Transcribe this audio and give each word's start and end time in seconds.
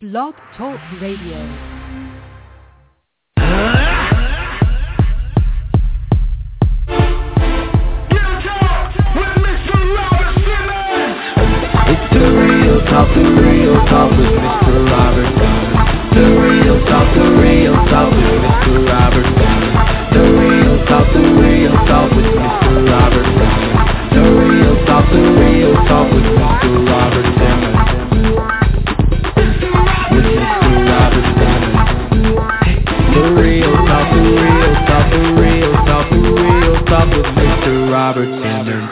Blog 0.00 0.32
Talk 0.56 0.78
Radio. 1.02 1.42
Talk, 12.88 13.08
the 13.12 13.20
real 13.42 13.74
talk 13.90 14.10
with 14.16 14.38
Mr. 14.38 14.86
Robert 14.86 15.34
The 16.14 16.24
real 16.30 16.78
talk, 16.86 17.14
the 17.14 17.24
real 17.42 17.74
talk 17.90 18.12
with 18.14 18.38
Mr. 18.38 18.86
Robert 18.86 19.26
The 20.14 20.22
real 20.38 20.78
talk, 20.86 21.12
the 21.12 21.22
real 21.42 21.74
talk 21.90 22.10
with 22.14 22.30
Mr. 22.38 22.86
The 24.14 24.22
real 24.22 24.76
talk, 24.86 25.10
the 25.10 25.18
real 25.18 25.74
talk 25.88 26.12
with 26.12 26.22
Mr. 26.22 27.37
with 37.18 37.26
Mr. 37.26 37.90
Robert 37.90 38.26
Simmons. 38.26 38.90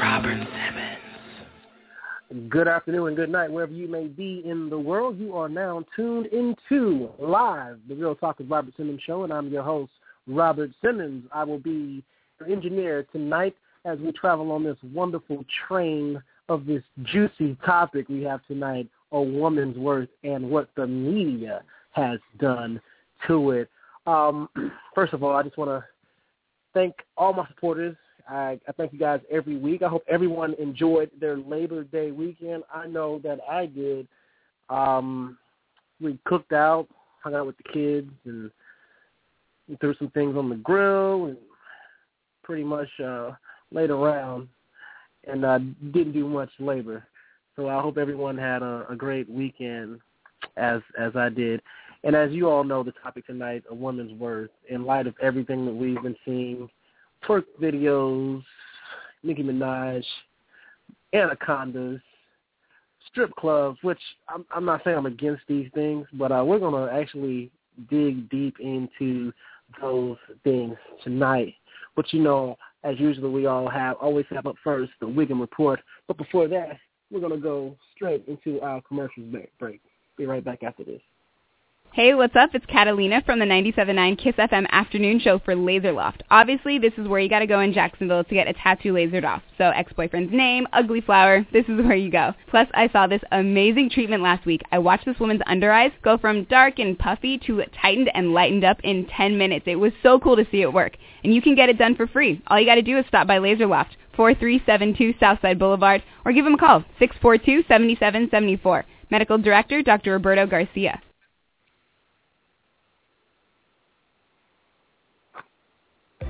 Good 2.48 2.66
afternoon 2.66 3.06
and 3.06 3.16
good 3.16 3.30
night, 3.30 3.52
wherever 3.52 3.72
you 3.72 3.86
may 3.86 4.08
be 4.08 4.42
in 4.44 4.68
the 4.68 4.76
world. 4.78 5.16
You 5.16 5.36
are 5.36 5.48
now 5.48 5.84
tuned 5.94 6.26
into 6.26 7.08
live 7.20 7.78
the 7.88 7.94
Real 7.94 8.16
Talk 8.16 8.40
with 8.40 8.50
Robert 8.50 8.74
Simmons 8.76 9.00
show, 9.06 9.22
and 9.22 9.32
I'm 9.32 9.46
your 9.48 9.62
host, 9.62 9.92
Robert 10.26 10.70
Simmons. 10.82 11.24
I 11.32 11.44
will 11.44 11.60
be 11.60 12.02
your 12.40 12.48
engineer 12.48 13.06
tonight 13.12 13.54
as 13.84 14.00
we 14.00 14.10
travel 14.10 14.50
on 14.50 14.64
this 14.64 14.76
wonderful 14.92 15.44
train 15.68 16.20
of 16.48 16.66
this 16.66 16.82
juicy 17.04 17.56
topic 17.64 18.08
we 18.08 18.24
have 18.24 18.44
tonight, 18.48 18.88
a 19.12 19.20
woman's 19.20 19.76
worth 19.76 20.08
and 20.24 20.50
what 20.50 20.68
the 20.74 20.86
media 20.86 21.62
has 21.92 22.18
done 22.40 22.80
to 23.28 23.52
it. 23.52 23.70
Um, 24.08 24.48
first 24.96 25.12
of 25.12 25.22
all, 25.22 25.36
I 25.36 25.44
just 25.44 25.56
want 25.56 25.70
to 25.70 25.84
thank 26.74 26.96
all 27.16 27.32
my 27.32 27.46
supporters 27.46 27.96
I, 28.28 28.58
I 28.68 28.72
thank 28.72 28.92
you 28.92 28.98
guys 28.98 29.20
every 29.30 29.56
week. 29.56 29.82
I 29.82 29.88
hope 29.88 30.04
everyone 30.08 30.54
enjoyed 30.54 31.10
their 31.20 31.36
Labor 31.36 31.84
Day 31.84 32.10
weekend. 32.10 32.64
I 32.72 32.86
know 32.86 33.20
that 33.22 33.38
I 33.48 33.66
did. 33.66 34.08
Um, 34.68 35.38
we 36.00 36.18
cooked 36.24 36.52
out, 36.52 36.88
hung 37.22 37.34
out 37.34 37.46
with 37.46 37.56
the 37.56 37.72
kids, 37.72 38.10
and 38.24 38.50
threw 39.80 39.94
some 39.94 40.10
things 40.10 40.36
on 40.36 40.48
the 40.48 40.56
grill, 40.56 41.26
and 41.26 41.36
pretty 42.42 42.64
much 42.64 42.88
uh, 43.02 43.32
laid 43.70 43.90
around, 43.90 44.48
and 45.26 45.44
uh, 45.44 45.58
didn't 45.92 46.12
do 46.12 46.28
much 46.28 46.50
labor. 46.58 47.04
So 47.54 47.68
I 47.68 47.80
hope 47.80 47.96
everyone 47.96 48.36
had 48.36 48.62
a, 48.62 48.86
a 48.90 48.96
great 48.96 49.28
weekend, 49.30 50.00
as 50.56 50.80
as 50.98 51.16
I 51.16 51.28
did. 51.28 51.62
And 52.04 52.14
as 52.14 52.30
you 52.30 52.48
all 52.48 52.62
know, 52.62 52.82
the 52.82 52.92
topic 53.02 53.26
tonight, 53.26 53.64
a 53.70 53.74
woman's 53.74 54.12
worth, 54.20 54.50
in 54.68 54.84
light 54.84 55.06
of 55.06 55.14
everything 55.20 55.64
that 55.64 55.72
we've 55.72 56.00
been 56.02 56.16
seeing 56.24 56.68
twerk 57.26 57.44
videos, 57.60 58.42
Nicki 59.22 59.42
Minaj, 59.42 60.04
anacondas, 61.14 62.00
strip 63.08 63.34
clubs, 63.36 63.78
which 63.82 64.00
I'm, 64.28 64.44
I'm 64.54 64.64
not 64.64 64.82
saying 64.84 64.96
I'm 64.96 65.06
against 65.06 65.42
these 65.48 65.70
things, 65.74 66.06
but 66.14 66.32
uh, 66.32 66.44
we're 66.44 66.58
to 66.88 66.92
actually 66.92 67.50
dig 67.90 68.28
deep 68.30 68.56
into 68.60 69.32
those 69.80 70.16
things 70.44 70.76
tonight. 71.02 71.54
But 71.94 72.12
you 72.12 72.22
know, 72.22 72.56
as 72.84 72.98
usual, 73.00 73.32
we 73.32 73.46
all 73.46 73.68
have 73.68 73.96
always 74.00 74.26
have 74.30 74.46
up 74.46 74.56
first 74.62 74.92
the 75.00 75.06
Wiggum 75.06 75.40
report. 75.40 75.80
But 76.06 76.18
before 76.18 76.46
that, 76.48 76.78
we're 77.10 77.20
to 77.32 77.38
go 77.38 77.76
straight 77.94 78.24
into 78.26 78.60
our 78.60 78.80
commercials 78.82 79.34
break. 79.58 79.80
Be 80.16 80.26
right 80.26 80.44
back 80.44 80.62
after 80.62 80.84
this. 80.84 81.00
Hey, 81.96 82.12
what's 82.12 82.36
up? 82.36 82.50
It's 82.52 82.66
Catalina 82.66 83.22
from 83.24 83.38
the 83.38 83.46
97.9 83.46 84.18
Kiss 84.22 84.34
FM 84.34 84.68
afternoon 84.68 85.18
show 85.18 85.38
for 85.38 85.56
Laser 85.56 85.92
Loft. 85.92 86.22
Obviously, 86.30 86.78
this 86.78 86.92
is 86.98 87.08
where 87.08 87.20
you 87.20 87.30
gotta 87.30 87.46
go 87.46 87.60
in 87.60 87.72
Jacksonville 87.72 88.22
to 88.22 88.34
get 88.34 88.46
a 88.46 88.52
tattoo 88.52 88.92
lasered 88.92 89.24
off. 89.24 89.40
So, 89.56 89.70
ex-boyfriend's 89.70 90.30
name, 90.30 90.66
ugly 90.74 91.00
flower, 91.00 91.46
this 91.54 91.64
is 91.64 91.82
where 91.82 91.96
you 91.96 92.10
go. 92.10 92.34
Plus, 92.50 92.68
I 92.74 92.90
saw 92.90 93.06
this 93.06 93.22
amazing 93.32 93.88
treatment 93.88 94.22
last 94.22 94.44
week. 94.44 94.60
I 94.70 94.78
watched 94.78 95.06
this 95.06 95.18
woman's 95.18 95.40
under 95.46 95.72
eyes 95.72 95.90
go 96.02 96.18
from 96.18 96.44
dark 96.44 96.78
and 96.78 96.98
puffy 96.98 97.38
to 97.46 97.64
tightened 97.80 98.10
and 98.12 98.34
lightened 98.34 98.64
up 98.64 98.76
in 98.84 99.06
10 99.06 99.38
minutes. 99.38 99.64
It 99.66 99.76
was 99.76 99.94
so 100.02 100.20
cool 100.20 100.36
to 100.36 100.46
see 100.50 100.60
it 100.60 100.74
work. 100.74 100.98
And 101.24 101.34
you 101.34 101.40
can 101.40 101.54
get 101.54 101.70
it 101.70 101.78
done 101.78 101.96
for 101.96 102.06
free. 102.06 102.42
All 102.48 102.60
you 102.60 102.66
gotta 102.66 102.82
do 102.82 102.98
is 102.98 103.06
stop 103.08 103.26
by 103.26 103.38
Laser 103.38 103.66
Loft, 103.66 103.96
4372 104.16 105.18
Southside 105.18 105.58
Boulevard, 105.58 106.02
or 106.26 106.32
give 106.34 106.44
them 106.44 106.56
a 106.56 106.58
call, 106.58 106.84
642-7774. 107.00 108.84
Medical 109.10 109.38
Director, 109.38 109.80
Dr. 109.80 110.12
Roberto 110.12 110.44
Garcia. 110.46 111.00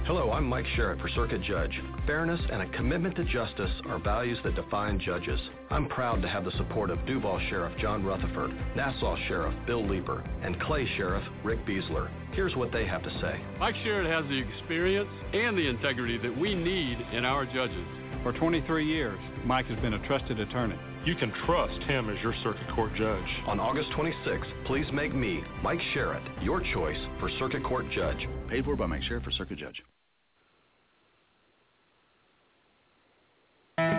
Hello, 0.06 0.30
I'm 0.30 0.46
Mike 0.46 0.66
Sharrit 0.76 1.00
for 1.00 1.08
Circuit 1.08 1.42
Judge. 1.42 1.82
Fairness 2.06 2.40
and 2.52 2.62
a 2.62 2.68
commitment 2.76 3.16
to 3.16 3.24
justice 3.24 3.72
are 3.88 3.98
values 3.98 4.38
that 4.44 4.54
define 4.54 5.00
judges. 5.00 5.40
I'm 5.68 5.88
proud 5.88 6.22
to 6.22 6.28
have 6.28 6.44
the 6.44 6.52
support 6.52 6.90
of 6.90 7.04
Duval 7.06 7.40
Sheriff 7.50 7.76
John 7.80 8.04
Rutherford, 8.04 8.52
Nassau 8.76 9.16
Sheriff 9.26 9.52
Bill 9.66 9.84
Leeper, 9.84 10.22
and 10.44 10.60
Clay 10.60 10.86
Sheriff 10.96 11.24
Rick 11.42 11.66
Beseler. 11.66 12.08
Here's 12.30 12.54
what 12.54 12.70
they 12.70 12.86
have 12.86 13.02
to 13.02 13.10
say. 13.20 13.40
Mike 13.58 13.74
Sharrit 13.84 14.08
has 14.08 14.24
the 14.30 14.38
experience 14.38 15.10
and 15.32 15.58
the 15.58 15.66
integrity 15.66 16.18
that 16.18 16.38
we 16.38 16.54
need 16.54 16.98
in 17.12 17.24
our 17.24 17.44
judges. 17.44 17.84
For 18.22 18.32
23 18.32 18.86
years, 18.86 19.18
Mike 19.44 19.66
has 19.66 19.78
been 19.80 19.94
a 19.94 20.06
trusted 20.06 20.38
attorney. 20.38 20.78
You 21.04 21.16
can 21.16 21.32
trust 21.46 21.82
him 21.82 22.10
as 22.10 22.22
your 22.22 22.34
circuit 22.44 22.68
court 22.76 22.94
judge. 22.94 23.28
On 23.48 23.58
August 23.58 23.90
26th, 23.90 24.66
please 24.66 24.86
make 24.92 25.16
me, 25.16 25.42
Mike 25.64 25.80
Sharrit, 25.92 26.22
your 26.44 26.60
choice 26.72 26.98
for 27.18 27.28
circuit 27.40 27.64
court 27.64 27.86
judge. 27.90 28.28
Paid 28.48 28.66
for 28.66 28.76
by 28.76 28.86
Mike 28.86 29.02
Sharrit 29.02 29.24
for 29.24 29.32
circuit 29.32 29.58
judge. 29.58 29.82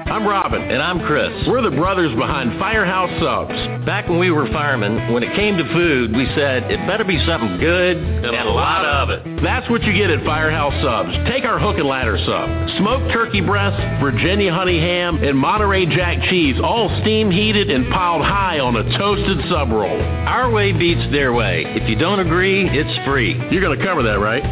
I'm 0.07 0.25
Robin. 0.25 0.62
And 0.62 0.81
I'm 0.81 1.01
Chris. 1.06 1.29
We're 1.47 1.62
the 1.62 1.75
brothers 1.75 2.16
behind 2.16 2.57
Firehouse 2.57 3.12
Subs. 3.19 3.85
Back 3.85 4.07
when 4.07 4.19
we 4.19 4.31
were 4.31 4.47
firemen, 4.47 5.12
when 5.12 5.22
it 5.22 5.35
came 5.35 5.57
to 5.57 5.68
food, 5.73 6.16
we 6.16 6.25
said 6.34 6.72
it 6.72 6.79
better 6.88 7.03
be 7.03 7.19
something 7.28 7.59
good 7.59 7.97
and, 7.97 8.25
and 8.25 8.47
a 8.47 8.51
lot 8.51 8.85
of 8.85 9.09
it. 9.09 9.44
That's 9.44 9.69
what 9.69 9.84
you 9.84 9.91
get 9.91 10.09
at 10.09 10.23
Firehouse 10.23 10.73
Subs. 10.81 11.12
Take 11.29 11.44
our 11.44 11.59
hook 11.59 11.75
and 11.78 11.85
ladder 11.85 12.17
sub. 12.23 12.47
Smoked 12.79 13.12
turkey 13.12 13.41
breast, 13.41 13.75
Virginia 14.01 14.53
honey 14.53 14.79
ham, 14.79 15.22
and 15.22 15.38
Monterey 15.38 15.85
Jack 15.85 16.23
cheese, 16.29 16.56
all 16.63 16.88
steam 17.01 17.29
heated 17.29 17.69
and 17.69 17.91
piled 17.91 18.23
high 18.23 18.59
on 18.59 18.78
a 18.78 18.97
toasted 18.97 19.44
sub 19.51 19.69
roll. 19.69 20.01
Our 20.23 20.50
way 20.50 20.72
beats 20.72 21.12
their 21.12 21.34
way. 21.34 21.63
If 21.67 21.88
you 21.90 21.97
don't 21.97 22.22
agree, 22.22 22.63
it's 22.63 23.06
free. 23.06 23.35
You're 23.51 23.62
going 23.62 23.78
to 23.78 23.85
cover 23.85 24.03
that, 24.03 24.19
right? 24.19 24.44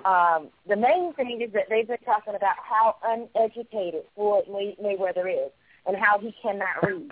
Um, 0.05 0.49
the 0.67 0.75
main 0.75 1.13
thing 1.13 1.41
is 1.41 1.51
that 1.53 1.69
they've 1.69 1.87
been 1.87 1.97
talking 2.05 2.35
about 2.35 2.55
how 2.57 2.95
uneducated 3.03 4.03
Floyd 4.15 4.45
Mayweather 4.47 5.31
is 5.31 5.51
and 5.85 5.97
how 5.97 6.19
he 6.19 6.33
cannot 6.41 6.83
read. 6.83 7.11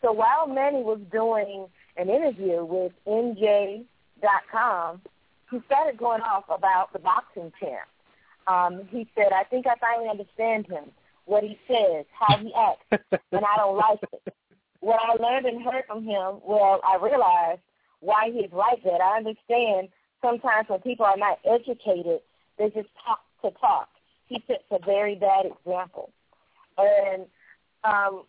So 0.00 0.12
while 0.12 0.46
Manny 0.46 0.82
was 0.82 1.00
doing 1.12 1.66
an 1.96 2.08
interview 2.08 2.64
with 2.64 2.92
NJ.com, 3.06 3.82
he 5.50 5.60
started 5.66 5.98
going 5.98 6.22
off 6.22 6.44
about 6.48 6.92
the 6.92 6.98
boxing 6.98 7.52
champ. 7.60 7.88
Um, 8.46 8.88
he 8.90 9.06
said, 9.14 9.32
I 9.32 9.44
think 9.44 9.66
I 9.66 9.76
finally 9.76 10.08
understand 10.08 10.66
him, 10.66 10.84
what 11.26 11.44
he 11.44 11.58
says, 11.68 12.06
how 12.18 12.38
he 12.38 12.52
acts, 12.54 13.04
and 13.30 13.44
I 13.44 13.56
don't 13.56 13.76
like 13.76 14.00
it. 14.12 14.34
What 14.80 15.00
I 15.00 15.14
learned 15.22 15.46
and 15.46 15.62
heard 15.62 15.84
from 15.86 16.02
him, 16.02 16.40
well, 16.44 16.80
I 16.84 16.96
realized 17.00 17.60
why 18.00 18.30
he's 18.32 18.50
like 18.50 18.82
that. 18.82 19.00
I 19.00 19.18
understand 19.18 19.90
sometimes 20.22 20.68
when 20.68 20.80
people 20.80 21.04
are 21.04 21.16
not 21.16 21.38
educated, 21.44 22.20
they 22.58 22.70
just 22.70 22.88
talk 23.04 23.20
to 23.42 23.50
talk. 23.60 23.88
He 24.28 24.42
sets 24.46 24.64
a 24.70 24.78
very 24.84 25.14
bad 25.14 25.46
example. 25.46 26.10
And 26.78 27.26
um, 27.84 28.22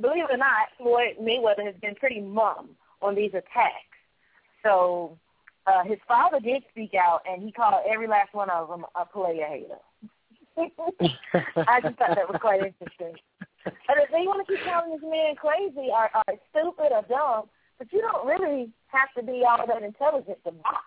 believe 0.00 0.24
it 0.24 0.34
or 0.34 0.36
not, 0.36 0.68
Floyd 0.78 1.16
Mayweather 1.20 1.64
has 1.64 1.74
been 1.80 1.94
pretty 1.94 2.20
mum 2.20 2.70
on 3.02 3.14
these 3.14 3.30
attacks. 3.30 3.98
So 4.62 5.18
uh, 5.66 5.82
his 5.84 5.98
father 6.06 6.40
did 6.40 6.62
speak 6.70 6.94
out, 6.94 7.22
and 7.28 7.42
he 7.42 7.50
called 7.50 7.82
every 7.90 8.06
last 8.06 8.34
one 8.34 8.50
of 8.50 8.68
them 8.68 8.84
a 8.94 9.04
player 9.04 9.46
hater. 9.46 9.78
I 10.56 11.80
just 11.80 11.96
thought 11.96 12.16
that 12.16 12.28
was 12.28 12.38
quite 12.40 12.60
interesting. 12.60 13.14
But 13.64 13.98
if 13.98 14.10
they 14.10 14.26
want 14.26 14.46
to 14.46 14.52
keep 14.52 14.64
calling 14.64 14.92
this 14.92 15.02
man 15.02 15.34
crazy 15.36 15.88
or, 15.90 16.10
or 16.14 16.34
stupid 16.50 16.92
or 16.92 17.02
dumb, 17.08 17.48
but 17.78 17.92
you 17.92 18.00
don't 18.00 18.26
really 18.26 18.70
have 18.88 19.08
to 19.16 19.22
be 19.22 19.44
all 19.46 19.66
that 19.66 19.82
intelligent 19.82 20.38
to 20.44 20.52
box. 20.52 20.84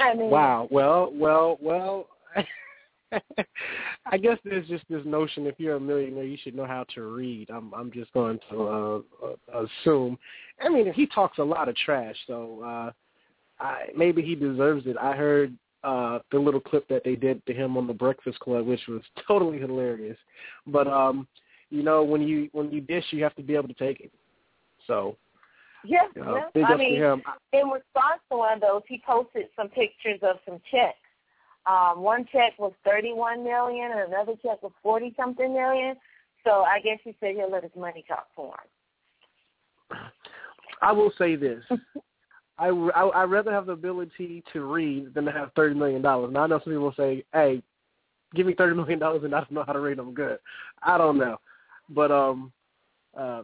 I 0.00 0.14
mean, 0.14 0.30
wow. 0.30 0.68
Well, 0.70 1.10
well, 1.14 1.58
well. 1.60 2.08
I 4.06 4.16
guess 4.16 4.38
there's 4.44 4.66
just 4.68 4.84
this 4.88 5.02
notion 5.04 5.46
if 5.46 5.56
you're 5.58 5.76
a 5.76 5.80
millionaire, 5.80 6.24
you 6.24 6.38
should 6.42 6.54
know 6.54 6.66
how 6.66 6.84
to 6.94 7.02
read. 7.02 7.50
I'm 7.50 7.72
I'm 7.74 7.92
just 7.92 8.12
going 8.12 8.38
to 8.50 8.62
uh, 8.62 9.00
uh, 9.54 9.66
assume. 9.84 10.18
I 10.60 10.68
mean, 10.68 10.92
he 10.92 11.06
talks 11.06 11.38
a 11.38 11.44
lot 11.44 11.68
of 11.68 11.76
trash, 11.76 12.16
so 12.26 12.62
uh, 12.64 12.92
I, 13.62 13.84
maybe 13.96 14.22
he 14.22 14.34
deserves 14.34 14.86
it. 14.86 14.96
I 14.96 15.14
heard 15.14 15.54
uh, 15.84 16.20
the 16.30 16.38
little 16.38 16.60
clip 16.60 16.88
that 16.88 17.04
they 17.04 17.16
did 17.16 17.44
to 17.46 17.52
him 17.52 17.76
on 17.76 17.86
the 17.86 17.92
Breakfast 17.92 18.38
Club, 18.40 18.66
which 18.66 18.80
was 18.88 19.02
totally 19.28 19.58
hilarious. 19.58 20.18
But 20.66 20.86
um, 20.86 21.26
you 21.70 21.82
know, 21.82 22.02
when 22.02 22.22
you 22.22 22.48
when 22.52 22.70
you 22.70 22.80
dish, 22.80 23.04
you 23.10 23.22
have 23.22 23.34
to 23.36 23.42
be 23.42 23.54
able 23.54 23.68
to 23.68 23.74
take 23.74 24.00
it. 24.00 24.12
So 24.86 25.16
yeah, 25.84 26.06
you 26.14 26.22
know, 26.22 26.48
big 26.54 26.64
I 26.64 26.76
mean, 26.76 26.94
in 27.52 27.68
response 27.68 28.20
to 28.30 28.38
one 28.38 28.54
of 28.54 28.60
those, 28.60 28.82
he 28.88 29.02
posted 29.06 29.46
some 29.56 29.68
pictures 29.68 30.20
of 30.22 30.36
some 30.46 30.60
checks. 30.70 30.98
Um, 31.66 32.02
one 32.02 32.26
check 32.32 32.58
was 32.58 32.72
thirty-one 32.84 33.44
million, 33.44 33.90
and 33.92 34.12
another 34.12 34.32
check 34.42 34.62
was 34.62 34.72
forty 34.82 35.14
something 35.16 35.52
million. 35.52 35.96
So 36.44 36.62
I 36.62 36.80
guess 36.80 36.98
he 37.04 37.14
said 37.20 37.36
he'll 37.36 37.50
let 37.50 37.62
his 37.62 37.72
money 37.76 38.04
talk 38.08 38.26
for 38.34 38.54
him. 38.54 39.98
I 40.80 40.92
will 40.92 41.12
say 41.18 41.36
this. 41.36 41.62
I, 42.58 42.68
I 42.68 43.02
I 43.08 43.24
rather 43.24 43.52
have 43.52 43.66
the 43.66 43.72
ability 43.72 44.42
to 44.52 44.72
read 44.72 45.14
than 45.14 45.24
to 45.24 45.32
have 45.32 45.52
thirty 45.54 45.74
million 45.74 46.02
dollars. 46.02 46.32
Now 46.32 46.44
I 46.44 46.46
know 46.48 46.60
some 46.62 46.72
people 46.72 46.94
say, 46.96 47.24
"Hey, 47.32 47.62
give 48.34 48.46
me 48.46 48.54
thirty 48.54 48.74
million 48.74 48.98
dollars 48.98 49.22
and 49.24 49.34
I 49.34 49.40
don't 49.40 49.52
know 49.52 49.64
how 49.66 49.72
to 49.72 49.80
read. 49.80 49.98
I'm 49.98 50.14
good." 50.14 50.38
I 50.82 50.98
don't 50.98 51.18
know, 51.18 51.38
but 51.90 52.10
um, 52.10 52.52
uh, 53.16 53.42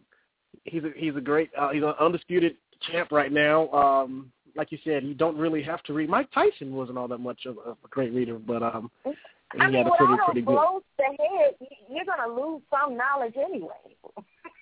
he's 0.65 0.85
a, 0.85 0.91
he's 0.97 1.17
a 1.17 1.21
great 1.21 1.51
uh, 1.59 1.71
he's 1.71 1.83
an 1.83 1.95
undisputed 2.01 2.57
champ 2.91 3.11
right 3.13 3.33
now. 3.33 3.69
Um, 3.71 4.33
like 4.57 4.73
you 4.73 4.79
said, 4.85 5.05
you 5.05 5.15
don't 5.15 5.37
really 5.37 5.63
have 5.63 5.83
to 5.85 5.93
read. 5.93 6.09
Mike 6.09 6.29
Tyson 6.33 6.75
wasn't 6.75 6.99
all 6.99 7.09
that 7.09 7.19
much 7.19 7.47
of, 7.47 7.59
of 7.59 7.77
a 7.85 7.89
great 7.89 8.13
reader, 8.13 8.39
but 8.39 8.63
um, 8.63 8.91
he 9.05 9.13
I 9.61 9.65
had 9.65 9.73
mean, 9.73 9.87
a 9.87 9.91
pretty 9.97 10.15
pretty 10.25 10.43
good. 10.43 10.55
to 10.55 10.81
the 10.99 11.05
head, 11.05 11.69
you're 11.89 12.05
gonna 12.05 12.33
lose 12.33 12.63
some 12.71 12.97
knowledge 12.97 13.35
anyway. 13.37 13.71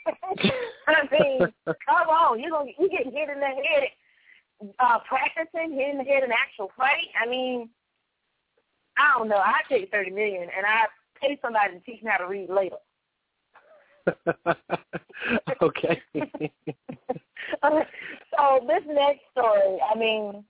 I 0.87 1.03
mean, 1.11 1.41
come 1.67 2.09
on, 2.09 2.39
you're 2.41 2.51
gonna 2.51 2.71
you 2.79 2.89
get 2.89 3.05
hit 3.05 3.29
in 3.29 3.41
the 3.41 3.47
head 3.47 3.89
uh 4.79 4.99
practicing, 5.09 5.75
hit 5.75 5.91
in 5.91 5.99
the 5.99 6.05
head 6.05 6.23
in 6.23 6.31
actual 6.31 6.71
fight. 6.77 7.09
I 7.21 7.29
mean, 7.29 7.69
I 8.97 9.19
don't 9.19 9.29
know. 9.29 9.37
I 9.39 9.61
take 9.69 9.91
thirty 9.91 10.11
million 10.11 10.43
and 10.43 10.65
I 10.67 10.87
pay 11.21 11.39
somebody 11.43 11.75
to 11.75 11.81
teach 11.81 12.03
me 12.03 12.11
how 12.11 12.19
to 12.19 12.29
read 12.29 12.49
later. 12.49 12.77
okay. 15.63 16.03
so 17.63 18.67
this 18.67 18.83
next 18.87 19.21
story, 19.33 19.79
I 19.93 19.99
mean, 19.99 20.45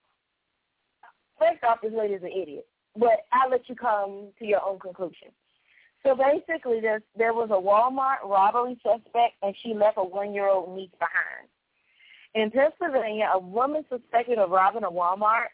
first 1.38 1.62
off, 1.64 1.80
this 1.82 1.92
lady's 1.96 2.22
an 2.22 2.28
idiot, 2.30 2.66
but 2.98 3.26
I'll 3.32 3.50
let 3.50 3.68
you 3.68 3.74
come 3.74 4.28
to 4.38 4.44
your 4.44 4.62
own 4.64 4.78
conclusion. 4.78 5.28
So 6.04 6.14
basically, 6.14 6.80
there 6.80 7.02
there 7.16 7.32
was 7.32 7.50
a 7.50 7.54
Walmart 7.54 8.28
robbery 8.28 8.78
suspect, 8.82 9.34
and 9.42 9.54
she 9.62 9.74
left 9.74 9.98
a 9.98 10.04
one-year-old 10.04 10.76
niece 10.76 10.90
behind. 10.98 11.48
In 12.34 12.50
Pennsylvania, 12.50 13.30
a 13.34 13.38
woman 13.38 13.84
suspected 13.90 14.38
of 14.38 14.50
robbing 14.50 14.84
a 14.84 14.90
Walmart 14.90 15.48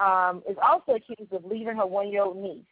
um, 0.00 0.42
is 0.48 0.56
also 0.62 0.92
accused 0.96 1.32
of 1.32 1.44
leaving 1.44 1.76
her 1.76 1.86
one-year-old 1.86 2.36
niece. 2.36 2.64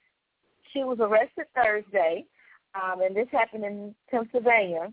She 0.73 0.81
was 0.81 0.99
arrested 1.00 1.44
Thursday, 1.55 2.26
um, 2.75 3.03
and 3.03 3.15
this 3.15 3.29
happened 3.31 3.65
in 3.65 3.95
Pennsylvania 4.11 4.93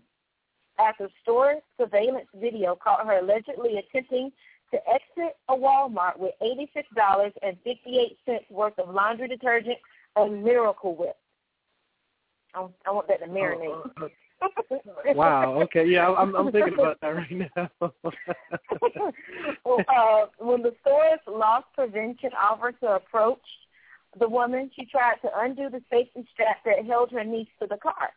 after 0.78 1.08
store 1.22 1.56
surveillance 1.78 2.28
video 2.34 2.74
caught 2.74 3.06
her 3.06 3.18
allegedly 3.18 3.78
attempting 3.78 4.30
to 4.70 4.78
exit 4.88 5.36
a 5.48 5.54
Walmart 5.54 6.18
with 6.18 6.34
$86.58 6.42 8.50
worth 8.50 8.78
of 8.78 8.94
laundry 8.94 9.28
detergent 9.28 9.78
and 10.16 10.42
Miracle 10.42 10.96
Whip. 10.96 11.16
I, 12.54 12.66
I 12.86 12.90
want 12.90 13.08
that 13.08 13.20
to 13.20 13.26
marinate. 13.26 14.10
Oh, 14.42 14.48
wow. 15.14 15.60
Okay. 15.62 15.86
Yeah, 15.86 16.10
I'm 16.10 16.34
I'm 16.34 16.50
thinking 16.50 16.74
about 16.74 17.00
that 17.00 17.08
right 17.08 17.50
now. 17.56 17.70
well, 19.64 19.78
uh, 19.88 20.26
when 20.38 20.62
the 20.62 20.74
store's 20.80 21.20
loss 21.28 21.64
prevention 21.74 22.30
officer 22.40 22.94
approached 22.94 23.44
the 24.18 24.28
woman, 24.28 24.70
she 24.74 24.84
tried 24.86 25.16
to 25.22 25.30
undo 25.34 25.70
the 25.70 25.82
safety 25.90 26.26
strap 26.32 26.64
that 26.64 26.84
held 26.84 27.12
her 27.12 27.24
niece 27.24 27.48
to 27.60 27.66
the 27.66 27.76
car. 27.76 28.10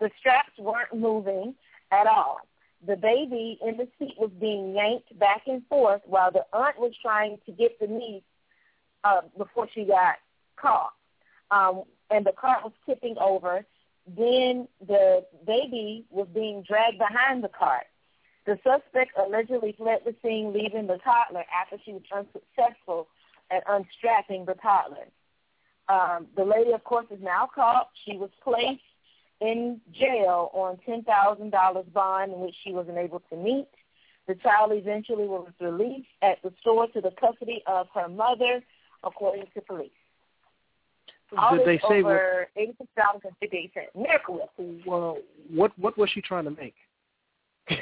The 0.00 0.10
straps 0.18 0.52
weren't 0.58 0.94
moving 0.94 1.54
at 1.90 2.06
all. 2.06 2.40
The 2.86 2.96
baby 2.96 3.58
in 3.66 3.76
the 3.76 3.88
seat 3.98 4.14
was 4.18 4.30
being 4.40 4.74
yanked 4.74 5.18
back 5.18 5.42
and 5.46 5.66
forth 5.66 6.02
while 6.04 6.30
the 6.30 6.44
aunt 6.52 6.78
was 6.78 6.92
trying 7.00 7.38
to 7.46 7.52
get 7.52 7.78
the 7.80 7.86
niece 7.86 8.22
uh, 9.04 9.22
before 9.36 9.68
she 9.72 9.84
got 9.84 10.16
caught. 10.56 10.92
Um, 11.50 11.84
and 12.10 12.24
the 12.24 12.32
car 12.32 12.60
was 12.62 12.72
tipping 12.86 13.16
over. 13.18 13.64
Then 14.06 14.68
the 14.86 15.24
baby 15.46 16.04
was 16.10 16.28
being 16.32 16.62
dragged 16.62 16.98
behind 16.98 17.42
the 17.42 17.48
cart. 17.48 17.86
The 18.46 18.58
suspect 18.62 19.12
allegedly 19.18 19.74
fled 19.76 20.00
the 20.04 20.14
scene, 20.22 20.52
leaving 20.52 20.86
the 20.86 20.98
toddler 20.98 21.44
after 21.52 21.78
she 21.84 21.92
was 21.92 22.02
unsuccessful 22.14 23.08
at 23.50 23.64
unstrapping 23.68 24.44
the 24.44 24.54
toddler. 24.54 25.08
Um, 25.88 26.26
the 26.36 26.44
lady, 26.44 26.72
of 26.72 26.82
course, 26.84 27.06
is 27.10 27.22
now 27.22 27.48
caught. 27.54 27.90
She 28.04 28.16
was 28.16 28.30
placed 28.42 28.80
in 29.40 29.80
jail 29.92 30.50
on 30.52 30.78
$10,000 30.88 31.92
bond 31.92 32.32
in 32.32 32.40
which 32.40 32.54
she 32.64 32.72
was 32.72 32.86
unable 32.88 33.20
to 33.30 33.36
meet. 33.36 33.68
The 34.26 34.34
child 34.36 34.72
eventually 34.74 35.26
was 35.26 35.48
released 35.60 36.08
at 36.22 36.42
the 36.42 36.52
store 36.60 36.88
to 36.88 37.00
the 37.00 37.12
custody 37.20 37.62
of 37.66 37.86
her 37.94 38.08
mother, 38.08 38.60
according 39.04 39.46
to 39.54 39.60
police. 39.60 39.90
All 41.36 41.56
Did 41.56 41.66
they 41.66 41.78
say 41.88 42.02
over 42.02 42.48
eighty-six 42.56 42.88
dollars 42.96 43.22
and 43.24 43.32
fifty-eight 43.40 43.72
cents. 43.74 43.88
Miracle 43.96 44.34
Whip. 44.56 44.84
Well, 44.86 45.18
what 45.52 45.76
what 45.76 45.98
was 45.98 46.08
she 46.10 46.20
trying 46.20 46.44
to 46.44 46.52
make? 46.52 46.74
I 47.68 47.76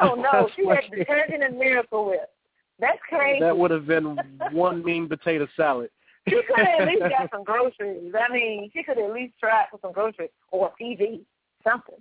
don't 0.00 0.20
know. 0.22 0.50
She 0.54 0.66
had 0.66 0.80
detergent 0.94 1.42
and 1.42 1.58
Miracle 1.58 2.06
Whip. 2.06 2.30
That's 2.78 2.98
crazy. 3.08 3.40
That 3.40 3.56
would 3.56 3.70
have 3.70 3.86
been 3.86 4.18
one 4.52 4.84
mean 4.84 5.08
potato 5.08 5.48
salad. 5.56 5.90
She 6.30 6.42
could 6.46 6.58
have 6.58 6.80
at 6.80 6.86
least 6.86 7.00
got 7.00 7.30
some 7.32 7.44
groceries. 7.44 8.12
I 8.18 8.32
mean, 8.32 8.70
she 8.72 8.82
could 8.82 8.98
at 8.98 9.12
least 9.12 9.34
try 9.40 9.64
for 9.70 9.78
some 9.80 9.92
groceries 9.92 10.30
or 10.50 10.68
a 10.78 10.82
TV, 10.82 11.24
something. 11.64 11.96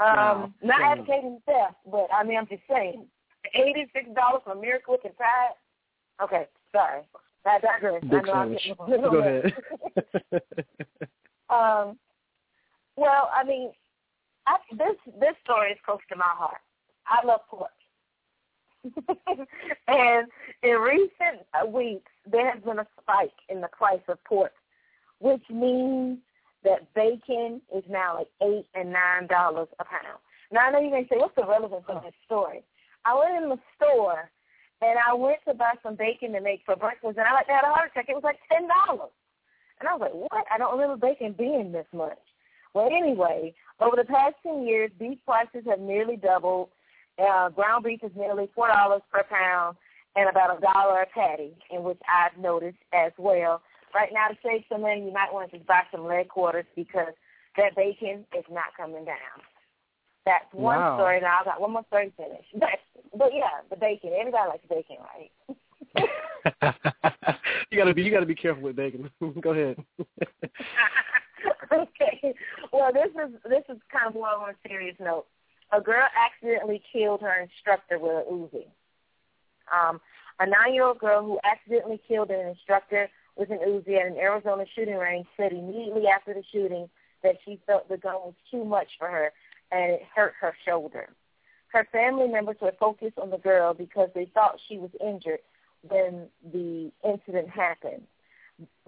Um, 0.00 0.08
Wow. 0.08 0.50
not 0.62 0.80
Yeah. 0.80 0.92
advocating 0.92 1.42
theft, 1.46 1.76
but 1.90 2.08
I 2.12 2.24
mean, 2.24 2.36
I'm 2.38 2.46
just 2.46 2.62
saying, 2.68 3.06
eighty-six 3.54 4.08
dollars 4.14 4.42
for 4.44 4.54
Miracle 4.54 4.94
Whip 4.94 5.04
and 5.04 5.16
Tide. 5.16 5.54
Okay, 6.22 6.46
sorry, 6.72 7.02
I 7.46 7.58
digress. 7.60 8.02
I 8.02 8.06
Big 8.06 8.26
know 8.26 8.32
I'm 8.32 8.52
getting 8.52 8.72
a 8.72 9.10
Go 9.10 9.18
ahead. 9.18 9.54
um, 11.50 11.98
Well, 12.96 13.30
I 13.34 13.44
mean, 13.44 13.72
I, 14.46 14.56
this 14.72 14.96
this 15.20 15.34
story 15.44 15.72
is 15.72 15.78
close 15.84 15.98
to 16.10 16.16
my 16.16 16.24
heart. 16.24 16.60
I 17.06 17.24
love 17.26 17.40
pork. 17.48 17.70
and 19.88 20.28
in 20.62 20.76
recent 20.76 21.72
weeks, 21.72 22.10
there 22.30 22.50
has 22.50 22.62
been 22.62 22.78
a 22.78 22.86
spike 23.00 23.32
in 23.48 23.60
the 23.60 23.68
price 23.68 24.00
of 24.08 24.22
pork, 24.24 24.52
which 25.20 25.42
means 25.50 26.18
that 26.64 26.92
bacon 26.94 27.60
is 27.74 27.84
now 27.88 28.18
like 28.18 28.28
eight 28.42 28.66
and 28.74 28.92
nine 28.92 29.26
dollars 29.26 29.68
a 29.78 29.84
pound. 29.84 30.18
Now 30.50 30.68
I 30.68 30.70
know 30.70 30.80
you're 30.80 30.90
gonna 30.90 31.06
say, 31.10 31.16
what's 31.16 31.34
the 31.36 31.46
relevance 31.46 31.84
of 31.88 32.02
this 32.02 32.14
story? 32.24 32.62
I 33.04 33.14
went 33.14 33.42
in 33.42 33.50
the 33.50 33.58
store 33.76 34.30
and 34.80 34.98
I 34.98 35.14
went 35.14 35.38
to 35.46 35.54
buy 35.54 35.74
some 35.82 35.94
bacon 35.94 36.32
to 36.32 36.40
make 36.40 36.62
for 36.64 36.76
breakfast, 36.76 37.16
and 37.18 37.26
I 37.26 37.32
like 37.32 37.46
had 37.46 37.64
a 37.64 37.72
heart 37.72 37.90
attack. 37.90 38.06
It 38.08 38.14
was 38.14 38.24
like 38.24 38.38
ten 38.50 38.68
dollars, 38.68 39.12
and 39.80 39.88
I 39.88 39.92
was 39.92 40.00
like, 40.00 40.14
what? 40.14 40.44
I 40.52 40.58
don't 40.58 40.78
remember 40.78 40.96
bacon 40.96 41.34
being 41.36 41.72
this 41.72 41.86
much. 41.92 42.18
Well, 42.74 42.86
anyway, 42.86 43.54
over 43.80 43.96
the 43.96 44.04
past 44.04 44.34
ten 44.42 44.66
years, 44.66 44.90
beef 44.98 45.18
prices 45.24 45.64
have 45.68 45.80
nearly 45.80 46.16
doubled. 46.16 46.70
Uh, 47.18 47.48
ground 47.50 47.84
beef 47.84 48.00
is 48.02 48.10
nearly 48.16 48.48
four 48.54 48.68
dollars 48.68 49.02
per 49.12 49.22
pound, 49.24 49.76
and 50.16 50.28
about 50.28 50.56
a 50.56 50.60
dollar 50.60 51.02
a 51.02 51.06
patty, 51.06 51.52
in 51.70 51.82
which 51.82 51.98
I've 52.08 52.38
noticed 52.40 52.78
as 52.92 53.12
well. 53.18 53.62
Right 53.94 54.10
now, 54.12 54.28
to 54.28 54.36
save 54.42 54.64
some 54.68 54.82
money, 54.82 55.04
you 55.04 55.12
might 55.12 55.32
want 55.32 55.50
to 55.50 55.56
just 55.56 55.68
buy 55.68 55.82
some 55.92 56.06
leg 56.06 56.28
quarters 56.28 56.66
because 56.74 57.14
that 57.56 57.76
bacon 57.76 58.26
is 58.36 58.44
not 58.50 58.74
coming 58.76 59.04
down. 59.04 59.38
That's 60.26 60.46
one 60.52 60.78
wow. 60.78 60.96
story. 60.96 61.20
Now 61.20 61.40
I 61.42 61.44
got 61.44 61.60
one 61.60 61.72
more 61.72 61.84
story 61.88 62.10
to 62.10 62.16
finish. 62.16 62.46
But, 62.58 63.18
but 63.18 63.30
yeah, 63.32 63.62
the 63.70 63.76
bacon. 63.76 64.10
Everybody 64.18 64.48
likes 64.48 64.66
bacon, 64.68 64.96
right? 65.00 65.30
you 67.70 67.78
gotta 67.78 67.94
be 67.94 68.02
you 68.02 68.10
gotta 68.10 68.26
be 68.26 68.34
careful 68.34 68.64
with 68.64 68.76
bacon. 68.76 69.10
Go 69.40 69.50
ahead. 69.50 69.76
okay. 71.72 72.34
Well, 72.72 72.92
this 72.92 73.10
is 73.10 73.34
this 73.48 73.62
is 73.68 73.80
kind 73.92 74.08
of 74.08 74.14
more 74.14 74.28
on 74.28 74.50
a 74.50 74.68
serious 74.68 74.96
note. 74.98 75.26
A 75.74 75.80
girl 75.80 76.06
accidentally 76.14 76.80
killed 76.92 77.20
her 77.22 77.40
instructor 77.40 77.98
with 77.98 78.12
a 78.12 78.30
Uzi. 78.30 78.66
Um, 79.72 80.00
a 80.38 80.46
nine-year-old 80.46 81.00
girl 81.00 81.24
who 81.24 81.40
accidentally 81.42 82.00
killed 82.06 82.30
an 82.30 82.46
instructor 82.46 83.08
with 83.36 83.50
an 83.50 83.58
Uzi 83.58 83.98
at 83.98 84.06
an 84.06 84.16
Arizona 84.16 84.66
shooting 84.76 84.96
range 84.96 85.26
said 85.36 85.52
immediately 85.52 86.06
after 86.06 86.32
the 86.32 86.44
shooting 86.52 86.88
that 87.24 87.38
she 87.44 87.58
felt 87.66 87.88
the 87.88 87.96
gun 87.96 88.14
was 88.14 88.34
too 88.52 88.64
much 88.64 88.86
for 88.98 89.08
her 89.08 89.32
and 89.72 89.92
it 89.92 90.02
hurt 90.14 90.34
her 90.40 90.54
shoulder. 90.64 91.08
Her 91.68 91.88
family 91.90 92.28
members 92.28 92.56
were 92.60 92.74
focused 92.78 93.18
on 93.18 93.30
the 93.30 93.38
girl 93.38 93.74
because 93.74 94.10
they 94.14 94.26
thought 94.26 94.60
she 94.68 94.78
was 94.78 94.90
injured 95.04 95.40
when 95.88 96.28
the 96.52 96.92
incident 97.04 97.48
happened. 97.50 98.02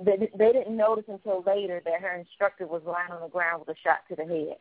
They, 0.01 0.31
they 0.39 0.53
didn't 0.53 0.77
notice 0.77 1.07
until 1.09 1.43
later 1.45 1.83
that 1.85 2.01
her 2.01 2.15
instructor 2.15 2.69
was 2.69 2.83
lying 2.87 3.11
on 3.11 3.23
the 3.23 3.29
ground 3.29 3.65
with 3.67 3.77
a 3.77 3.81
shot 3.81 4.03
to 4.09 4.15
the 4.15 4.25
head. 4.25 4.59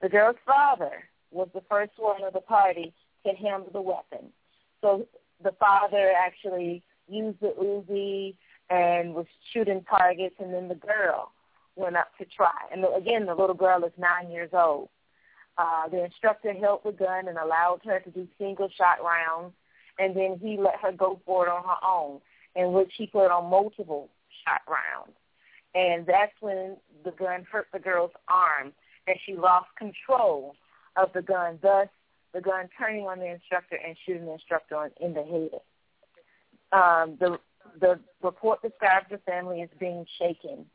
The 0.00 0.08
girl's 0.08 0.36
father 0.46 1.04
was 1.34 1.48
the 1.52 1.62
first 1.68 1.92
one 1.96 2.22
of 2.24 2.32
the 2.32 2.40
party 2.40 2.94
to 3.26 3.34
handle 3.34 3.70
the 3.72 3.80
weapon. 3.80 4.30
So 4.80 5.06
the 5.42 5.52
father 5.58 6.12
actually 6.16 6.82
used 7.08 7.40
the 7.40 7.52
Uzi 7.60 8.34
and 8.70 9.14
was 9.14 9.26
shooting 9.52 9.84
targets, 9.88 10.36
and 10.38 10.54
then 10.54 10.68
the 10.68 10.74
girl 10.74 11.32
went 11.76 11.96
up 11.96 12.08
to 12.18 12.24
try. 12.24 12.54
And 12.72 12.84
again, 12.96 13.26
the 13.26 13.34
little 13.34 13.54
girl 13.54 13.84
is 13.84 13.92
nine 13.98 14.30
years 14.30 14.50
old. 14.52 14.88
Uh, 15.58 15.88
the 15.88 16.04
instructor 16.04 16.52
held 16.52 16.80
the 16.84 16.92
gun 16.92 17.28
and 17.28 17.36
allowed 17.36 17.80
her 17.84 18.00
to 18.00 18.10
do 18.10 18.26
single 18.38 18.68
shot 18.76 18.98
rounds, 19.04 19.52
and 19.98 20.16
then 20.16 20.38
he 20.40 20.56
let 20.56 20.76
her 20.80 20.92
go 20.92 21.20
for 21.26 21.46
it 21.46 21.50
on 21.50 21.64
her 21.64 21.86
own, 21.86 22.20
in 22.56 22.72
which 22.72 22.92
he 22.96 23.06
put 23.06 23.30
on 23.30 23.50
multiple 23.50 24.08
shot 24.44 24.62
rounds. 24.68 25.12
And 25.74 26.06
that's 26.06 26.32
when 26.40 26.76
the 27.04 27.10
gun 27.10 27.46
hurt 27.50 27.66
the 27.72 27.78
girl's 27.78 28.12
arm, 28.28 28.72
and 29.06 29.16
she 29.26 29.34
lost 29.34 29.68
control 29.76 30.54
of 30.96 31.12
the 31.12 31.22
gun, 31.22 31.58
thus 31.62 31.88
the 32.32 32.40
gun 32.40 32.68
turning 32.78 33.06
on 33.06 33.18
the 33.18 33.26
instructor 33.26 33.76
and 33.76 33.96
shooting 34.04 34.26
the 34.26 34.32
instructor 34.32 34.90
in 35.00 35.14
the 35.14 35.22
head. 35.22 35.60
Um, 36.72 37.16
the 37.20 37.38
the 37.80 37.98
report 38.22 38.60
describes 38.62 39.06
the 39.10 39.18
family 39.18 39.62
as 39.62 39.68
being 39.80 40.04
shaken. 40.18 40.66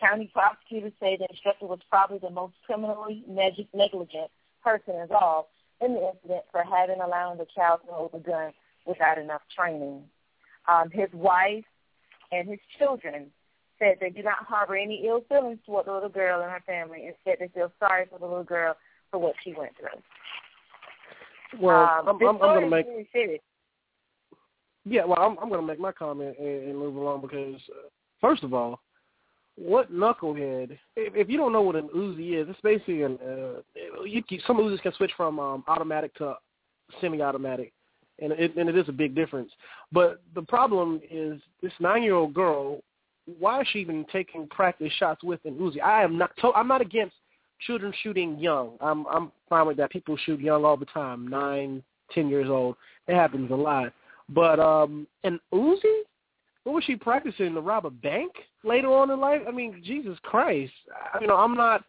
County 0.00 0.30
prosecutors 0.32 0.92
say 0.98 1.16
the 1.16 1.26
instructor 1.30 1.66
was 1.66 1.80
probably 1.90 2.18
the 2.18 2.30
most 2.30 2.54
criminally 2.64 3.22
negligent 3.28 4.30
person 4.64 4.94
involved 4.96 5.48
in 5.80 5.94
the 5.94 6.10
incident 6.12 6.42
for 6.50 6.64
having 6.64 7.00
allowed 7.00 7.38
the 7.38 7.46
child 7.54 7.80
to 7.86 7.92
hold 7.92 8.10
a 8.14 8.18
gun 8.18 8.52
without 8.86 9.18
enough 9.18 9.42
training. 9.54 10.02
Um, 10.66 10.90
his 10.90 11.08
wife 11.12 11.64
and 12.32 12.48
his 12.48 12.58
children 12.78 13.26
said 13.78 13.96
they 14.00 14.10
do 14.10 14.22
not 14.22 14.44
harbor 14.46 14.76
any 14.76 15.06
ill 15.06 15.24
feelings 15.28 15.58
toward 15.66 15.86
the 15.86 15.92
little 15.92 16.08
girl 16.08 16.42
and 16.42 16.50
her 16.50 16.62
family. 16.66 17.06
Instead, 17.06 17.36
they 17.40 17.52
feel 17.52 17.72
sorry 17.78 18.06
for 18.10 18.18
the 18.18 18.26
little 18.26 18.44
girl 18.44 18.76
for 19.10 19.18
what 19.18 19.34
she 19.42 19.54
went 19.54 19.72
through. 19.78 20.00
Well, 21.60 21.82
um, 21.82 22.08
I'm, 22.08 22.26
I'm, 22.26 22.36
I'm 22.36 22.38
going 22.38 22.64
to 22.64 22.70
make. 22.70 22.86
Really 23.14 23.40
yeah, 24.84 25.04
well, 25.04 25.18
I'm, 25.18 25.38
I'm 25.38 25.48
going 25.48 25.60
to 25.60 25.66
make 25.66 25.78
my 25.78 25.92
comment 25.92 26.36
and, 26.38 26.68
and 26.68 26.78
move 26.78 26.96
along 26.96 27.22
because, 27.22 27.60
uh, 27.70 27.88
first 28.20 28.42
of 28.42 28.54
all, 28.54 28.80
what 29.56 29.92
knucklehead? 29.92 30.72
If, 30.96 31.14
if 31.14 31.28
you 31.28 31.36
don't 31.36 31.52
know 31.52 31.60
what 31.60 31.76
an 31.76 31.88
Uzi 31.94 32.40
is, 32.40 32.48
it's 32.48 32.60
basically 32.62 33.02
an. 33.02 33.18
Uh, 33.22 34.02
you, 34.04 34.22
some 34.46 34.56
Uzis 34.56 34.80
can 34.80 34.92
switch 34.94 35.12
from 35.16 35.38
um, 35.38 35.64
automatic 35.68 36.14
to 36.14 36.34
semi-automatic, 37.00 37.72
and 38.20 38.32
it, 38.32 38.56
and 38.56 38.68
it 38.68 38.76
is 38.76 38.88
a 38.88 38.92
big 38.92 39.14
difference. 39.14 39.50
But 39.92 40.22
the 40.34 40.42
problem 40.42 41.00
is 41.10 41.40
this 41.62 41.72
nine-year-old 41.78 42.32
girl. 42.32 42.80
Why 43.38 43.60
is 43.60 43.68
she 43.70 43.80
even 43.80 44.06
taking 44.10 44.48
practice 44.48 44.92
shots 44.98 45.22
with 45.22 45.40
an 45.44 45.56
Uzi? 45.56 45.82
I 45.82 46.02
am 46.02 46.16
not. 46.16 46.30
To, 46.38 46.52
I'm 46.54 46.68
not 46.68 46.80
against 46.80 47.14
children 47.66 47.92
shooting 48.02 48.38
young. 48.38 48.72
I'm 48.80 49.06
I'm 49.06 49.32
fine 49.48 49.66
with 49.66 49.76
that. 49.78 49.90
People 49.90 50.16
shoot 50.24 50.40
young 50.40 50.64
all 50.64 50.76
the 50.76 50.86
time, 50.86 51.28
nine, 51.28 51.82
ten 52.12 52.28
years 52.28 52.48
old. 52.48 52.76
It 53.06 53.14
happens 53.14 53.50
a 53.50 53.54
lot. 53.54 53.92
But 54.28 54.60
um 54.60 55.06
an 55.24 55.40
Uzi? 55.52 56.02
What 56.64 56.74
was 56.74 56.84
she 56.84 56.94
practicing 56.94 57.54
to 57.54 57.60
rob 57.60 57.86
a 57.86 57.90
bank 57.90 58.32
later 58.64 58.88
on 58.88 59.10
in 59.10 59.18
life? 59.18 59.40
I 59.48 59.50
mean, 59.50 59.80
Jesus 59.82 60.18
Christ! 60.22 60.72
You 61.20 61.26
know, 61.26 61.36
I'm 61.36 61.56
not 61.56 61.84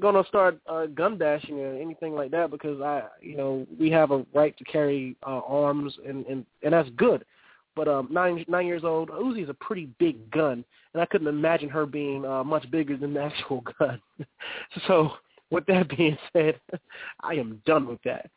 gonna 0.00 0.24
start 0.28 0.58
uh, 0.66 0.86
gun 0.86 1.16
bashing 1.16 1.60
or 1.60 1.74
anything 1.74 2.14
like 2.14 2.30
that 2.30 2.50
because 2.50 2.80
I, 2.80 3.04
you 3.20 3.36
know, 3.36 3.66
we 3.78 3.90
have 3.90 4.10
a 4.10 4.24
right 4.34 4.56
to 4.58 4.64
carry 4.64 5.16
uh, 5.26 5.40
arms 5.46 5.96
and 6.06 6.26
and 6.26 6.46
and 6.62 6.72
that's 6.72 6.90
good. 6.90 7.24
But 7.74 7.88
um, 7.88 8.08
nine 8.10 8.44
nine 8.48 8.66
years 8.66 8.84
old, 8.84 9.08
Uzi 9.10 9.42
is 9.42 9.48
a 9.48 9.54
pretty 9.54 9.86
big 9.98 10.30
gun, 10.30 10.64
and 10.92 11.02
I 11.02 11.06
couldn't 11.06 11.26
imagine 11.26 11.68
her 11.70 11.86
being 11.86 12.24
uh, 12.24 12.44
much 12.44 12.70
bigger 12.70 12.96
than 12.96 13.14
the 13.14 13.22
actual 13.22 13.64
gun. 13.78 14.00
so, 14.86 15.12
with 15.50 15.64
that 15.66 15.88
being 15.96 16.18
said, 16.32 16.60
I 17.20 17.34
am 17.34 17.62
done 17.64 17.86
with 17.86 18.02
that. 18.04 18.30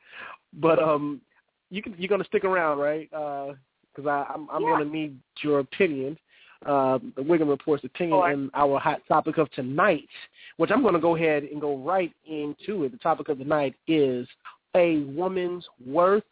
But 0.54 0.82
um, 0.82 1.22
you 1.70 1.82
can 1.82 1.96
you're 1.98 2.10
gonna 2.10 2.24
stick 2.26 2.46
around, 2.46 2.80
right? 2.80 3.10
Because 3.10 4.06
uh, 4.06 4.26
I'm 4.34 4.50
I'm 4.50 4.64
yeah. 4.64 4.70
gonna 4.70 4.86
need 4.86 5.18
your 5.42 5.60
opinion. 5.60 6.18
Uh, 6.66 6.98
the 7.16 7.22
Wiggum 7.22 7.50
Report's 7.50 7.84
opinion 7.84 8.18
sure. 8.18 8.30
and 8.30 8.50
our 8.56 8.80
hot 8.80 9.00
topic 9.08 9.38
of 9.38 9.52
tonight, 9.52 10.08
which 10.58 10.72
I'm 10.72 10.82
going 10.82 10.96
to 10.96 11.00
go 11.00 11.16
ahead 11.16 11.44
and 11.44 11.62
go 11.62 11.78
right 11.78 12.12
into 12.26 12.86
it. 12.86 12.92
The 12.92 12.98
topic 12.98 13.30
of 13.30 13.38
the 13.38 13.44
night 13.44 13.76
is 13.88 14.28
a 14.76 15.00
woman's 15.02 15.64
worth 15.86 16.24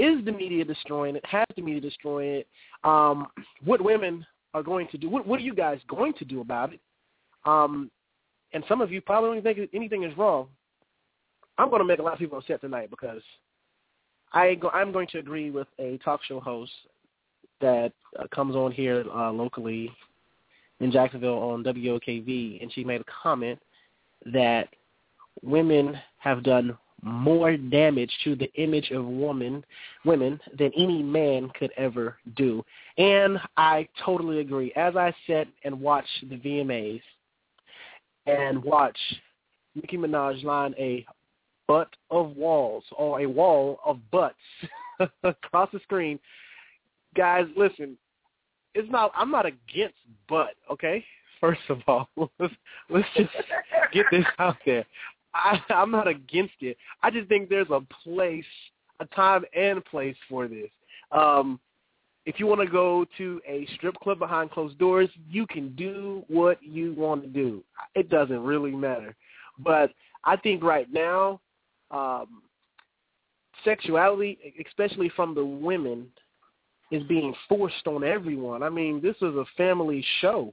is 0.00 0.24
the 0.24 0.32
media 0.32 0.64
destroying 0.64 1.16
it? 1.16 1.24
Has 1.26 1.46
the 1.56 1.62
media 1.62 1.80
destroying 1.80 2.40
it? 2.40 2.48
Um, 2.84 3.26
what 3.64 3.82
women 3.82 4.26
are 4.54 4.62
going 4.62 4.88
to 4.88 4.98
do? 4.98 5.08
What, 5.08 5.26
what 5.26 5.40
are 5.40 5.44
you 5.44 5.54
guys 5.54 5.78
going 5.88 6.14
to 6.14 6.24
do 6.24 6.40
about 6.40 6.72
it? 6.72 6.80
Um, 7.44 7.90
and 8.52 8.64
some 8.68 8.80
of 8.80 8.90
you 8.90 9.00
probably 9.00 9.40
don't 9.40 9.54
think 9.54 9.70
anything 9.74 10.04
is 10.04 10.16
wrong. 10.16 10.48
I'm 11.58 11.68
going 11.68 11.80
to 11.80 11.86
make 11.86 11.98
a 11.98 12.02
lot 12.02 12.14
of 12.14 12.18
people 12.18 12.38
upset 12.38 12.60
tonight 12.60 12.90
because 12.90 13.22
I 14.32 14.54
go, 14.54 14.70
I'm 14.70 14.92
going 14.92 15.08
to 15.08 15.18
agree 15.18 15.50
with 15.50 15.68
a 15.78 15.98
talk 15.98 16.20
show 16.24 16.40
host 16.40 16.72
that 17.60 17.92
uh, 18.18 18.24
comes 18.34 18.56
on 18.56 18.72
here 18.72 19.04
uh, 19.14 19.30
locally 19.30 19.90
in 20.80 20.90
Jacksonville 20.90 21.38
on 21.38 21.62
WOKV, 21.62 22.62
and 22.62 22.72
she 22.72 22.84
made 22.84 23.02
a 23.02 23.04
comment 23.22 23.58
that 24.32 24.68
women 25.42 25.98
have 26.18 26.42
done 26.42 26.76
more 27.02 27.56
damage 27.56 28.10
to 28.24 28.34
the 28.34 28.52
image 28.54 28.90
of 28.90 29.04
woman 29.04 29.64
women 30.04 30.40
than 30.58 30.70
any 30.76 31.02
man 31.02 31.50
could 31.58 31.70
ever 31.76 32.16
do. 32.36 32.64
And 32.98 33.38
I 33.56 33.88
totally 34.04 34.40
agree. 34.40 34.72
As 34.76 34.96
I 34.96 35.14
sit 35.26 35.48
and 35.64 35.80
watch 35.80 36.06
the 36.28 36.36
VMAs 36.36 37.02
and 38.26 38.62
watch 38.62 38.98
Nicki 39.74 39.96
Minaj 39.96 40.42
line 40.44 40.74
a 40.78 41.06
butt 41.66 41.88
of 42.10 42.36
walls 42.36 42.84
or 42.96 43.20
a 43.20 43.26
wall 43.26 43.78
of 43.84 43.98
butts 44.10 44.34
across 45.22 45.70
the 45.72 45.80
screen, 45.80 46.18
guys, 47.16 47.46
listen, 47.56 47.96
it's 48.74 48.90
not 48.90 49.12
I'm 49.14 49.30
not 49.30 49.46
against 49.46 49.96
butt, 50.28 50.54
okay? 50.70 51.04
First 51.40 51.62
of 51.70 51.80
all, 51.86 52.08
let's, 52.38 52.54
let's 52.90 53.08
just 53.16 53.30
get 53.92 54.06
this 54.10 54.26
out 54.38 54.56
there. 54.66 54.84
I, 55.34 55.60
I'm 55.70 55.90
not 55.90 56.08
against 56.08 56.54
it. 56.60 56.76
I 57.02 57.10
just 57.10 57.28
think 57.28 57.48
there's 57.48 57.70
a 57.70 57.80
place, 58.02 58.44
a 59.00 59.06
time 59.06 59.44
and 59.56 59.84
place 59.84 60.16
for 60.28 60.48
this. 60.48 60.70
Um, 61.12 61.60
if 62.26 62.38
you 62.38 62.46
want 62.46 62.60
to 62.60 62.66
go 62.66 63.06
to 63.18 63.40
a 63.48 63.66
strip 63.74 63.94
club 63.96 64.18
behind 64.18 64.50
closed 64.50 64.78
doors, 64.78 65.08
you 65.28 65.46
can 65.46 65.74
do 65.74 66.22
what 66.28 66.62
you 66.62 66.92
want 66.92 67.22
to 67.22 67.28
do. 67.28 67.64
It 67.94 68.10
doesn't 68.10 68.42
really 68.42 68.72
matter. 68.72 69.16
But 69.58 69.92
I 70.24 70.36
think 70.36 70.62
right 70.62 70.86
now, 70.92 71.40
um, 71.90 72.42
sexuality, 73.64 74.38
especially 74.66 75.10
from 75.16 75.34
the 75.34 75.44
women, 75.44 76.06
is 76.90 77.02
being 77.04 77.34
forced 77.48 77.86
on 77.86 78.04
everyone. 78.04 78.62
I 78.62 78.68
mean, 78.68 79.00
this 79.00 79.16
is 79.16 79.34
a 79.34 79.44
family 79.56 80.04
show. 80.20 80.52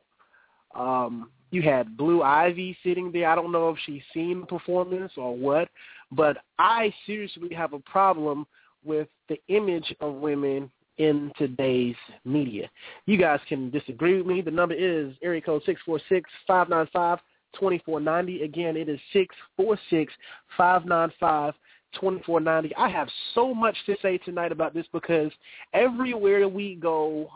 Um, 0.75 1.29
you 1.51 1.61
had 1.61 1.97
Blue 1.97 2.21
Ivy 2.21 2.77
sitting 2.83 3.11
there. 3.11 3.29
I 3.29 3.35
don't 3.35 3.51
know 3.51 3.69
if 3.69 3.77
she's 3.85 4.01
seen 4.13 4.41
the 4.41 4.45
performance 4.45 5.13
or 5.17 5.35
what, 5.35 5.69
but 6.11 6.37
I 6.59 6.93
seriously 7.05 7.53
have 7.55 7.73
a 7.73 7.79
problem 7.79 8.45
with 8.83 9.07
the 9.29 9.37
image 9.47 9.93
of 9.99 10.15
women 10.15 10.69
in 10.97 11.31
today's 11.37 11.95
media. 12.25 12.69
You 13.05 13.17
guys 13.17 13.39
can 13.47 13.69
disagree 13.69 14.17
with 14.17 14.25
me. 14.25 14.41
The 14.41 14.51
number 14.51 14.75
is 14.75 15.13
area 15.21 15.41
code 15.41 15.61
six 15.65 15.79
four 15.85 15.99
six 16.09 16.29
five 16.47 16.69
nine 16.69 16.87
five 16.91 17.19
twenty 17.57 17.81
four 17.85 17.99
ninety. 17.99 18.41
Again, 18.41 18.75
it 18.75 18.89
is 18.89 18.99
six 19.13 19.35
four 19.55 19.77
six 19.89 20.13
five 20.57 20.85
nine 20.85 21.11
five 21.19 21.53
2490. 21.93 22.75
I 22.75 22.89
have 22.89 23.07
so 23.33 23.53
much 23.53 23.75
to 23.85 23.95
say 24.01 24.17
tonight 24.17 24.51
about 24.51 24.73
this 24.73 24.85
because 24.91 25.31
everywhere 25.73 26.47
we 26.47 26.75
go 26.75 27.29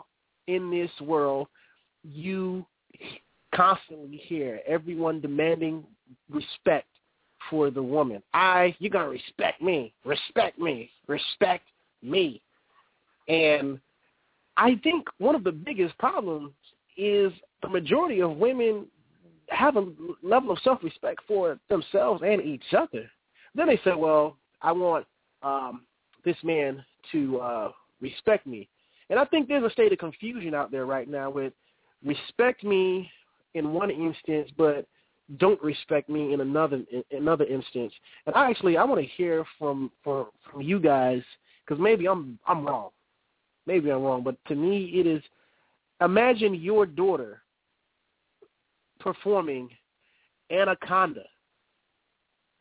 in 0.46 0.70
this 0.70 0.90
world, 1.00 1.48
you 2.02 2.66
constantly 3.54 4.16
hear 4.16 4.60
everyone 4.66 5.20
demanding 5.20 5.84
respect 6.30 6.86
for 7.50 7.70
the 7.70 7.82
woman. 7.82 8.22
I, 8.32 8.74
you're 8.78 8.90
going 8.90 9.04
to 9.04 9.10
respect 9.10 9.60
me, 9.60 9.92
respect 10.04 10.58
me, 10.58 10.90
respect 11.06 11.64
me. 12.02 12.40
And 13.28 13.78
I 14.56 14.76
think 14.82 15.06
one 15.18 15.34
of 15.34 15.44
the 15.44 15.52
biggest 15.52 15.96
problems 15.98 16.52
is 16.96 17.32
the 17.62 17.68
majority 17.68 18.20
of 18.20 18.36
women 18.36 18.86
have 19.48 19.76
a 19.76 19.86
level 20.22 20.52
of 20.52 20.58
self-respect 20.64 21.20
for 21.26 21.58
themselves 21.68 22.22
and 22.24 22.42
each 22.42 22.74
other. 22.76 23.10
Then 23.54 23.68
they 23.68 23.80
say, 23.84 23.94
well, 23.96 24.36
I 24.62 24.72
want 24.72 25.06
um, 25.42 25.82
this 26.24 26.36
man 26.42 26.84
to 27.12 27.38
uh, 27.40 27.72
respect 28.00 28.46
me. 28.46 28.68
And 29.10 29.18
I 29.18 29.24
think 29.26 29.48
there's 29.48 29.64
a 29.64 29.70
state 29.70 29.92
of 29.92 29.98
confusion 29.98 30.54
out 30.54 30.70
there 30.70 30.86
right 30.86 31.08
now 31.08 31.28
with 31.28 31.52
respect 32.04 32.64
me 32.64 33.10
in 33.54 33.72
one 33.72 33.90
instance, 33.90 34.50
but 34.56 34.86
don't 35.38 35.62
respect 35.62 36.08
me 36.08 36.32
in 36.32 36.40
another 36.40 36.82
in 36.90 37.04
another 37.10 37.44
instance. 37.44 37.92
And 38.26 38.34
I 38.34 38.50
actually 38.50 38.76
I 38.76 38.84
want 38.84 39.00
to 39.00 39.06
hear 39.06 39.44
from 39.58 39.90
from 40.02 40.26
from 40.50 40.62
you 40.62 40.78
guys 40.80 41.22
because 41.64 41.80
maybe 41.80 42.06
I'm 42.06 42.38
I'm 42.46 42.66
wrong, 42.66 42.90
maybe 43.66 43.90
I'm 43.90 44.02
wrong, 44.02 44.22
but 44.22 44.36
to 44.48 44.54
me 44.54 44.92
it 44.94 45.06
is. 45.06 45.22
Imagine 46.00 46.56
your 46.56 46.84
daughter 46.84 47.42
performing 48.98 49.70
Anaconda 50.50 51.22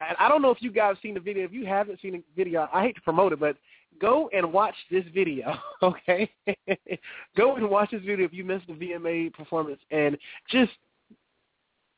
and 0.07 0.17
I 0.19 0.27
don't 0.27 0.41
know 0.41 0.51
if 0.51 0.61
you 0.61 0.71
guys 0.71 0.95
seen 1.01 1.13
the 1.13 1.19
video. 1.19 1.45
If 1.45 1.53
you 1.53 1.65
haven't 1.65 2.01
seen 2.01 2.13
the 2.13 2.23
video, 2.35 2.67
I 2.73 2.83
hate 2.83 2.95
to 2.95 3.01
promote 3.01 3.33
it, 3.33 3.39
but 3.39 3.55
go 3.99 4.29
and 4.33 4.51
watch 4.51 4.75
this 4.89 5.03
video, 5.13 5.55
okay? 5.83 6.29
go 7.37 7.55
and 7.55 7.69
watch 7.69 7.91
this 7.91 8.01
video 8.01 8.25
if 8.25 8.33
you 8.33 8.43
missed 8.43 8.67
the 8.67 8.73
VMA 8.73 9.33
performance, 9.33 9.79
and 9.91 10.17
just 10.49 10.71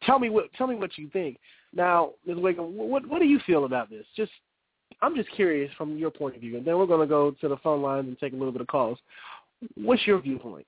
tell 0.04 0.20
me 0.20 0.30
what 0.30 0.52
tell 0.54 0.68
me 0.68 0.76
what 0.76 0.98
you 0.98 1.10
think. 1.10 1.40
Now, 1.74 2.12
Ms. 2.26 2.38
Wiggum, 2.38 2.72
what 2.72 3.06
what 3.08 3.20
do 3.20 3.26
you 3.26 3.40
feel 3.46 3.66
about 3.66 3.90
this? 3.90 4.06
Just 4.16 4.32
I'm 5.02 5.16
just 5.16 5.32
curious 5.32 5.72
from 5.78 5.98
your 5.98 6.12
point 6.12 6.36
of 6.36 6.42
view, 6.42 6.58
and 6.58 6.66
then 6.66 6.78
we're 6.78 6.86
going 6.86 7.02
to 7.02 7.08
go 7.08 7.32
to 7.32 7.48
the 7.48 7.58
phone 7.58 7.82
lines 7.82 8.08
and 8.08 8.18
take 8.20 8.34
a 8.34 8.36
little 8.36 8.52
bit 8.52 8.62
of 8.62 8.68
calls. 8.68 9.00
What's 9.76 10.06
your 10.06 10.22
viewpoint? 10.22 10.66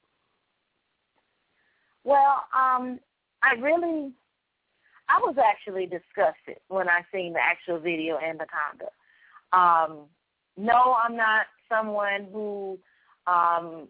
Well, 2.03 2.43
um, 2.55 2.99
I 3.43 3.59
really 3.59 4.11
I 5.09 5.19
was 5.19 5.35
actually 5.37 5.85
disgusted 5.85 6.57
when 6.67 6.89
I 6.89 7.01
seen 7.13 7.33
the 7.33 7.39
actual 7.39 7.79
video 7.79 8.17
and 8.17 8.39
the 8.39 8.45
conduct. 8.45 8.91
Um, 9.53 10.07
no, 10.57 10.95
I'm 10.97 11.15
not 11.15 11.47
someone 11.69 12.27
who 12.31 12.79
um, 13.27 13.87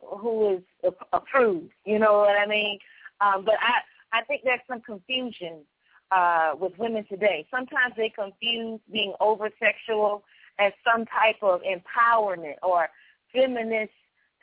who 0.00 0.56
is 0.56 0.92
approved. 1.12 1.72
You 1.84 1.98
know 1.98 2.18
what 2.18 2.36
I 2.36 2.46
mean? 2.46 2.78
Um, 3.20 3.44
but 3.44 3.54
I 3.60 4.18
I 4.18 4.24
think 4.24 4.42
there's 4.44 4.60
some 4.68 4.80
confusion 4.80 5.64
uh, 6.10 6.52
with 6.58 6.78
women 6.78 7.04
today. 7.08 7.46
Sometimes 7.50 7.94
they 7.96 8.10
confuse 8.10 8.80
being 8.90 9.14
over 9.20 9.50
sexual 9.58 10.24
as 10.58 10.72
some 10.84 11.04
type 11.06 11.36
of 11.42 11.60
empowerment 11.62 12.56
or 12.62 12.88
feminist 13.32 13.92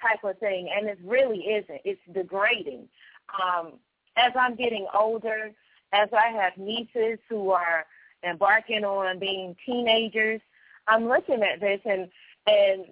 type 0.01 0.23
of 0.23 0.37
thing, 0.39 0.69
and 0.75 0.87
it 0.87 0.99
really 1.03 1.39
isn't. 1.39 1.81
It's 1.83 2.01
degrading. 2.13 2.87
Um, 3.41 3.73
as 4.17 4.31
I'm 4.39 4.55
getting 4.55 4.87
older, 4.93 5.51
as 5.91 6.09
I 6.13 6.27
have 6.29 6.57
nieces 6.57 7.19
who 7.29 7.51
are 7.51 7.85
embarking 8.23 8.83
on 8.83 9.19
being 9.19 9.55
teenagers, 9.65 10.41
I'm 10.87 11.07
looking 11.07 11.41
at 11.43 11.59
this 11.59 11.81
and 11.85 12.09
and 12.47 12.85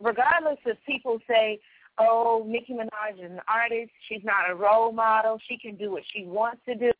regardless 0.00 0.58
of 0.66 0.76
people 0.86 1.18
say, 1.26 1.60
"Oh, 1.98 2.44
Nicki 2.46 2.74
Minaj 2.74 3.14
is 3.14 3.30
an 3.30 3.40
artist, 3.48 3.90
she's 4.08 4.24
not 4.24 4.50
a 4.50 4.54
role 4.54 4.92
model, 4.92 5.38
she 5.48 5.56
can 5.56 5.76
do 5.76 5.90
what 5.92 6.02
she 6.12 6.24
wants 6.24 6.60
to 6.66 6.74
do," 6.74 6.92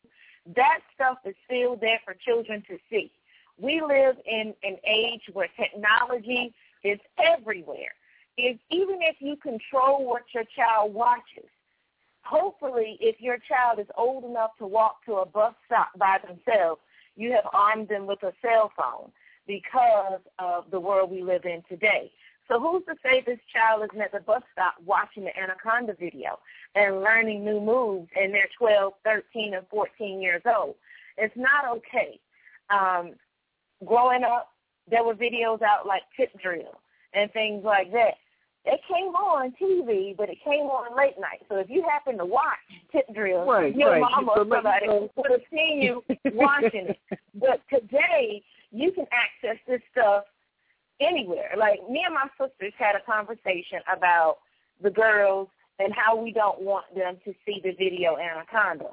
that 0.56 0.80
stuff 0.94 1.18
is 1.24 1.34
still 1.44 1.76
there 1.76 2.00
for 2.04 2.14
children 2.14 2.62
to 2.68 2.78
see. 2.90 3.10
We 3.58 3.80
live 3.80 4.16
in 4.24 4.54
an 4.62 4.76
age 4.86 5.22
where 5.32 5.48
technology 5.56 6.54
is 6.84 6.98
everywhere. 7.18 7.92
If, 8.36 8.58
even 8.70 8.98
if 9.02 9.16
you 9.18 9.36
control 9.36 10.06
what 10.06 10.22
your 10.32 10.44
child 10.56 10.94
watches, 10.94 11.50
hopefully, 12.22 12.96
if 13.00 13.20
your 13.20 13.38
child 13.38 13.80
is 13.80 13.88
old 13.96 14.24
enough 14.24 14.52
to 14.58 14.66
walk 14.66 15.04
to 15.06 15.16
a 15.16 15.26
bus 15.26 15.54
stop 15.66 15.88
by 15.98 16.18
themselves, 16.24 16.80
you 17.16 17.32
have 17.32 17.48
armed 17.52 17.88
them 17.88 18.06
with 18.06 18.22
a 18.22 18.32
cell 18.40 18.70
phone 18.76 19.10
because 19.48 20.20
of 20.38 20.70
the 20.70 20.78
world 20.78 21.10
we 21.10 21.22
live 21.24 21.44
in 21.44 21.62
today. 21.68 22.12
So 22.46 22.60
who's 22.60 22.84
to 22.86 22.94
say 23.02 23.22
this 23.26 23.40
child 23.52 23.82
isn't 23.90 24.00
at 24.00 24.12
the 24.12 24.20
bus 24.20 24.42
stop 24.52 24.74
watching 24.84 25.24
the 25.24 25.36
Anaconda 25.36 25.94
video 25.98 26.38
and 26.74 27.00
learning 27.00 27.44
new 27.44 27.60
moves 27.60 28.08
and 28.16 28.32
they're 28.32 28.48
12, 28.56 28.92
13, 29.04 29.54
and 29.54 29.66
14 29.68 30.22
years 30.22 30.42
old? 30.46 30.76
It's 31.16 31.34
not 31.36 31.68
okay. 31.78 32.20
Um, 32.70 33.14
growing 33.84 34.22
up, 34.22 34.52
there 34.88 35.02
were 35.02 35.14
videos 35.14 35.60
out 35.62 35.86
like 35.86 36.02
tip 36.16 36.30
drill 36.40 36.80
and 37.12 37.32
things 37.32 37.64
like 37.64 37.90
that. 37.92 38.14
It 38.64 38.80
came 38.86 39.14
on 39.14 39.52
TV, 39.60 40.16
but 40.16 40.28
it 40.28 40.38
came 40.44 40.66
on 40.66 40.96
late 40.96 41.18
night. 41.18 41.40
So 41.48 41.56
if 41.56 41.70
you 41.70 41.82
happen 41.88 42.18
to 42.18 42.26
watch 42.26 42.58
Tip 42.92 43.06
Drill, 43.14 43.46
right, 43.46 43.74
your 43.74 43.92
right. 43.92 44.00
mama 44.00 44.32
so 44.34 44.42
or 44.42 44.44
somebody 44.44 44.88
would 44.88 45.30
have 45.30 45.40
seen 45.50 45.80
you 45.80 46.04
watching 46.34 46.88
it. 46.88 46.98
But 47.34 47.62
today, 47.72 48.42
you 48.70 48.92
can 48.92 49.06
access 49.12 49.58
this 49.66 49.80
stuff 49.92 50.24
anywhere. 51.00 51.54
Like 51.56 51.80
me 51.88 52.04
and 52.04 52.14
my 52.14 52.28
sisters 52.38 52.72
had 52.78 52.94
a 52.96 53.00
conversation 53.00 53.80
about 53.94 54.38
the 54.82 54.90
girls 54.90 55.48
and 55.78 55.92
how 55.94 56.16
we 56.16 56.32
don't 56.32 56.60
want 56.60 56.86
them 56.94 57.16
to 57.24 57.32
see 57.46 57.60
the 57.62 57.72
video 57.72 58.16
Anaconda. 58.16 58.90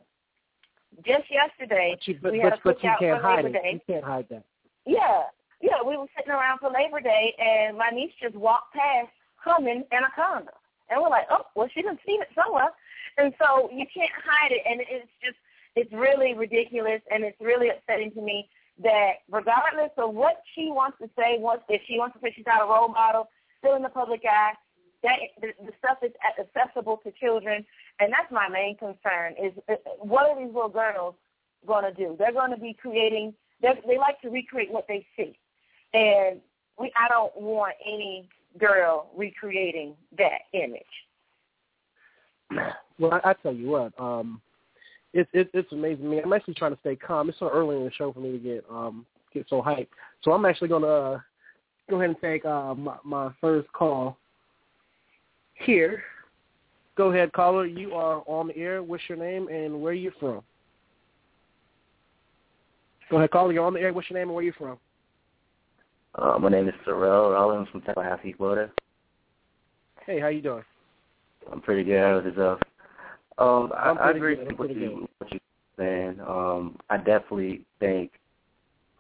Just 1.05 1.25
yesterday, 1.29 1.95
but 1.97 2.07
you, 2.07 2.19
but, 2.21 2.31
we 2.31 2.39
had 2.39 2.53
but, 2.63 2.71
a 2.71 2.75
cookout 2.75 2.99
can't 2.99 3.21
for 3.21 3.21
hide 3.21 3.45
Labor 3.45 3.57
it. 3.57 3.63
Day. 3.63 3.71
You 3.73 3.93
can't 3.93 4.05
hide 4.05 4.27
that. 4.29 4.43
Yeah, 4.85 5.23
yeah, 5.61 5.81
we 5.85 5.97
were 5.97 6.05
sitting 6.15 6.31
around 6.31 6.59
for 6.59 6.69
Labor 6.69 7.01
Day, 7.01 7.33
and 7.39 7.77
my 7.77 7.89
niece 7.89 8.11
just 8.21 8.35
walked 8.35 8.73
past 8.73 9.09
humming 9.35 9.83
Anaconda. 9.91 10.51
And 10.89 11.01
we're 11.01 11.09
like, 11.09 11.25
oh, 11.31 11.45
well, 11.55 11.67
she 11.73 11.81
done 11.81 11.97
seen 12.05 12.21
it 12.21 12.27
somewhere. 12.35 12.69
And 13.17 13.33
so 13.41 13.69
you 13.73 13.85
can't 13.93 14.11
hide 14.13 14.51
it. 14.51 14.61
And 14.69 14.81
it's 14.81 15.09
just, 15.23 15.37
it's 15.75 15.91
really 15.91 16.33
ridiculous, 16.33 17.01
and 17.11 17.23
it's 17.23 17.39
really 17.41 17.69
upsetting 17.69 18.11
to 18.11 18.21
me 18.21 18.47
that 18.83 19.23
regardless 19.31 19.91
of 19.97 20.13
what 20.13 20.41
she 20.53 20.69
wants 20.71 20.97
to 21.01 21.09
say, 21.17 21.37
once 21.39 21.61
if 21.69 21.81
she 21.87 21.97
wants 21.97 22.15
to 22.15 22.21
say 22.21 22.33
she's 22.35 22.45
not 22.45 22.61
a 22.61 22.65
role 22.65 22.89
model, 22.89 23.29
still 23.59 23.75
in 23.75 23.81
the 23.81 23.89
public 23.89 24.21
eye, 24.29 24.53
that 25.03 25.19
the, 25.39 25.47
the 25.65 25.71
stuff 25.79 25.99
is 26.03 26.11
accessible 26.39 26.99
to 27.03 27.11
children, 27.11 27.65
and 27.99 28.11
that's 28.11 28.31
my 28.31 28.49
main 28.49 28.75
concern. 28.77 29.33
Is 29.41 29.53
uh, 29.69 29.75
what 29.99 30.29
are 30.29 30.37
these 30.37 30.53
little 30.53 30.69
girls 30.69 31.15
going 31.65 31.83
to 31.85 31.93
do? 31.93 32.15
They're 32.17 32.33
going 32.33 32.51
to 32.51 32.59
be 32.59 32.73
creating. 32.73 33.33
They 33.61 33.97
like 33.97 34.19
to 34.21 34.29
recreate 34.29 34.71
what 34.71 34.87
they 34.87 35.05
see, 35.15 35.37
and 35.93 36.41
we. 36.77 36.91
I 36.95 37.07
don't 37.07 37.35
want 37.37 37.75
any 37.85 38.27
girl 38.59 39.09
recreating 39.15 39.95
that 40.17 40.39
image. 40.53 40.83
Well, 42.99 43.13
I, 43.13 43.31
I 43.31 43.33
tell 43.33 43.53
you 43.53 43.67
what, 43.67 43.93
um, 43.99 44.41
it's 45.15 45.29
it, 45.33 45.49
it's 45.53 45.71
amazing. 45.71 46.09
Me, 46.09 46.19
I'm 46.19 46.33
actually 46.33 46.55
trying 46.55 46.73
to 46.73 46.79
stay 46.81 46.95
calm. 46.95 47.29
It's 47.29 47.39
so 47.39 47.49
early 47.49 47.77
in 47.77 47.85
the 47.85 47.91
show 47.91 48.11
for 48.11 48.19
me 48.19 48.33
to 48.33 48.37
get 48.37 48.65
um 48.69 49.05
get 49.33 49.47
so 49.49 49.61
hyped. 49.61 49.87
So 50.21 50.31
I'm 50.33 50.45
actually 50.45 50.67
gonna 50.67 50.87
uh, 50.87 51.19
go 51.89 51.95
ahead 51.95 52.09
and 52.09 52.19
take 52.21 52.45
uh, 52.45 52.75
my, 52.75 52.97
my 53.03 53.31
first 53.39 53.71
call 53.71 54.17
here. 55.53 56.03
Go 56.97 57.11
ahead, 57.11 57.31
caller. 57.31 57.65
You 57.65 57.93
are 57.93 58.23
on 58.27 58.47
the 58.47 58.57
air. 58.57 58.83
What's 58.83 59.03
your 59.07 59.17
name 59.17 59.47
and 59.47 59.81
where 59.81 59.91
are 59.91 59.95
you 59.95 60.11
from? 60.19 60.41
Go 63.09 63.17
ahead, 63.17 63.31
caller. 63.31 63.53
You're 63.53 63.65
on 63.65 63.73
the 63.73 63.79
air. 63.79 63.93
What's 63.93 64.09
your 64.09 64.19
name 64.19 64.27
and 64.27 64.35
where 64.35 64.41
are 64.41 64.45
you 64.45 64.53
from? 64.57 64.77
Uh, 66.15 66.37
my 66.39 66.49
name 66.49 66.67
is 66.67 66.73
Sorrell 66.85 67.33
Rollins 67.33 67.67
from 67.69 67.81
Tallahassee, 67.81 68.33
Florida. 68.33 68.71
Hey, 70.05 70.19
how 70.19 70.27
you 70.27 70.41
doing? 70.41 70.63
I'm 71.51 71.61
pretty 71.61 71.83
good. 71.83 71.99
How 71.99 72.19
is 72.19 72.25
yourself? 72.25 72.59
Um, 73.37 73.71
I, 73.75 73.89
I 73.89 74.11
agree 74.11 74.37
with 74.37 74.57
what 74.57 74.75
you, 74.75 75.07
what 75.17 75.33
you 75.33 75.39
fan. 75.77 76.19
Um, 76.25 76.77
I 76.89 76.97
definitely 76.97 77.65
think 77.79 78.11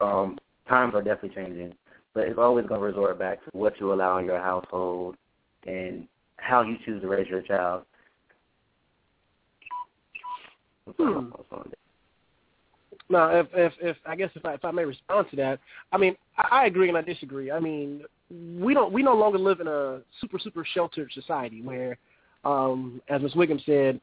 um, 0.01 0.37
times 0.67 0.93
are 0.93 1.01
definitely 1.01 1.35
changing, 1.35 1.73
but 2.13 2.27
it's 2.27 2.39
always 2.39 2.65
going 2.65 2.81
to 2.81 2.85
resort 2.85 3.17
back 3.17 3.43
to 3.45 3.49
what 3.53 3.79
you 3.79 3.93
allow 3.93 4.17
in 4.17 4.25
your 4.25 4.41
household 4.41 5.15
and 5.65 6.07
how 6.37 6.61
you 6.61 6.75
choose 6.85 7.01
to 7.01 7.07
raise 7.07 7.27
your 7.27 7.41
child. 7.41 7.83
Hmm. 10.97 11.29
Now, 13.09 13.29
if 13.29 13.47
if 13.53 13.73
if 13.81 13.97
I 14.05 14.15
guess 14.15 14.29
if 14.35 14.45
I 14.45 14.53
if 14.53 14.65
I 14.65 14.71
may 14.71 14.85
respond 14.85 15.27
to 15.31 15.35
that, 15.37 15.59
I 15.91 15.97
mean 15.97 16.15
I, 16.37 16.61
I 16.61 16.65
agree 16.65 16.89
and 16.89 16.97
I 16.97 17.01
disagree. 17.01 17.51
I 17.51 17.59
mean 17.59 18.03
we 18.59 18.73
don't 18.73 18.91
we 18.93 19.01
no 19.03 19.15
longer 19.15 19.39
live 19.39 19.59
in 19.59 19.67
a 19.67 20.01
super 20.21 20.39
super 20.39 20.65
sheltered 20.73 21.11
society 21.13 21.61
where, 21.61 21.97
um, 22.43 23.01
as 23.09 23.21
Ms. 23.21 23.33
Wiggum 23.33 23.63
said, 23.65 23.99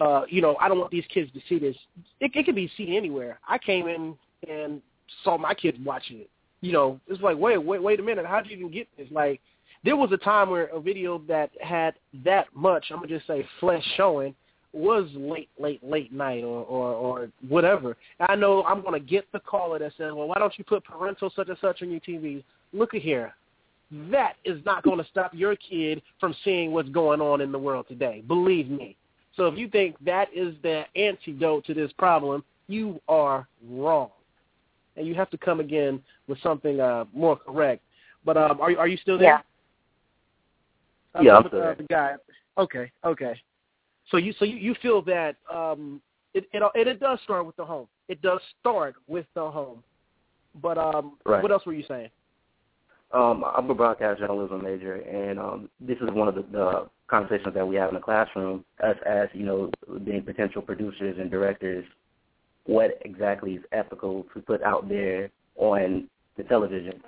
uh, 0.00 0.22
you 0.28 0.40
know 0.40 0.56
I 0.60 0.68
don't 0.68 0.78
want 0.78 0.90
these 0.90 1.06
kids 1.12 1.30
to 1.32 1.40
see 1.48 1.58
this. 1.58 1.76
It, 2.20 2.30
it 2.34 2.44
can 2.44 2.54
be 2.54 2.70
seen 2.76 2.94
anywhere. 2.94 3.38
I 3.48 3.58
came 3.58 3.88
in 3.88 4.16
and 4.48 4.82
saw 5.24 5.38
my 5.38 5.54
kids 5.54 5.78
watching 5.84 6.18
it. 6.20 6.30
You 6.60 6.72
know, 6.72 7.00
it's 7.06 7.22
like 7.22 7.36
wait 7.36 7.58
wait 7.58 7.82
wait 7.82 8.00
a 8.00 8.02
minute, 8.02 8.26
how 8.26 8.40
did 8.40 8.50
you 8.50 8.58
even 8.58 8.72
get 8.72 8.88
this? 8.96 9.08
Like 9.10 9.40
there 9.84 9.96
was 9.96 10.10
a 10.12 10.16
time 10.16 10.50
where 10.50 10.66
a 10.66 10.80
video 10.80 11.22
that 11.28 11.50
had 11.60 11.94
that 12.24 12.46
much 12.54 12.86
I'm 12.90 12.98
gonna 12.98 13.08
just 13.08 13.26
say 13.26 13.46
flesh 13.60 13.84
showing 13.96 14.34
was 14.72 15.08
late, 15.14 15.48
late, 15.58 15.82
late 15.82 16.12
night 16.12 16.44
or, 16.44 16.62
or, 16.64 16.92
or 16.92 17.28
whatever. 17.48 17.96
I 18.20 18.36
know 18.36 18.62
I'm 18.64 18.82
to 18.82 19.00
get 19.00 19.30
the 19.32 19.40
caller 19.40 19.78
that 19.78 19.92
says, 19.96 20.12
well, 20.14 20.28
why 20.28 20.38
don't 20.38 20.56
you 20.58 20.64
put 20.64 20.84
parental 20.84 21.32
such 21.34 21.48
and 21.48 21.58
such 21.60 21.82
on 21.82 21.90
your 21.90 22.00
TV? 22.00 22.44
Look 22.72 22.94
at 22.94 23.02
here. 23.02 23.34
That 24.10 24.34
is 24.44 24.62
not 24.66 24.82
going 24.82 24.98
to 24.98 25.06
stop 25.10 25.32
your 25.32 25.56
kid 25.56 26.02
from 26.20 26.34
seeing 26.44 26.72
what's 26.72 26.90
going 26.90 27.20
on 27.20 27.40
in 27.40 27.50
the 27.50 27.58
world 27.58 27.86
today. 27.88 28.22
Believe 28.26 28.68
me. 28.68 28.96
So 29.38 29.46
if 29.46 29.56
you 29.56 29.68
think 29.68 29.94
that 30.04 30.28
is 30.34 30.54
the 30.62 30.82
antidote 30.96 31.64
to 31.66 31.72
this 31.72 31.92
problem, 31.92 32.42
you 32.66 33.00
are 33.08 33.46
wrong. 33.70 34.10
And 34.96 35.06
you 35.06 35.14
have 35.14 35.30
to 35.30 35.38
come 35.38 35.60
again 35.60 36.02
with 36.26 36.40
something 36.42 36.80
uh, 36.80 37.04
more 37.14 37.36
correct. 37.36 37.82
But 38.24 38.36
um, 38.36 38.60
are, 38.60 38.76
are 38.76 38.88
you 38.88 38.96
still 38.96 39.16
there? 39.16 39.44
Yeah. 41.14 41.22
yeah, 41.22 41.36
I'm 41.36 41.46
still 41.46 41.60
there. 41.60 41.76
The 41.76 41.84
guy. 41.84 42.14
Okay, 42.58 42.90
okay. 43.04 43.40
So 44.10 44.16
you 44.16 44.34
so 44.40 44.44
you, 44.44 44.56
you 44.56 44.74
feel 44.82 45.02
that 45.02 45.36
um, 45.54 46.02
it, 46.34 46.44
it 46.52 46.60
it 46.74 46.88
it 46.88 46.98
does 46.98 47.20
start 47.22 47.46
with 47.46 47.54
the 47.54 47.64
home. 47.64 47.86
It 48.08 48.20
does 48.20 48.40
start 48.58 48.96
with 49.06 49.26
the 49.34 49.48
home. 49.48 49.84
But 50.60 50.78
um, 50.78 51.16
right. 51.24 51.40
what 51.40 51.52
else 51.52 51.64
were 51.64 51.74
you 51.74 51.84
saying? 51.86 52.08
Um, 53.10 53.42
I'm 53.56 53.70
a 53.70 53.74
broadcast 53.74 54.20
journalism 54.20 54.62
major, 54.62 54.96
and 54.96 55.38
um, 55.38 55.70
this 55.80 55.96
is 55.98 56.10
one 56.10 56.28
of 56.28 56.34
the, 56.34 56.44
the 56.52 56.88
conversations 57.06 57.54
that 57.54 57.66
we 57.66 57.74
have 57.76 57.88
in 57.88 57.94
the 57.94 58.00
classroom. 58.00 58.64
Us 58.84 58.96
as 59.06 59.28
you 59.32 59.44
know, 59.44 59.70
being 60.04 60.22
potential 60.22 60.60
producers 60.60 61.16
and 61.18 61.30
directors, 61.30 61.86
what 62.64 62.98
exactly 63.06 63.54
is 63.54 63.62
ethical 63.72 64.26
to 64.34 64.40
put 64.40 64.62
out 64.62 64.90
there 64.90 65.30
on 65.56 66.06
the 66.36 66.42
television? 66.44 67.00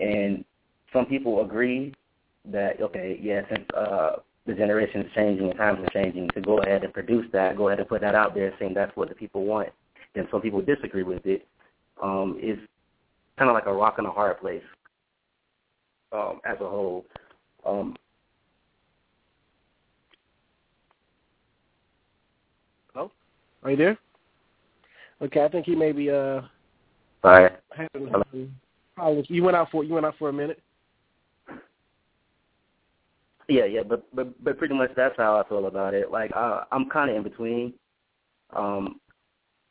And 0.00 0.44
some 0.92 1.06
people 1.06 1.42
agree 1.42 1.94
that 2.44 2.82
okay, 2.82 3.18
yeah, 3.22 3.40
since 3.48 3.66
uh, 3.74 4.16
the 4.44 4.52
generation 4.52 5.00
is 5.00 5.12
changing 5.14 5.48
and 5.48 5.58
times 5.58 5.78
are 5.80 6.02
changing, 6.02 6.28
to 6.34 6.42
go 6.42 6.58
ahead 6.58 6.84
and 6.84 6.92
produce 6.92 7.24
that, 7.32 7.56
go 7.56 7.68
ahead 7.68 7.78
and 7.78 7.88
put 7.88 8.02
that 8.02 8.14
out 8.14 8.34
there, 8.34 8.52
saying 8.58 8.74
that's 8.74 8.94
what 8.96 9.08
the 9.08 9.14
people 9.14 9.46
want. 9.46 9.70
And 10.14 10.28
some 10.30 10.42
people 10.42 10.60
disagree 10.60 11.04
with 11.04 11.24
it. 11.24 11.46
Um, 12.02 12.38
is 12.42 12.58
kind 13.38 13.48
of 13.48 13.54
like 13.54 13.66
a 13.66 13.72
rock 13.72 13.94
and 13.96 14.06
a 14.06 14.10
hard 14.10 14.38
place 14.38 14.62
um, 16.12 16.40
as 16.44 16.56
a 16.60 16.68
whole. 16.68 17.04
Um, 17.64 17.96
Hello, 22.92 23.10
are 23.62 23.70
you 23.70 23.76
there? 23.76 23.98
Okay, 25.22 25.44
I 25.44 25.48
think 25.48 25.66
he 25.66 25.74
may 25.74 25.92
be 25.92 26.10
uh. 26.10 26.42
Sorry. 27.22 27.50
Having, 27.76 28.10
problems. 28.96 29.26
You 29.28 29.44
went 29.44 29.56
out 29.56 29.70
for 29.70 29.84
you 29.84 29.94
went 29.94 30.06
out 30.06 30.16
for 30.18 30.28
a 30.28 30.32
minute. 30.32 30.60
Yeah, 33.48 33.64
yeah, 33.64 33.82
but 33.82 34.04
but 34.14 34.42
but 34.42 34.58
pretty 34.58 34.74
much 34.74 34.90
that's 34.96 35.16
how 35.16 35.38
I 35.38 35.48
feel 35.48 35.66
about 35.66 35.94
it. 35.94 36.10
Like 36.10 36.30
uh, 36.34 36.64
I'm 36.72 36.88
kind 36.88 37.10
of 37.10 37.16
in 37.16 37.22
between. 37.22 37.74
Um, 38.54 39.00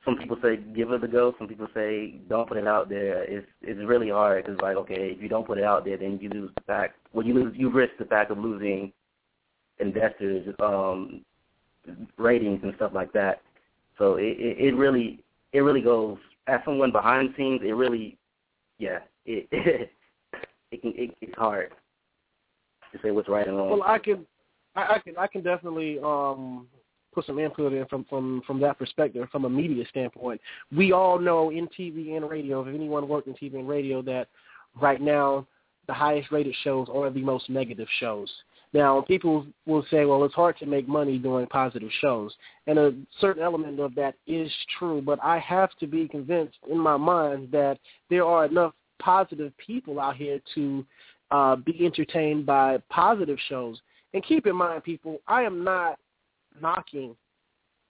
some 0.03 0.17
people 0.17 0.37
say 0.41 0.57
give 0.57 0.91
it 0.91 1.03
a 1.03 1.07
go. 1.07 1.33
Some 1.37 1.47
people 1.47 1.67
say 1.73 2.19
don't 2.27 2.47
put 2.47 2.57
it 2.57 2.67
out 2.67 2.89
there. 2.89 3.23
It's 3.23 3.47
it's 3.61 3.79
really 3.79 4.09
hard 4.09 4.45
because 4.45 4.59
like 4.61 4.75
okay, 4.77 5.11
if 5.15 5.21
you 5.21 5.29
don't 5.29 5.45
put 5.45 5.57
it 5.57 5.63
out 5.63 5.85
there, 5.85 5.97
then 5.97 6.17
you 6.21 6.29
lose 6.29 6.51
the 6.55 6.63
fact. 6.63 6.97
Well, 7.13 7.25
you 7.25 7.33
lose 7.33 7.53
you 7.55 7.69
risk 7.69 7.93
the 7.99 8.05
fact 8.05 8.31
of 8.31 8.39
losing 8.39 8.91
investors, 9.79 10.53
um, 10.59 11.21
ratings 12.17 12.61
and 12.63 12.73
stuff 12.75 12.91
like 12.93 13.13
that. 13.13 13.41
So 13.97 14.15
it, 14.15 14.37
it 14.39 14.57
it 14.59 14.75
really 14.75 15.23
it 15.53 15.59
really 15.59 15.81
goes 15.81 16.17
as 16.47 16.61
someone 16.65 16.91
behind 16.91 17.29
the 17.29 17.33
scenes. 17.37 17.61
It 17.63 17.73
really, 17.73 18.17
yeah, 18.79 18.99
it 19.25 19.47
it 20.71 20.81
can 20.81 20.93
it, 20.95 21.15
it's 21.21 21.37
hard 21.37 21.71
to 22.91 22.99
say 23.03 23.11
what's 23.11 23.29
right 23.29 23.47
and 23.47 23.55
wrong. 23.55 23.69
Well, 23.69 23.83
I 23.83 23.99
can, 23.99 24.25
I, 24.75 24.95
I 24.95 24.99
can, 24.99 25.17
I 25.17 25.27
can 25.27 25.43
definitely 25.43 25.99
um, 26.03 26.67
put 27.13 27.25
some 27.25 27.39
input 27.39 27.73
in 27.73 27.85
from 27.87 28.05
from 28.05 28.41
from 28.45 28.59
that 28.61 28.77
perspective, 28.77 29.27
from 29.31 29.45
a 29.45 29.49
media 29.49 29.85
standpoint. 29.89 30.41
We 30.75 30.91
all 30.91 31.19
know 31.19 31.49
in 31.49 31.67
TV 31.67 32.15
and 32.15 32.29
radio, 32.29 32.61
if 32.61 32.73
anyone 32.73 33.07
worked 33.07 33.27
in 33.27 33.33
TV 33.33 33.55
and 33.55 33.67
radio, 33.67 34.01
that 34.03 34.27
right 34.79 35.01
now 35.01 35.47
the 35.87 35.93
highest 35.93 36.31
rated 36.31 36.55
shows 36.63 36.87
are 36.93 37.09
the 37.09 37.21
most 37.21 37.49
negative 37.49 37.87
shows. 37.99 38.31
Now, 38.73 39.01
people 39.01 39.45
will 39.65 39.85
say, 39.91 40.05
well, 40.05 40.23
it's 40.23 40.33
hard 40.33 40.57
to 40.59 40.65
make 40.65 40.87
money 40.87 41.17
doing 41.17 41.45
positive 41.47 41.89
shows. 41.99 42.33
And 42.67 42.79
a 42.79 42.93
certain 43.19 43.43
element 43.43 43.79
of 43.81 43.93
that 43.95 44.15
is 44.27 44.49
true, 44.79 45.01
but 45.01 45.19
I 45.21 45.39
have 45.39 45.71
to 45.79 45.87
be 45.87 46.07
convinced 46.07 46.57
in 46.69 46.77
my 46.77 46.95
mind 46.95 47.49
that 47.51 47.79
there 48.09 48.23
are 48.23 48.45
enough 48.45 48.73
positive 48.99 49.51
people 49.57 49.99
out 49.99 50.15
here 50.15 50.39
to 50.55 50.85
uh, 51.31 51.57
be 51.57 51.85
entertained 51.85 52.45
by 52.45 52.77
positive 52.89 53.37
shows. 53.49 53.81
And 54.13 54.23
keep 54.23 54.45
in 54.45 54.55
mind, 54.55 54.83
people, 54.83 55.19
I 55.27 55.41
am 55.43 55.63
not 55.63 55.99
knocking 56.59 57.15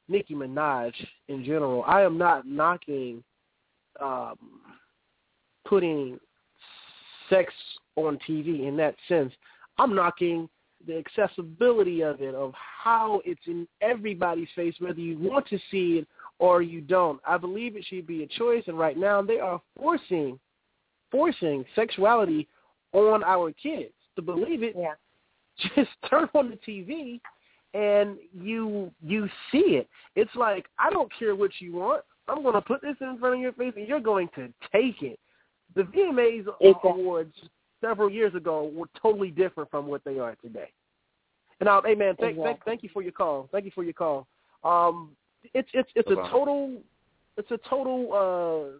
Nicki 0.07 0.35
Minaj 0.35 0.93
in 1.27 1.43
general. 1.43 1.83
I 1.87 2.01
am 2.01 2.17
not 2.17 2.45
knocking 2.45 3.23
um, 4.01 4.37
putting 5.65 6.19
sex 7.29 7.53
on 7.95 8.19
TV 8.27 8.67
in 8.67 8.75
that 8.77 8.95
sense. 9.07 9.31
I'm 9.77 9.95
knocking 9.95 10.49
the 10.85 10.97
accessibility 10.97 12.01
of 12.01 12.21
it, 12.21 12.33
of 12.33 12.53
how 12.55 13.21
it's 13.23 13.41
in 13.45 13.67
everybody's 13.81 14.47
face, 14.55 14.73
whether 14.79 14.99
you 14.99 15.17
want 15.17 15.47
to 15.47 15.59
see 15.69 15.99
it 15.99 16.07
or 16.39 16.61
you 16.61 16.81
don't. 16.81 17.19
I 17.25 17.37
believe 17.37 17.75
it 17.75 17.85
should 17.87 18.07
be 18.07 18.23
a 18.23 18.27
choice, 18.27 18.63
and 18.67 18.77
right 18.77 18.97
now 18.97 19.21
they 19.21 19.39
are 19.39 19.61
forcing, 19.77 20.39
forcing 21.11 21.63
sexuality 21.75 22.47
on 22.93 23.23
our 23.23 23.51
kids 23.51 23.93
to 24.15 24.21
believe 24.21 24.63
it. 24.63 24.75
Yeah. 24.77 24.93
Just 25.75 25.91
turn 26.09 26.27
on 26.33 26.49
the 26.49 26.57
TV 26.67 27.19
and 27.73 28.17
you 28.33 28.91
you 29.03 29.27
see 29.51 29.77
it. 29.77 29.87
It's 30.15 30.33
like 30.35 30.65
I 30.77 30.89
don't 30.89 31.11
care 31.17 31.35
what 31.35 31.51
you 31.59 31.73
want. 31.73 32.03
I'm 32.27 32.43
going 32.43 32.53
to 32.53 32.61
put 32.61 32.81
this 32.81 32.95
in 33.01 33.17
front 33.19 33.35
of 33.35 33.41
your 33.41 33.53
face 33.53 33.73
and 33.75 33.87
you're 33.87 33.99
going 33.99 34.29
to 34.35 34.47
take 34.71 35.01
it. 35.01 35.19
The 35.75 35.83
VMAs 35.83 36.45
exactly. 36.61 36.91
awards 36.91 37.33
several 37.81 38.09
years 38.09 38.35
ago 38.35 38.71
were 38.73 38.87
totally 39.01 39.31
different 39.31 39.71
from 39.71 39.87
what 39.87 40.03
they 40.03 40.19
are 40.19 40.35
today. 40.35 40.69
And 41.59 41.69
uh, 41.69 41.81
hey 41.85 41.95
man, 41.95 42.15
thank, 42.19 42.37
exactly. 42.37 42.43
thank 42.43 42.63
thank 42.65 42.83
you 42.83 42.89
for 42.93 43.01
your 43.01 43.11
call. 43.11 43.49
Thank 43.51 43.65
you 43.65 43.71
for 43.73 43.83
your 43.83 43.93
call. 43.93 44.27
Um, 44.63 45.11
it's 45.53 45.69
it's 45.73 45.89
it's 45.95 46.09
no 46.09 46.23
a 46.23 46.29
total 46.29 46.77
it's 47.37 47.51
a 47.51 47.57
total 47.69 48.77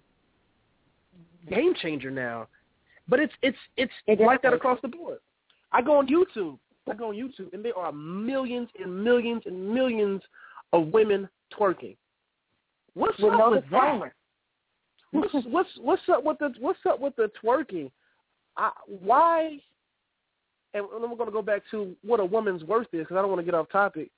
uh, 1.47 1.53
game 1.53 1.73
changer 1.81 2.11
now. 2.11 2.47
But 3.07 3.19
it's 3.19 3.33
it's 3.41 3.57
it's 3.77 3.91
Exactly. 4.07 4.25
like 4.25 4.41
that 4.43 4.53
across 4.53 4.79
the 4.81 4.87
board. 4.87 5.19
I 5.71 5.81
go 5.81 5.97
on 5.97 6.07
YouTube. 6.07 6.57
I 6.89 6.93
go 6.93 7.09
on 7.09 7.15
YouTube, 7.15 7.53
and 7.53 7.63
there 7.63 7.77
are 7.77 7.91
millions 7.91 8.69
and 8.81 9.03
millions 9.03 9.43
and 9.45 9.73
millions 9.73 10.21
of 10.73 10.87
women 10.87 11.29
twerking. 11.57 11.95
What's 12.93 13.19
With 13.19 13.33
up 13.33 13.39
no 13.39 13.51
with 13.51 13.63
that? 13.71 14.11
What's 15.11 15.33
what's 15.45 15.69
what's 15.79 16.01
up 16.11 16.23
with 16.23 16.39
the 16.39 16.53
what's 16.59 16.79
up 16.89 16.99
with 16.99 17.15
the 17.15 17.29
twerking? 17.43 17.91
I, 18.57 18.71
why? 18.87 19.59
And 20.73 20.85
then 20.91 21.09
we're 21.09 21.17
going 21.17 21.25
to 21.25 21.33
go 21.33 21.41
back 21.41 21.63
to 21.71 21.95
what 22.01 22.19
a 22.19 22.25
woman's 22.25 22.63
worth 22.63 22.87
is 22.93 23.01
because 23.01 23.17
I 23.17 23.21
don't 23.21 23.29
want 23.29 23.41
to 23.41 23.45
get 23.45 23.53
off 23.53 23.69
topic. 23.69 24.09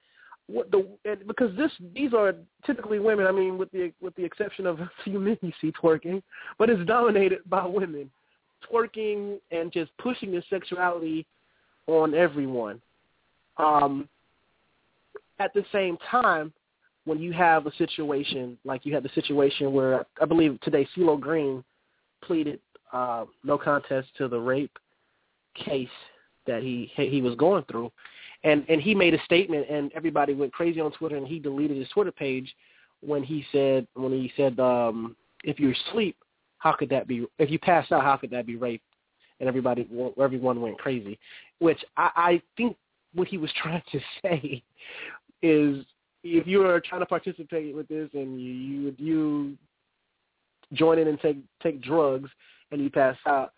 What 0.47 0.71
the 0.71 0.87
and 1.05 1.27
because 1.27 1.55
this 1.57 1.71
these 1.93 2.13
are 2.13 2.33
typically 2.65 2.99
women. 2.99 3.27
I 3.27 3.31
mean, 3.31 3.57
with 3.57 3.71
the 3.71 3.91
with 4.01 4.15
the 4.15 4.23
exception 4.23 4.65
of 4.65 4.79
a 4.79 4.89
few 5.03 5.19
men 5.19 5.37
you 5.41 5.51
see 5.59 5.71
twerking, 5.71 6.21
but 6.57 6.69
it's 6.69 6.85
dominated 6.85 7.39
by 7.47 7.65
women 7.65 8.09
twerking 8.71 9.39
and 9.51 9.73
just 9.73 9.91
pushing 9.97 10.31
their 10.31 10.43
sexuality 10.49 11.25
on 11.87 12.13
everyone. 12.13 12.81
Um, 13.57 14.07
at 15.39 15.53
the 15.53 15.65
same 15.71 15.97
time, 16.09 16.53
when 17.05 17.19
you 17.19 17.33
have 17.33 17.67
a 17.67 17.75
situation 17.75 18.57
like 18.63 18.85
you 18.85 18.93
had 18.93 19.03
the 19.03 19.09
situation 19.09 19.73
where 19.73 20.05
I 20.21 20.25
believe 20.25 20.59
today 20.61 20.87
CeeLo 20.95 21.19
Green 21.19 21.63
pleaded 22.23 22.59
uh, 22.93 23.25
no 23.43 23.57
contest 23.57 24.07
to 24.17 24.27
the 24.27 24.39
rape 24.39 24.77
case 25.55 25.89
that 26.47 26.63
he 26.63 26.91
he 26.95 27.21
was 27.21 27.35
going 27.35 27.65
through, 27.69 27.91
and 28.43 28.65
and 28.69 28.81
he 28.81 28.95
made 28.95 29.13
a 29.13 29.23
statement 29.25 29.67
and 29.69 29.91
everybody 29.93 30.33
went 30.33 30.53
crazy 30.53 30.79
on 30.79 30.91
Twitter 30.93 31.17
and 31.17 31.27
he 31.27 31.39
deleted 31.39 31.77
his 31.77 31.89
Twitter 31.89 32.11
page 32.11 32.55
when 33.01 33.21
he 33.21 33.45
said 33.51 33.85
when 33.95 34.11
he 34.13 34.31
said 34.37 34.57
um, 34.59 35.15
if 35.43 35.59
you're 35.59 35.73
asleep 35.89 36.15
how 36.63 36.71
could 36.71 36.89
that 36.89 37.09
be? 37.09 37.27
If 37.39 37.51
you 37.51 37.59
pass 37.59 37.91
out, 37.91 38.03
how 38.03 38.15
could 38.15 38.31
that 38.31 38.45
be 38.45 38.55
rape? 38.55 38.81
And 39.43 39.49
everybody, 39.49 39.89
everyone 40.17 40.61
went 40.61 40.77
crazy. 40.77 41.19
Which 41.59 41.83
I, 41.97 42.11
I 42.15 42.41
think 42.55 42.77
what 43.13 43.27
he 43.27 43.37
was 43.37 43.51
trying 43.61 43.83
to 43.91 43.99
say 44.21 44.63
is, 45.41 45.85
if 46.23 46.47
you 46.47 46.65
are 46.65 46.79
trying 46.79 47.01
to 47.01 47.05
participate 47.05 47.75
with 47.75 47.89
this 47.89 48.09
and 48.13 48.39
you 48.39 48.53
you, 48.53 48.95
you 48.97 49.57
join 50.71 50.97
in 50.97 51.09
and 51.09 51.19
take 51.19 51.39
take 51.61 51.81
drugs 51.81 52.29
and 52.71 52.81
you 52.81 52.89
pass 52.89 53.17
out, 53.25 53.51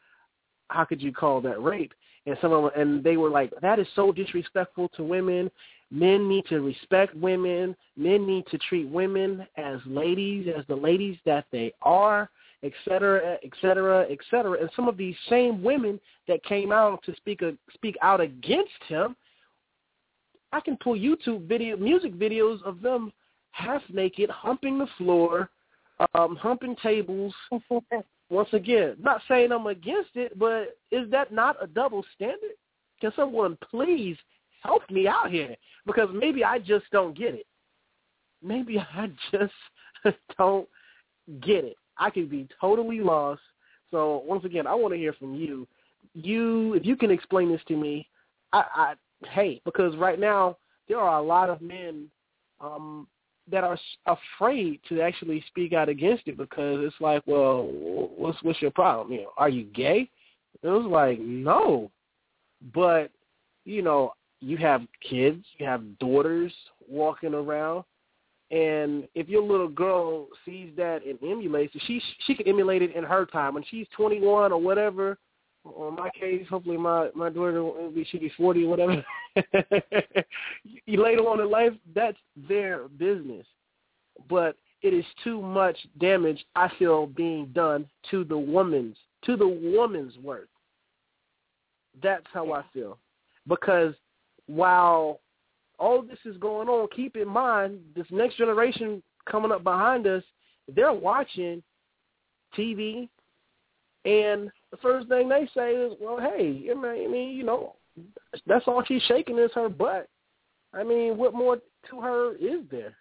how 0.69 0.85
could 0.85 1.03
you 1.03 1.13
call 1.13 1.39
that 1.41 1.61
rape? 1.61 1.93
And 2.25 2.35
some 2.41 2.51
of 2.51 2.71
and 2.75 3.03
they 3.03 3.17
were 3.17 3.29
like, 3.29 3.53
that 3.61 3.77
is 3.77 3.85
so 3.95 4.11
disrespectful 4.11 4.89
to 4.97 5.03
women. 5.03 5.51
Men 5.91 6.27
need 6.27 6.47
to 6.47 6.61
respect 6.61 7.13
women. 7.13 7.75
Men 7.95 8.25
need 8.25 8.47
to 8.47 8.57
treat 8.57 8.89
women 8.89 9.45
as 9.55 9.77
ladies, 9.85 10.47
as 10.57 10.65
the 10.67 10.75
ladies 10.75 11.17
that 11.27 11.45
they 11.51 11.71
are, 11.83 12.31
et 12.65 12.73
cetera, 12.83 13.37
et 13.43 13.51
cetera, 13.61 14.05
et 14.09 14.17
cetera. 14.31 14.59
And 14.59 14.69
some 14.75 14.87
of 14.87 14.97
these 14.97 15.15
same 15.29 15.61
women 15.61 15.99
that 16.27 16.43
came 16.43 16.71
out 16.71 17.03
to 17.03 17.15
speak 17.15 17.41
a, 17.43 17.53
speak 17.73 17.95
out 18.01 18.19
against 18.19 18.71
him, 18.87 19.15
I 20.51 20.59
can 20.59 20.77
pull 20.77 20.95
YouTube 20.95 21.47
video, 21.47 21.77
music 21.77 22.13
videos 22.15 22.61
of 22.63 22.81
them 22.81 23.13
half 23.51 23.81
naked, 23.91 24.29
humping 24.29 24.79
the 24.79 24.87
floor, 24.97 25.49
um, 26.13 26.35
humping 26.35 26.75
tables. 26.81 27.33
Once 28.29 28.49
again, 28.53 28.95
not 28.99 29.21
saying 29.27 29.51
I'm 29.51 29.67
against 29.67 30.11
it, 30.15 30.37
but 30.37 30.77
is 30.91 31.09
that 31.11 31.31
not 31.31 31.61
a 31.61 31.67
double 31.67 32.03
standard? 32.15 32.55
Can 32.99 33.11
someone 33.15 33.57
please 33.69 34.17
help 34.63 34.89
me 34.89 35.07
out 35.07 35.29
here? 35.29 35.55
Because 35.85 36.09
maybe 36.13 36.43
I 36.43 36.57
just 36.59 36.85
don't 36.91 37.15
get 37.15 37.35
it. 37.35 37.45
Maybe 38.41 38.79
I 38.95 39.11
just 39.31 39.53
don't 40.37 40.67
get 41.41 41.65
it. 41.65 41.77
I 41.97 42.09
could 42.09 42.29
be 42.29 42.47
totally 42.59 42.99
lost. 42.99 43.41
So 43.91 44.23
once 44.25 44.45
again, 44.45 44.67
I 44.67 44.75
want 44.75 44.93
to 44.93 44.99
hear 44.99 45.13
from 45.13 45.35
you. 45.35 45.67
You, 46.13 46.73
if 46.73 46.85
you 46.85 46.95
can 46.95 47.11
explain 47.11 47.51
this 47.51 47.61
to 47.67 47.75
me, 47.75 48.07
I, 48.53 48.63
I 48.75 48.93
hey, 49.33 49.61
because 49.65 49.95
right 49.97 50.19
now 50.19 50.57
there 50.87 50.99
are 50.99 51.19
a 51.19 51.23
lot 51.23 51.49
of 51.49 51.61
men 51.61 52.07
um, 52.59 53.07
that 53.51 53.63
are 53.63 53.77
afraid 54.07 54.79
to 54.89 55.01
actually 55.01 55.43
speak 55.47 55.73
out 55.73 55.89
against 55.89 56.27
it 56.27 56.37
because 56.37 56.79
it's 56.81 56.95
like, 56.99 57.23
well, 57.25 57.67
what's 57.71 58.41
what's 58.43 58.61
your 58.61 58.71
problem? 58.71 59.13
You 59.13 59.23
know, 59.23 59.31
are 59.37 59.49
you 59.49 59.65
gay? 59.65 60.09
It 60.61 60.67
was 60.67 60.85
like, 60.85 61.19
no, 61.19 61.91
but 62.73 63.11
you 63.65 63.81
know, 63.81 64.13
you 64.41 64.57
have 64.57 64.81
kids, 65.07 65.43
you 65.57 65.65
have 65.65 65.97
daughters 65.99 66.53
walking 66.87 67.33
around, 67.33 67.83
and 68.51 69.07
if 69.15 69.27
your 69.27 69.41
little 69.41 69.67
girl 69.67 70.27
sees 70.45 70.69
that 70.77 71.05
and 71.05 71.17
emulates 71.23 71.73
it, 71.75 71.81
she 71.87 72.01
she 72.27 72.35
can 72.35 72.47
emulate 72.47 72.81
it 72.81 72.95
in 72.95 73.03
her 73.03 73.25
time 73.25 73.55
when 73.55 73.63
she's 73.69 73.87
21 73.95 74.51
or 74.51 74.61
whatever. 74.61 75.17
Or 75.63 75.89
in 75.89 75.95
my 75.95 76.11
case, 76.11 76.45
hopefully 76.47 76.77
my 76.77 77.09
my 77.15 77.29
daughter 77.29 77.63
will 77.63 77.89
be 77.89 78.05
she 78.05 78.19
be 78.19 78.31
40 78.37 78.65
or 78.65 78.69
whatever. 78.69 79.05
you 80.85 81.03
later 81.03 81.21
on 81.21 81.41
in 81.41 81.49
life, 81.49 81.73
that's 81.95 82.17
their 82.47 82.87
business. 82.87 83.47
But 84.29 84.57
it 84.83 84.93
is 84.93 85.05
too 85.23 85.41
much 85.41 85.75
damage 85.99 86.45
I 86.55 86.69
feel 86.77 87.07
being 87.07 87.47
done 87.47 87.87
to 88.11 88.23
the 88.23 88.37
woman's 88.37 88.95
to 89.25 89.35
the 89.35 89.47
woman's 89.47 90.15
worth. 90.19 90.49
That's 92.03 92.27
how 92.31 92.53
I 92.53 92.63
feel. 92.73 92.99
Because 93.47 93.95
while 94.45 95.19
all 95.79 96.01
this 96.01 96.19
is 96.25 96.37
going 96.37 96.67
on, 96.67 96.87
keep 96.95 97.15
in 97.15 97.27
mind 97.27 97.79
this 97.95 98.07
next 98.09 98.37
generation 98.37 99.01
coming 99.29 99.51
up 99.51 99.63
behind 99.63 100.07
us, 100.07 100.23
they're 100.73 100.93
watching 100.93 101.61
TV, 102.57 103.09
and 104.05 104.51
the 104.71 104.77
first 104.81 105.07
thing 105.07 105.29
they 105.29 105.47
say 105.55 105.75
is, 105.75 105.93
"Well, 105.99 106.19
hey, 106.19 106.69
I 106.69 106.73
mean, 106.73 107.35
you 107.35 107.43
know, 107.43 107.75
that's 108.45 108.67
all 108.67 108.83
she's 108.83 109.01
shaking 109.03 109.37
is 109.37 109.51
her 109.53 109.69
butt. 109.69 110.07
I 110.73 110.83
mean, 110.83 111.17
what 111.17 111.33
more 111.33 111.59
to 111.89 112.01
her 112.01 112.35
is 112.35 112.67
there? 112.69 112.95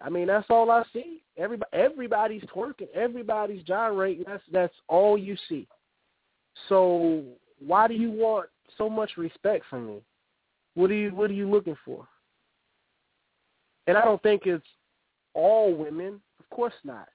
I 0.00 0.08
mean, 0.08 0.26
that's 0.26 0.46
all 0.50 0.70
I 0.70 0.82
see. 0.92 1.22
Everybody, 1.36 1.70
everybody's 1.72 2.42
twerking, 2.44 2.88
everybody's 2.94 3.62
gyrating. 3.62 4.24
That's 4.26 4.42
that's 4.50 4.74
all 4.88 5.16
you 5.16 5.36
see. 5.48 5.68
So 6.68 7.24
why 7.58 7.88
do 7.88 7.94
you 7.94 8.10
want 8.10 8.48
so 8.76 8.90
much 8.90 9.16
respect 9.16 9.64
from 9.70 9.86
me? 9.86 10.02
What 10.74 10.90
are 10.90 10.94
you 10.94 11.10
What 11.10 11.30
are 11.30 11.34
you 11.34 11.50
looking 11.50 11.76
for? 11.84 12.06
And 13.86 13.96
I 13.96 14.04
don't 14.04 14.22
think 14.22 14.42
it's 14.46 14.66
all 15.34 15.74
women. 15.74 16.20
Of 16.38 16.48
course 16.50 16.74
not. 16.84 17.08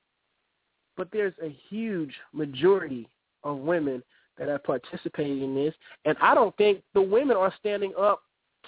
But 0.96 1.10
there's 1.12 1.34
a 1.43 1.56
huge 1.70 2.13
majority 2.34 3.08
of 3.43 3.58
women 3.58 4.04
that 4.38 4.50
are 4.50 4.60
participating 4.60 5.41
in 5.41 5.56
this, 5.56 5.74
and 6.06 6.15
I 6.22 6.36
don't 6.36 6.56
think 6.58 6.82
the 6.93 7.02
women 7.02 7.38
are 7.38 7.54
standing 7.60 7.93
up 8.00 8.22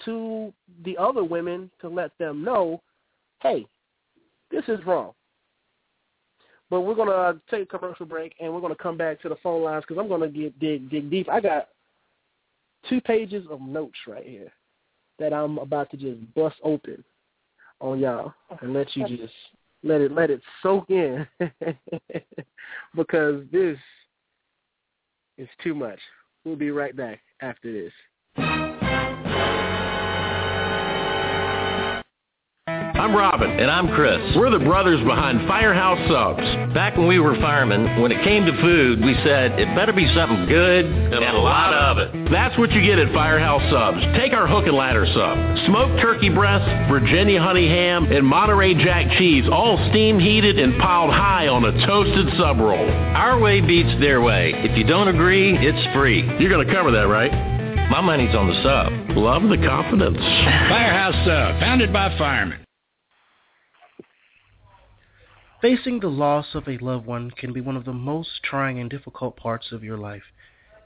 to 0.04 0.52
the 0.84 0.96
other 0.96 1.22
women 1.22 1.70
to 1.80 1.88
let 1.88 2.16
them 2.18 2.42
know, 2.42 2.82
hey, 3.40 3.66
this 4.50 4.64
is 4.66 4.84
wrong. 4.86 5.12
But 6.70 6.80
we're 6.80 6.94
gonna 6.94 7.10
uh, 7.10 7.34
take 7.50 7.62
a 7.62 7.78
commercial 7.78 8.06
break, 8.06 8.34
and 8.40 8.52
we're 8.52 8.60
gonna 8.60 8.74
come 8.76 8.96
back 8.96 9.20
to 9.22 9.28
the 9.28 9.36
phone 9.42 9.62
lines 9.62 9.84
because 9.86 10.00
I'm 10.00 10.08
gonna 10.08 10.28
get 10.28 10.58
dig 10.58 10.90
dig 10.90 11.10
deep. 11.10 11.28
I 11.28 11.40
got 11.40 11.68
two 12.88 13.00
pages 13.00 13.46
of 13.50 13.60
notes 13.60 13.98
right 14.08 14.26
here 14.26 14.52
that 15.20 15.32
I'm 15.32 15.58
about 15.58 15.90
to 15.92 15.96
just 15.96 16.18
bust 16.34 16.56
open 16.64 17.04
on 17.80 18.00
y'all 18.00 18.34
and 18.60 18.74
let 18.74 18.96
you 18.96 19.06
just 19.06 19.32
let 19.84 20.00
it 20.00 20.10
let 20.10 20.30
it 20.30 20.40
soak 20.62 20.90
in 20.90 21.26
because 22.96 23.44
this 23.52 23.78
is 25.38 25.48
too 25.62 25.74
much. 25.74 25.98
We'll 26.44 26.56
be 26.56 26.70
right 26.70 26.96
back 26.96 27.20
after 27.40 27.72
this. 27.72 28.69
I'm 33.00 33.16
Robin. 33.16 33.48
And 33.48 33.70
I'm 33.70 33.88
Chris. 33.96 34.20
We're 34.36 34.50
the 34.50 34.62
brothers 34.62 35.00
behind 35.08 35.48
Firehouse 35.48 35.96
Subs. 36.04 36.44
Back 36.74 36.98
when 36.98 37.08
we 37.08 37.18
were 37.18 37.34
firemen, 37.40 38.02
when 38.02 38.12
it 38.12 38.22
came 38.22 38.44
to 38.44 38.52
food, 38.60 39.00
we 39.00 39.14
said 39.24 39.58
it 39.58 39.74
better 39.74 39.94
be 39.94 40.04
something 40.14 40.44
good 40.44 40.84
and, 40.84 41.14
and 41.14 41.34
a 41.34 41.40
lot 41.40 41.72
of 41.72 41.96
it. 41.96 42.30
That's 42.30 42.58
what 42.58 42.70
you 42.72 42.84
get 42.84 42.98
at 42.98 43.10
Firehouse 43.14 43.64
Subs. 43.72 44.04
Take 44.20 44.34
our 44.34 44.46
hook 44.46 44.66
and 44.66 44.76
ladder 44.76 45.06
sub. 45.16 45.32
Smoked 45.64 46.02
turkey 46.02 46.28
breast, 46.28 46.68
Virginia 46.92 47.40
honey 47.40 47.68
ham, 47.68 48.04
and 48.12 48.20
Monterey 48.20 48.74
Jack 48.74 49.16
cheese, 49.16 49.48
all 49.50 49.80
steam 49.88 50.20
heated 50.20 50.58
and 50.58 50.78
piled 50.78 51.08
high 51.08 51.48
on 51.48 51.64
a 51.64 51.72
toasted 51.86 52.36
sub 52.36 52.60
roll. 52.60 52.84
Our 53.16 53.40
way 53.40 53.62
beats 53.62 53.98
their 53.98 54.20
way. 54.20 54.52
If 54.56 54.76
you 54.76 54.84
don't 54.84 55.08
agree, 55.08 55.56
it's 55.56 55.96
free. 55.96 56.20
You're 56.36 56.52
going 56.52 56.68
to 56.68 56.72
cover 56.72 56.90
that, 56.90 57.08
right? 57.08 57.32
My 57.88 58.02
money's 58.02 58.36
on 58.36 58.46
the 58.46 58.60
sub. 58.60 59.16
Love 59.16 59.48
the 59.48 59.56
confidence. 59.56 60.20
Firehouse 60.68 61.16
Sub, 61.24 61.60
founded 61.60 61.94
by 61.94 62.14
firemen. 62.18 62.60
Facing 65.60 66.00
the 66.00 66.08
loss 66.08 66.54
of 66.54 66.66
a 66.66 66.78
loved 66.78 67.04
one 67.04 67.30
can 67.32 67.52
be 67.52 67.60
one 67.60 67.76
of 67.76 67.84
the 67.84 67.92
most 67.92 68.42
trying 68.42 68.78
and 68.78 68.88
difficult 68.88 69.36
parts 69.36 69.72
of 69.72 69.84
your 69.84 69.98
life. 69.98 70.22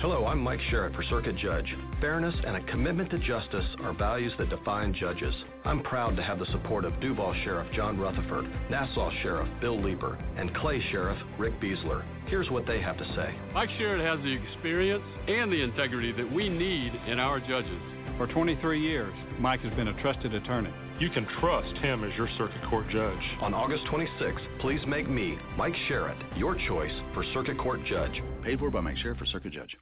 Hello, 0.00 0.26
I'm 0.26 0.38
Mike 0.38 0.60
Sharrit 0.70 0.94
for 0.94 1.02
Circuit 1.04 1.36
Judge. 1.36 1.74
Fairness 2.00 2.34
and 2.46 2.56
a 2.56 2.70
commitment 2.70 3.10
to 3.10 3.18
justice 3.18 3.64
are 3.82 3.94
values 3.94 4.32
that 4.38 4.50
define 4.50 4.94
judges. 4.94 5.34
I'm 5.64 5.82
proud 5.82 6.16
to 6.16 6.22
have 6.22 6.38
the 6.38 6.46
support 6.52 6.84
of 6.84 7.00
Duval 7.00 7.34
Sheriff 7.42 7.66
John 7.74 7.98
Rutherford, 7.98 8.44
Nassau 8.70 9.10
Sheriff 9.22 9.48
Bill 9.60 9.82
Leeper, 9.82 10.18
and 10.36 10.54
Clay 10.54 10.84
Sheriff 10.92 11.18
Rick 11.38 11.58
Beseler. 11.60 12.04
Here's 12.26 12.50
what 12.50 12.66
they 12.66 12.80
have 12.82 12.98
to 12.98 13.14
say. 13.16 13.34
Mike 13.54 13.70
Sharrit 13.70 14.04
has 14.04 14.22
the 14.22 14.32
experience 14.32 15.02
and 15.26 15.50
the 15.50 15.62
integrity 15.62 16.12
that 16.12 16.30
we 16.30 16.50
need 16.50 16.92
in 17.08 17.18
our 17.18 17.40
judges. 17.40 17.80
For 18.18 18.26
23 18.26 18.80
years, 18.80 19.14
Mike 19.40 19.60
has 19.60 19.72
been 19.74 19.88
a 19.88 20.02
trusted 20.02 20.34
attorney. 20.34 20.74
You 21.00 21.10
can 21.10 21.28
trust 21.38 21.76
him 21.76 22.02
as 22.02 22.12
your 22.16 22.28
circuit 22.36 22.60
court 22.68 22.88
judge. 22.90 23.22
On 23.40 23.54
August 23.54 23.84
26th, 23.84 24.60
please 24.60 24.80
make 24.88 25.08
me, 25.08 25.38
Mike 25.56 25.74
Sharrit, 25.88 26.20
your 26.36 26.56
choice 26.66 26.90
for 27.14 27.22
circuit 27.32 27.56
court 27.56 27.84
judge. 27.84 28.20
Paid 28.42 28.58
for 28.58 28.68
by 28.68 28.80
Mike 28.80 28.96
Sharrit 28.96 29.16
for 29.16 29.26
circuit 29.26 29.52
judge. 29.52 29.76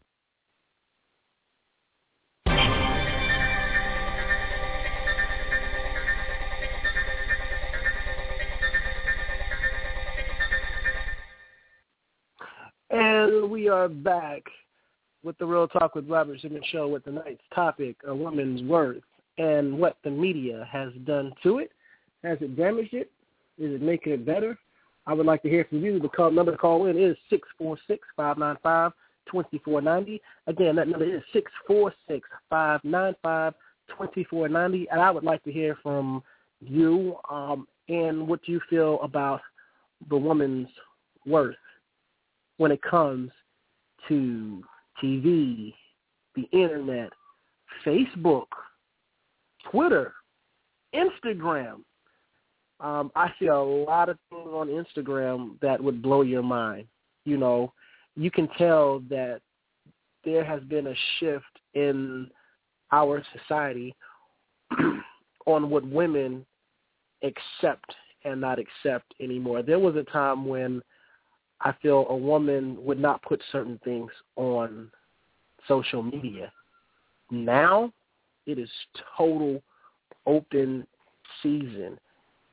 And 12.91 13.51
we 13.51 13.71
are 13.71 13.89
back 13.89 14.43
with 15.25 15.39
the 15.39 15.47
Real 15.47 15.67
Talk 15.67 15.95
with 15.95 16.07
Robert 16.11 16.41
Simmons 16.43 16.67
show 16.71 16.89
with 16.89 17.05
tonight's 17.05 17.41
topic, 17.55 17.97
a 18.07 18.15
woman's 18.15 18.63
worth 18.69 19.03
and 19.39 19.79
what 19.79 19.99
the 20.05 20.11
media 20.11 20.69
has 20.71 20.91
done 21.05 21.33
to 21.43 21.59
it. 21.59 21.73
Has 22.23 22.39
it 22.41 22.57
damaged 22.57 22.95
it? 22.95 23.11
Is 23.59 23.75
it 23.75 23.83
making 23.83 24.13
it 24.13 24.27
better? 24.27 24.59
I 25.07 25.15
would 25.15 25.27
like 25.27 25.43
to 25.43 25.49
hear 25.49 25.65
from 25.65 25.83
you. 25.83 26.01
The 26.01 26.09
call, 26.09 26.31
number 26.31 26.53
to 26.53 26.59
call 26.59 26.87
in 26.87 26.99
is 26.99 27.17
six 27.31 27.47
four 27.57 27.79
six 27.87 28.07
five 28.17 28.39
nine 28.39 28.57
five 28.63 28.93
twenty 29.27 29.59
four 29.65 29.81
ninety. 29.81 30.21
Again, 30.47 30.77
that 30.77 30.89
number 30.89 31.05
is 31.05 31.23
six 31.33 31.51
four 31.67 31.93
six 32.09 32.29
five 32.51 32.81
nine 32.83 33.15
five 33.23 33.55
twenty 33.89 34.25
four 34.25 34.49
ninety. 34.49 34.89
And 34.91 35.01
I 35.01 35.11
would 35.11 35.25
like 35.25 35.45
to 35.45 35.53
hear 35.53 35.79
from 35.83 36.23
you 36.61 37.17
um, 37.31 37.69
and 37.89 38.27
what 38.27 38.43
do 38.45 38.53
you 38.53 38.61
feel 38.69 39.01
about 39.03 39.41
the 40.11 40.17
woman's 40.17 40.69
worth 41.25 41.57
when 42.57 42.73
it 42.73 42.83
comes 42.83 43.31
to 44.09 44.63
TV, 45.03 45.75
the 46.35 46.49
internet, 46.53 47.11
Facebook, 47.85 48.47
Twitter, 49.71 50.15
Instagram. 50.95 51.81
Um, 52.79 53.11
I 53.17 53.33
see 53.39 53.47
a 53.47 53.59
lot 53.59 54.09
of 54.09 54.19
things 54.31 54.49
on 54.49 54.69
Instagram 54.69 55.59
that 55.61 55.83
would 55.83 56.03
blow 56.03 56.23
your 56.23 56.43
mind. 56.43 56.87
You 57.25 57.39
know, 57.39 57.73
you 58.17 58.31
can 58.31 58.49
tell 58.59 59.01
that 59.09 59.41
there 60.25 60.45
has 60.45 60.63
been 60.65 60.89
a 60.89 60.95
shift 61.19 61.45
in 61.75 62.31
our 62.93 63.23
society 63.39 63.95
on 65.47 65.71
what 65.71 65.87
women 65.87 66.45
accept 67.23 67.95
and 68.25 68.41
not 68.41 68.59
accept 68.59 69.15
anymore. 69.21 69.63
There 69.63 69.79
was 69.79 69.97
a 69.97 70.05
time 70.05 70.47
when 70.47 70.83
I 71.61 71.73
feel 71.81 72.07
a 72.09 72.17
woman 72.17 72.77
would 72.85 73.01
not 73.01 73.23
put 73.23 73.43
certain 73.53 73.81
things 73.85 74.11
on 74.37 74.91
social 75.69 76.03
media. 76.03 76.53
Now 77.31 77.93
it 78.47 78.59
is 78.59 78.71
total 79.17 79.63
open 80.27 80.87
season. 81.43 81.99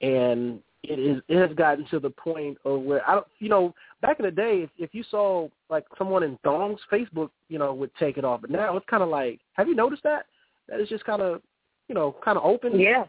And 0.02 0.60
it 0.84 1.00
is 1.00 1.22
it 1.30 1.38
has 1.38 1.56
gotten 1.56 1.86
to 1.92 2.00
the 2.00 2.10
point 2.10 2.58
of 2.66 2.82
where 2.82 3.08
I 3.10 3.16
don't 3.16 3.28
you 3.40 3.48
know 3.48 3.74
back 4.02 4.20
in 4.20 4.26
the 4.26 4.32
day 4.32 4.64
if, 4.64 4.70
if 4.78 4.94
you 4.94 5.04
saw 5.10 5.48
like 5.70 5.86
someone 5.98 6.24
in 6.24 6.38
thongs 6.44 6.80
Facebook 6.92 7.30
you 7.48 7.58
know 7.58 7.74
would 7.74 7.92
take 7.96 8.18
it 8.18 8.26
off. 8.26 8.42
But 8.42 8.50
now 8.50 8.76
it's 8.76 8.86
kind 8.90 9.02
of 9.02 9.10
like 9.10 9.40
have 9.54 9.68
you 9.68 9.76
noticed 9.76 10.04
that? 10.04 10.26
That 10.68 10.80
it's 10.80 10.90
just 10.90 11.06
kind 11.06 11.22
of 11.22 11.42
you 11.88 11.96
know 11.96 12.16
kind 12.24 12.38
of 12.38 12.44
open? 12.44 12.78
Yeah. 12.78 13.04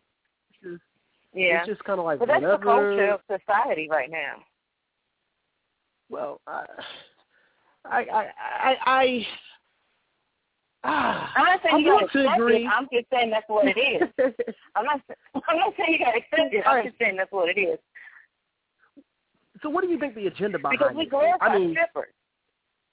It's 0.51 0.63
just, 0.63 0.83
yeah. 1.35 1.59
it's 1.59 1.69
just 1.69 1.85
kind 1.85 1.99
of 1.99 2.05
like 2.05 2.21
but 2.21 2.29
that's 2.29 2.43
whatever. 2.43 2.59
the 2.59 2.65
culture 2.65 3.11
of 3.11 3.21
society 3.41 3.89
right 3.91 4.11
now. 4.11 4.37
Well 6.09 6.41
I 6.47 6.65
I 7.85 7.99
I 7.99 8.27
I, 8.63 8.77
I 8.87 9.27
Ah, 10.85 11.33
I'm 11.35 11.45
not 11.45 11.61
saying 11.63 11.75
I'm 11.77 11.81
you 11.81 11.87
going 11.89 12.09
to 12.09 12.33
agree. 12.35 12.65
it. 12.65 12.69
I'm 12.69 12.87
just 12.93 13.07
saying 13.11 13.31
that's 13.31 13.49
what 13.49 13.67
it 13.67 13.79
is. 13.79 14.03
I'm 14.77 14.85
not. 14.85 15.01
I'm 15.49 15.57
not 15.59 15.73
saying 15.79 15.99
you 15.99 16.05
gotta 16.05 16.19
accept 16.19 16.53
it. 16.53 16.63
I'm 16.67 16.85
just 16.85 16.99
saying 16.99 17.17
that's 17.17 17.33
what 17.33 17.49
it 17.49 17.59
is. 17.59 17.79
So, 19.63 19.71
what 19.71 19.83
do 19.83 19.89
you 19.91 19.99
think 19.99 20.15
the 20.15 20.27
agenda 20.27 20.59
behind 20.59 20.79
Because 20.79 20.95
we 20.95 21.07
glorify 21.07 21.47
I 21.47 21.59
mean, 21.59 21.73
strippers. 21.73 22.13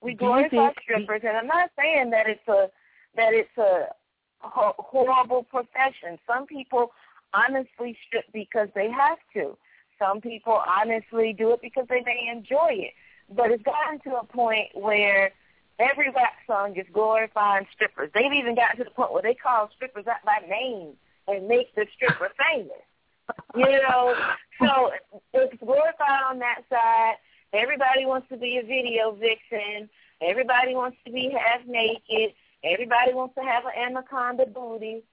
We 0.01 0.13
glorify 0.13 0.49
think- 0.49 0.77
strippers, 0.81 1.21
and 1.27 1.35
I'm 1.35 1.47
not 1.47 1.69
saying 1.77 2.09
that 2.11 2.27
it's 2.27 2.47
a 2.47 2.67
that 3.15 3.33
it's 3.33 3.57
a 3.57 3.87
horrible 4.39 5.43
profession. 5.43 6.17
Some 6.25 6.45
people 6.45 6.91
honestly 7.33 7.97
strip 8.07 8.25
because 8.33 8.69
they 8.73 8.89
have 8.89 9.17
to. 9.33 9.57
Some 9.99 10.21
people 10.21 10.61
honestly 10.65 11.35
do 11.37 11.51
it 11.51 11.61
because 11.61 11.85
they 11.89 12.01
may 12.05 12.29
enjoy 12.31 12.69
it. 12.71 12.93
But 13.35 13.51
it's 13.51 13.63
gotten 13.63 13.99
to 14.09 14.19
a 14.19 14.23
point 14.25 14.67
where 14.73 15.31
every 15.81 16.09
rap 16.09 16.33
song 16.47 16.75
is 16.77 16.85
glorifying 16.93 17.65
strippers. 17.73 18.11
They've 18.13 18.33
even 18.33 18.55
gotten 18.55 18.77
to 18.77 18.83
the 18.83 18.91
point 18.91 19.13
where 19.13 19.21
they 19.21 19.33
call 19.33 19.69
strippers 19.75 20.05
out 20.07 20.23
by 20.25 20.45
name 20.47 20.93
and 21.27 21.47
make 21.47 21.73
the 21.75 21.85
stripper 21.95 22.29
famous. 22.51 22.71
You 23.55 23.79
know, 23.81 24.15
so 24.59 24.91
it's 25.33 25.55
glorified 25.59 26.23
on 26.27 26.39
that 26.39 26.61
side. 26.69 27.15
Everybody 27.53 28.05
wants 28.05 28.27
to 28.29 28.37
be 28.37 28.57
a 28.57 28.65
video 28.65 29.11
vixen. 29.11 29.89
Everybody 30.21 30.75
wants 30.75 30.97
to 31.05 31.11
be 31.11 31.31
half 31.31 31.65
naked. 31.65 32.33
Everybody 32.63 33.13
wants 33.13 33.35
to 33.35 33.41
have 33.41 33.63
an 33.65 33.71
anaconda 33.77 34.45
booty. 34.45 35.03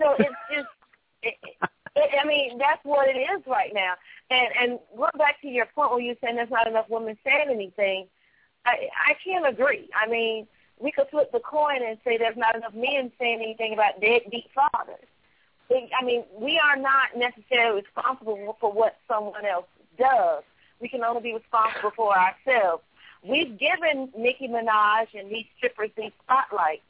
So 0.00 0.14
it's 0.18 0.34
just, 0.50 0.68
it, 1.22 1.34
it, 1.96 2.10
I 2.20 2.26
mean, 2.26 2.58
that's 2.58 2.84
what 2.84 3.08
it 3.08 3.18
is 3.18 3.42
right 3.46 3.72
now. 3.74 3.94
And 4.30 4.48
and 4.60 4.78
going 4.96 5.10
back 5.16 5.40
to 5.42 5.48
your 5.48 5.66
point 5.74 5.90
where 5.90 6.00
you're 6.00 6.16
saying 6.22 6.36
there's 6.36 6.50
not 6.50 6.66
enough 6.66 6.86
women 6.88 7.16
saying 7.24 7.48
anything, 7.50 8.08
I 8.64 8.88
I 9.06 9.14
can't 9.24 9.46
agree. 9.46 9.88
I 9.94 10.08
mean, 10.08 10.46
we 10.78 10.92
could 10.92 11.08
flip 11.10 11.32
the 11.32 11.40
coin 11.40 11.82
and 11.82 11.98
say 12.04 12.18
there's 12.18 12.36
not 12.36 12.54
enough 12.54 12.74
men 12.74 13.12
saying 13.18 13.40
anything 13.42 13.72
about 13.72 14.00
deadbeat 14.00 14.50
fathers. 14.54 15.04
I 15.70 16.04
mean, 16.04 16.24
we 16.38 16.58
are 16.58 16.76
not 16.76 17.10
necessarily 17.16 17.82
responsible 17.82 18.56
for 18.58 18.72
what 18.72 18.96
someone 19.06 19.44
else 19.44 19.66
does. 19.98 20.42
We 20.80 20.88
can 20.88 21.04
only 21.04 21.20
be 21.20 21.34
responsible 21.34 21.90
for 21.94 22.16
ourselves. 22.16 22.82
We've 23.22 23.58
given 23.58 24.10
Nicki 24.16 24.48
Minaj 24.48 25.08
and 25.14 25.30
these 25.30 25.44
strippers 25.56 25.90
these 25.96 26.12
spotlights 26.24 26.82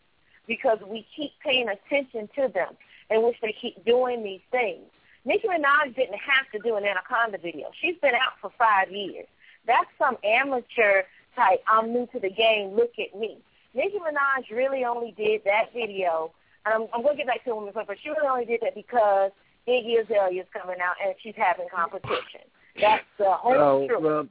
because 0.47 0.79
we 0.87 1.07
keep 1.17 1.33
paying 1.45 1.69
attention 1.69 2.29
to 2.37 2.49
them 2.49 2.75
and 3.11 3.25
which 3.25 3.37
they 3.41 3.55
keep 3.61 3.85
doing 3.85 4.23
these 4.23 4.43
things. 4.51 4.85
Nicki 5.25 5.49
Minaj 5.49 5.97
didn't 5.97 6.19
have 6.19 6.51
to 6.53 6.59
do 6.59 6.77
an 6.77 6.85
Anaconda 6.85 7.39
video. 7.39 7.71
She's 7.81 7.97
been 8.01 8.15
out 8.15 8.35
for 8.41 8.51
five 8.59 8.91
years. 8.91 9.27
That's 9.67 9.91
some 9.99 10.17
amateur 10.23 11.03
type, 11.39 11.61
I'm 11.71 11.93
new 11.95 12.07
to 12.13 12.19
the 12.19 12.31
game, 12.31 12.75
look 12.75 12.93
at 12.99 13.19
me. 13.19 13.39
Nicki 13.75 13.99
Minaj 13.99 14.51
really 14.51 14.83
only 14.85 15.13
did 15.17 15.43
that 15.45 15.67
video 15.73 16.33
and 16.67 16.75
I'm, 16.75 16.83
I'm 16.93 17.03
going 17.03 17.17
to 17.17 17.23
get 17.23 17.29
back 17.29 17.45
to 17.45 17.55
Women's 17.55 17.77
Wear, 17.77 17.85
but 17.87 17.97
she 18.03 18.09
really 18.11 18.27
only 18.29 18.45
did 18.45 18.61
that 18.63 18.75
because 18.75 19.31
Iggy 19.69 20.03
Azalea 20.03 20.43
is 20.43 20.49
coming 20.53 20.81
out 20.83 20.97
and 21.05 21.15
she's 21.23 21.35
having 21.37 21.69
competition. 21.75 22.45
That's 22.81 23.05
the 23.19 23.31
whole 23.31 23.55
Oh, 23.55 23.87
truth. 23.87 24.03
well, 24.03 24.27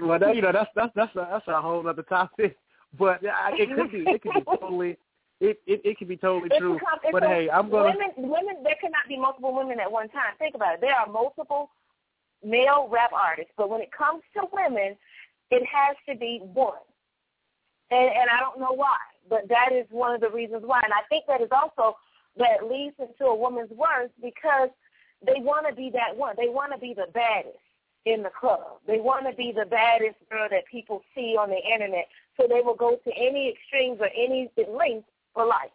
well, 0.00 0.18
that, 0.18 0.34
you 0.34 0.40
know, 0.42 0.52
that's 0.52 0.70
that's 0.74 0.92
that's 0.96 1.14
a, 1.14 1.28
that's 1.30 1.48
a 1.48 1.60
whole 1.60 1.86
other 1.86 2.02
topic. 2.02 2.56
But 2.96 3.22
yeah, 3.24 3.34
I- 3.36 3.52
it 3.58 3.68
could 3.74 3.90
be 3.90 4.02
it 4.08 4.22
could 4.22 4.34
be 4.34 4.44
totally 4.60 4.96
it 5.40 5.60
it, 5.66 5.80
it 5.84 5.98
could 5.98 6.06
be 6.08 6.16
totally 6.16 6.46
It's 6.50 6.58
true. 6.60 6.76
a 6.76 6.78
com- 6.78 7.00
But 7.10 7.24
a- 7.24 7.28
hey, 7.28 7.50
I'm 7.50 7.68
gonna 7.68 7.90
women. 7.90 8.10
Women. 8.16 8.62
There 8.62 8.76
cannot 8.80 9.06
be 9.08 9.16
multiple 9.18 9.52
women 9.52 9.80
at 9.80 9.90
one 9.90 10.08
time. 10.10 10.32
Think 10.38 10.54
about 10.54 10.74
it. 10.74 10.80
There 10.80 10.94
are 10.94 11.08
multiple 11.10 11.70
male 12.44 12.88
rap 12.90 13.10
artists, 13.12 13.50
but 13.56 13.68
when 13.68 13.80
it 13.80 13.90
comes 13.90 14.22
to 14.34 14.42
women, 14.52 14.96
it 15.54 15.62
has 15.66 15.96
to 16.08 16.16
be 16.18 16.40
one. 16.42 16.84
And 17.90 18.10
and 18.10 18.30
I 18.30 18.40
don't 18.40 18.58
know 18.58 18.72
why, 18.74 18.98
but 19.28 19.48
that 19.48 19.70
is 19.72 19.86
one 19.90 20.14
of 20.14 20.20
the 20.20 20.30
reasons 20.30 20.62
why. 20.64 20.80
And 20.82 20.92
I 20.92 21.06
think 21.08 21.24
that 21.28 21.40
is 21.40 21.50
also 21.52 21.96
that 22.36 22.68
leads 22.68 22.96
into 22.98 23.26
a 23.26 23.34
woman's 23.34 23.70
worth 23.70 24.10
because 24.20 24.70
they 25.24 25.40
want 25.40 25.66
to 25.68 25.74
be 25.74 25.90
that 25.90 26.16
one. 26.16 26.34
They 26.36 26.48
want 26.48 26.72
to 26.72 26.78
be 26.78 26.94
the 26.94 27.06
baddest 27.12 27.58
in 28.04 28.22
the 28.22 28.30
club. 28.30 28.80
They 28.86 28.98
want 28.98 29.26
to 29.26 29.34
be 29.34 29.52
the 29.52 29.64
baddest 29.64 30.16
girl 30.30 30.48
that 30.50 30.64
people 30.70 31.02
see 31.14 31.36
on 31.38 31.48
the 31.48 31.60
internet. 31.72 32.06
So 32.36 32.46
they 32.48 32.60
will 32.60 32.74
go 32.74 32.98
to 33.02 33.10
any 33.16 33.54
extremes 33.54 33.98
or 34.00 34.10
any 34.14 34.50
lengths 34.56 35.08
for 35.32 35.46
likes. 35.46 35.72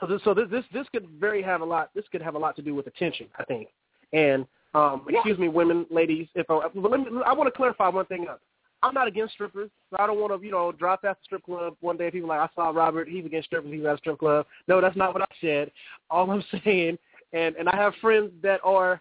so 0.00 0.06
this 0.06 0.20
so 0.24 0.34
this 0.34 0.48
this 0.50 0.64
this 0.72 0.86
could 0.92 1.08
very 1.18 1.42
have 1.42 1.60
a 1.62 1.64
lot 1.64 1.90
this 1.94 2.04
could 2.12 2.22
have 2.22 2.34
a 2.34 2.38
lot 2.38 2.56
to 2.56 2.62
do 2.62 2.74
with 2.74 2.86
attention, 2.86 3.26
I 3.38 3.44
think. 3.44 3.68
And 4.12 4.46
um 4.74 5.06
excuse 5.08 5.38
me, 5.38 5.48
women, 5.48 5.86
ladies, 5.90 6.28
if 6.34 6.50
I, 6.50 6.68
but 6.74 6.90
let 6.90 7.00
me, 7.00 7.06
I 7.24 7.32
want 7.32 7.46
to 7.46 7.56
clarify 7.56 7.88
one 7.88 8.06
thing 8.06 8.26
up. 8.28 8.40
I'm 8.84 8.92
not 8.92 9.08
against 9.08 9.32
strippers. 9.32 9.70
So 9.90 9.96
I 9.98 10.06
don't 10.06 10.20
want 10.20 10.38
to, 10.38 10.44
you 10.44 10.52
know, 10.52 10.70
drop 10.70 11.04
out 11.04 11.16
the 11.18 11.24
strip 11.24 11.44
club 11.44 11.74
one 11.80 11.96
day. 11.96 12.10
People 12.10 12.30
are 12.30 12.38
like, 12.38 12.50
I 12.50 12.54
saw 12.54 12.68
Robert. 12.68 13.08
He's 13.08 13.24
against 13.24 13.46
strippers. 13.46 13.72
He's 13.72 13.84
at 13.84 13.94
a 13.94 13.98
strip 13.98 14.18
club. 14.18 14.46
No, 14.68 14.80
that's 14.80 14.96
not 14.96 15.14
what 15.14 15.22
I 15.22 15.34
said. 15.40 15.70
All 16.10 16.30
I'm 16.30 16.44
saying, 16.64 16.98
and 17.32 17.56
and 17.56 17.68
I 17.68 17.76
have 17.76 17.94
friends 18.00 18.30
that 18.42 18.60
are, 18.62 19.00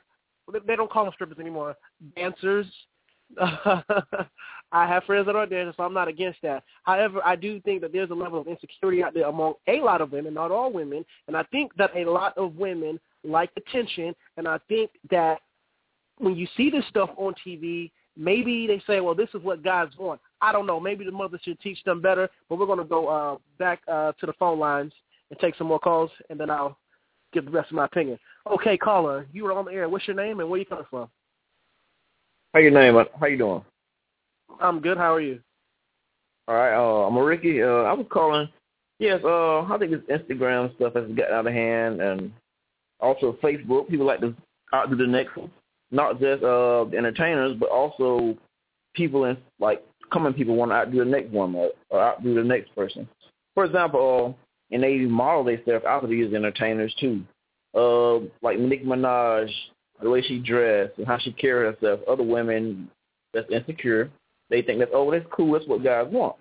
they 0.66 0.76
don't 0.76 0.90
call 0.90 1.04
them 1.04 1.14
strippers 1.14 1.40
anymore, 1.40 1.76
dancers. 2.16 2.66
I 3.42 4.88
have 4.88 5.04
friends 5.04 5.26
that 5.26 5.36
are 5.36 5.46
dancers, 5.46 5.76
so 5.76 5.84
I'm 5.84 5.94
not 5.94 6.08
against 6.08 6.42
that. 6.44 6.64
However, 6.84 7.22
I 7.24 7.36
do 7.36 7.60
think 7.62 7.82
that 7.82 7.92
there's 7.92 8.10
a 8.10 8.16
level 8.16 8.40
of 8.40 8.48
insecurity 8.48 9.04
out 9.04 9.14
there 9.14 9.28
among 9.28 9.56
a 9.68 9.82
lot 9.82 10.02
of 10.02 10.12
women, 10.12 10.34
not 10.34 10.52
all 10.52 10.72
women, 10.72 11.04
and 11.28 11.36
I 11.36 11.44
think 11.44 11.76
that 11.76 11.96
a 11.96 12.06
lot 12.06 12.38
of 12.38 12.56
women 12.56 13.00
like 13.24 13.52
attention, 13.58 14.16
and 14.38 14.48
I 14.48 14.60
think 14.68 14.92
that 15.12 15.40
when 16.18 16.36
you 16.36 16.48
see 16.56 16.70
this 16.70 16.86
stuff 16.90 17.10
on 17.18 17.34
TV, 17.46 17.92
maybe 18.18 18.68
they 18.68 18.82
say, 18.86 19.00
well, 19.00 19.16
this 19.16 19.30
is 19.34 19.42
what 19.44 19.64
God's 19.64 19.98
want. 19.98 20.22
I 20.42 20.52
don't 20.52 20.68
know. 20.68 20.80
Maybe 20.80 21.06
the 21.06 21.12
mother 21.12 21.40
should 21.44 21.60
teach 21.60 21.84
them 21.84 22.02
better. 22.02 22.30
But 22.50 22.60
we're 22.60 22.66
going 22.66 22.80
to 22.80 22.86
go 22.86 23.08
uh, 23.08 23.38
back 23.58 23.82
uh, 23.88 24.14
to 24.20 24.26
the 24.26 24.34
phone 24.34 24.60
lines 24.60 24.94
and 25.30 25.40
take 25.40 25.56
some 25.56 25.68
more 25.68 25.80
calls, 25.80 26.12
and 26.30 26.40
then 26.40 26.50
I'll 26.50 26.78
give 27.34 27.46
the 27.46 27.52
rest 27.52 27.72
of 27.72 27.76
my 27.76 27.86
opinion. 27.86 28.20
Okay, 28.52 28.78
caller, 28.78 29.26
you 29.34 29.46
are 29.48 29.54
on 29.54 29.66
the 29.66 29.72
air. 29.72 29.90
What's 29.90 30.08
your 30.08 30.16
name 30.16 30.40
and 30.40 30.50
where 30.50 30.60
you 30.60 30.66
coming 30.66 30.86
from? 30.90 31.10
How 32.54 32.60
your 32.60 32.72
name? 32.72 33.04
How 33.20 33.26
you 33.26 33.38
doing? 33.38 33.64
I'm 34.62 34.80
good. 34.80 34.98
How 34.98 35.16
are 35.16 35.22
you? 35.22 35.40
All 36.48 36.56
right. 36.56 36.76
Uh, 36.76 37.08
I'm 37.08 37.16
a 37.16 37.24
Ricky. 37.24 37.64
Uh, 37.64 37.84
I 37.84 37.94
was 37.94 38.06
calling. 38.12 38.48
Yes. 39.00 39.22
Uh, 39.24 39.62
I 39.62 39.78
think 39.80 39.92
it's 39.92 40.08
Instagram 40.08 40.76
stuff 40.76 40.94
has 40.94 41.08
gotten 41.16 41.34
out 41.34 41.48
of 41.48 41.54
hand, 41.54 42.00
and 42.02 42.32
also 43.00 43.38
Facebook. 43.42 43.90
People 43.90 44.06
like 44.06 44.22
to 44.22 44.36
outdo 44.74 44.96
the 44.96 45.08
next 45.08 45.36
one. 45.36 45.50
Not 45.94 46.20
just 46.20 46.44
uh 46.44 46.86
entertainers, 46.88 47.56
but 47.58 47.70
also 47.70 48.36
people 48.94 49.26
in 49.26 49.38
like 49.60 49.84
common 50.12 50.34
people 50.34 50.56
want 50.56 50.72
to 50.72 50.76
outdo 50.76 51.00
the 51.00 51.06
next 51.06 51.32
woman 51.32 51.70
or 51.90 52.02
outdo 52.02 52.34
the 52.34 52.44
next 52.44 52.76
person. 52.76 53.08
For 53.54 53.64
example, 53.64 54.36
uh, 54.38 54.74
and 54.74 54.84
they 54.84 54.98
model 54.98 55.44
themselves 55.44 55.86
after 55.88 56.08
these 56.08 56.34
entertainers 56.34 56.94
too. 57.00 57.24
Uh, 57.76 58.26
like 58.42 58.60
Nicki 58.60 58.86
Minaj, 58.86 59.50
the 60.02 60.10
way 60.10 60.22
she 60.22 60.40
dressed 60.40 60.98
and 60.98 61.08
how 61.08 61.18
she 61.20 61.32
carried 61.32 61.76
herself. 61.76 62.00
Other 62.08 62.24
women 62.24 62.90
that's 63.34 63.50
insecure, 63.52 64.10
they 64.50 64.62
think 64.62 64.80
that's 64.80 64.92
oh 64.94 65.12
that's 65.12 65.26
cool. 65.32 65.54
That's 65.54 65.68
what 65.68 65.84
guys 65.84 66.08
want. 66.10 66.36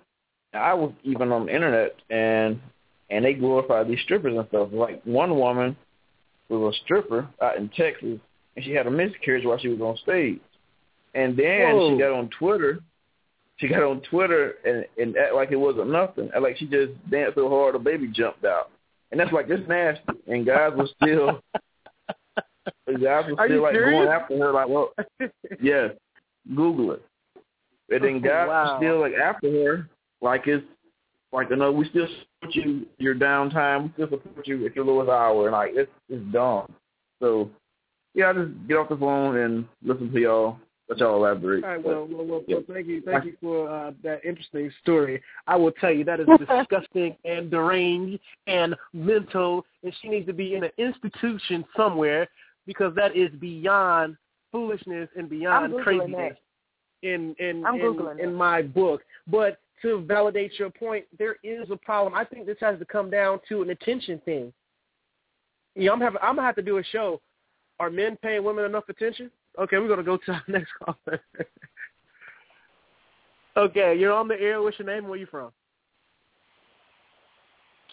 Now, 0.53 0.63
I 0.63 0.75
was 0.75 0.93
even 1.05 1.31
on 1.31 1.47
the 1.47 1.55
internet 1.55 1.95
and 2.11 2.61
and 3.11 3.25
they 3.25 3.35
glorify 3.35 3.85
these 3.85 4.01
strippers 4.01 4.37
and 4.37 4.49
stuff. 4.49 4.69
Like 4.73 5.03
one 5.05 5.37
woman 5.39 5.77
was 6.49 6.75
a 6.75 6.85
stripper 6.85 7.29
out 7.41 7.57
in 7.57 7.69
Texas, 7.71 8.19
and 8.57 8.65
she 8.65 8.73
had 8.73 8.87
a 8.87 8.91
miscarriage 8.91 9.45
while 9.45 9.59
she 9.59 9.69
was 9.69 9.81
on 9.81 9.97
stage. 9.99 10.41
And 11.15 11.37
then 11.37 11.75
Whoa. 11.77 11.91
she 11.95 11.99
got 11.99 12.13
on 12.13 12.31
Twitter. 12.39 12.81
She 13.59 13.69
got 13.69 13.83
on 13.83 14.01
Twitter 14.11 14.55
and 14.65 14.85
and 14.99 15.17
act 15.17 15.35
like 15.35 15.51
it 15.53 15.57
wasn't 15.57 15.91
nothing. 15.91 16.31
Act 16.33 16.43
Like 16.43 16.57
she 16.57 16.67
just 16.67 16.93
danced 17.11 17.37
so 17.37 17.49
hard, 17.49 17.75
the 17.75 17.79
baby 17.79 18.09
jumped 18.09 18.45
out. 18.45 18.71
And 19.11 19.21
that's 19.21 19.33
like 19.33 19.47
this 19.47 19.61
nasty. 19.69 20.03
And 20.27 20.47
guys 20.47 20.73
were 20.75 20.89
still, 21.03 21.41
guys 23.01 23.25
were 23.29 23.45
still 23.47 23.63
like 23.63 23.75
serious? 23.75 23.91
going 23.99 24.09
after 24.09 24.39
her. 24.39 24.53
Like, 24.53 24.69
well, 24.69 24.93
yes, 25.61 25.93
Google 26.57 26.93
it. 26.93 27.03
And 27.91 28.03
then 28.05 28.21
guys 28.23 28.49
Wow. 28.49 28.79
were 28.79 28.85
still 28.85 29.01
like 29.01 29.13
after 29.15 29.51
her, 29.51 29.89
like 30.23 30.47
it's 30.47 30.65
like 31.33 31.51
you 31.51 31.57
know 31.57 31.71
we 31.71 31.87
still 31.91 32.07
support 32.41 32.55
you 32.55 32.87
your 32.99 33.15
downtime. 33.15 33.85
We 33.85 33.91
still 33.93 34.09
support 34.11 34.47
you 34.49 34.65
at 34.67 34.75
your 34.75 34.87
lowest 34.87 35.11
hour. 35.11 35.45
And 35.45 35.53
like 35.53 35.73
it's 35.75 35.91
it's 36.09 36.25
dumb. 36.33 36.73
So 37.21 37.51
yeah, 38.15 38.31
I 38.31 38.33
just 38.33 38.51
get 38.69 38.77
off 38.77 38.89
the 38.89 38.97
phone 38.97 39.37
and 39.37 39.65
listen 39.83 40.13
to 40.13 40.21
y'all. 40.21 40.59
Let 40.89 40.99
y'all 40.99 41.17
elaborate. 41.17 41.65
All 41.65 41.71
right, 41.71 41.83
well, 41.83 42.07
well, 42.11 42.27
well, 42.27 42.45
Yeah. 42.47 42.57
well 42.57 42.65
thank 42.69 42.87
you, 42.87 43.01
thank 43.03 43.25
you 43.25 43.37
for 43.41 43.69
uh, 43.69 43.93
that 44.03 44.25
interesting 44.25 44.71
story. 44.83 45.23
I 45.47 45.57
will 45.57 45.73
tell 45.73 45.91
you 45.93 46.05
that 46.05 46.21
is 46.21 46.27
disgusting 46.39 47.17
and 47.25 47.51
deranged 47.51 48.21
and 48.47 48.75
mental, 48.93 49.65
and 49.83 49.95
she 50.01 50.09
needs 50.09 50.27
to 50.27 50.35
be 50.35 50.55
in 50.55 50.65
an 50.65 50.71
institution 50.77 51.65
somewhere 51.77 52.29
because 52.67 52.95
that 52.95 53.17
is 53.17 53.31
beyond 53.41 54.17
foolishness 54.51 55.09
and 55.17 55.31
beyond 55.31 55.73
Googling 55.73 55.83
craziness. 55.83 56.37
In 57.03 57.35
in 57.39 57.65
I'm 57.65 57.81
in, 57.81 58.21
in 58.21 58.35
my 58.35 58.63
book, 58.63 59.03
but 59.27 59.59
to 59.83 60.05
validate 60.07 60.59
your 60.59 60.71
point, 60.71 61.05
there 61.19 61.37
is 61.43 61.69
a 61.71 61.77
problem. 61.77 62.15
I 62.15 62.25
think 62.25 62.47
this 62.47 62.59
has 62.61 62.79
to 62.79 62.85
come 62.85 63.11
down 63.11 63.41
to 63.49 63.63
an 63.63 63.71
attention 63.71 64.21
thing. 64.25 64.53
Yeah, 65.75 65.91
I'm 65.91 66.01
having, 66.01 66.21
I'm 66.23 66.37
gonna 66.37 66.47
have 66.47 66.55
to 66.57 66.63
do 66.63 66.79
a 66.79 66.85
show. 66.85 67.21
Are 67.81 67.91
men 67.91 68.17
paying 68.23 68.45
women 68.45 68.65
enough 68.65 68.89
attention? 68.89 69.31
Okay, 69.59 69.79
we're 69.79 69.89
gonna 69.89 70.03
go 70.03 70.17
to 70.17 70.33
our 70.33 70.43
next 70.49 70.73
caller. 70.83 71.21
okay, 73.57 73.95
you're 73.99 74.13
on 74.13 74.29
the 74.29 74.41
air. 74.41 74.63
What's 74.63 74.79
your 74.79 74.87
name? 74.87 74.99
and 74.99 75.09
Where 75.09 75.19
you 75.19 75.27
from? 75.27 75.51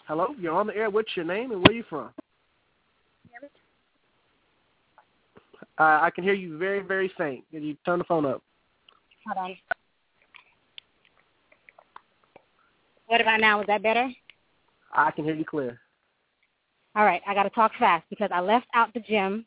Hello, 0.06 0.34
you're 0.40 0.54
on 0.54 0.66
the 0.66 0.76
air. 0.76 0.90
What's 0.90 1.16
your 1.16 1.24
name 1.24 1.52
and 1.52 1.64
where 1.66 1.76
you 1.76 1.84
from? 1.88 2.10
Uh, 5.78 6.00
I 6.02 6.10
can 6.14 6.24
hear 6.24 6.34
you 6.34 6.58
very, 6.58 6.80
very 6.80 7.10
faint. 7.16 7.44
Can 7.50 7.62
you 7.62 7.74
turn 7.86 7.98
the 7.98 8.04
phone 8.04 8.26
up? 8.26 8.42
Hold 9.26 9.50
on. 9.50 9.56
What 13.06 13.20
about 13.20 13.40
now? 13.40 13.60
Is 13.60 13.66
that 13.66 13.82
better? 13.82 14.10
I 14.92 15.10
can 15.10 15.24
hear 15.24 15.34
you 15.34 15.44
clear. 15.44 15.80
All 16.96 17.04
right, 17.04 17.22
I 17.26 17.34
got 17.34 17.44
to 17.44 17.50
talk 17.50 17.72
fast 17.78 18.04
because 18.10 18.30
I 18.32 18.40
left 18.40 18.66
out 18.74 18.92
the 18.92 19.00
gym. 19.00 19.46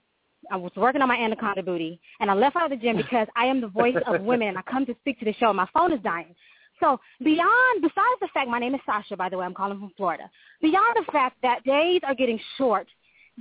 I 0.52 0.58
was 0.58 0.72
working 0.76 1.02
on 1.02 1.08
my 1.08 1.18
anaconda 1.18 1.64
booty, 1.64 2.00
and 2.20 2.30
I 2.30 2.34
left 2.34 2.56
out 2.56 2.72
of 2.72 2.78
the 2.78 2.84
gym 2.84 2.98
because 2.98 3.28
I 3.36 3.46
am 3.46 3.62
the 3.62 3.68
voice 3.68 3.96
of 4.08 4.22
women, 4.32 4.50
and 4.50 4.58
I 4.58 4.62
come 4.64 4.86
to 4.86 4.96
speak 5.00 5.20
to 5.20 5.26
the 5.26 5.34
show. 5.34 5.54
My 5.54 5.68
phone 5.74 5.94
is 5.94 6.02
dying. 6.04 6.36
So 6.80 7.00
beyond, 7.24 7.82
besides 7.82 8.20
the 8.20 8.28
fact, 8.34 8.50
my 8.50 8.60
name 8.60 8.76
is 8.76 8.82
Sasha, 8.86 9.16
by 9.16 9.30
the 9.30 9.38
way, 9.38 9.46
I'm 9.46 9.54
calling 9.54 9.80
from 9.80 9.92
Florida. 9.96 10.30
Beyond 10.62 10.96
the 11.06 11.12
fact 11.12 11.38
that 11.42 11.64
days 11.64 12.02
are 12.04 12.16
getting 12.16 12.40
short, 12.58 12.88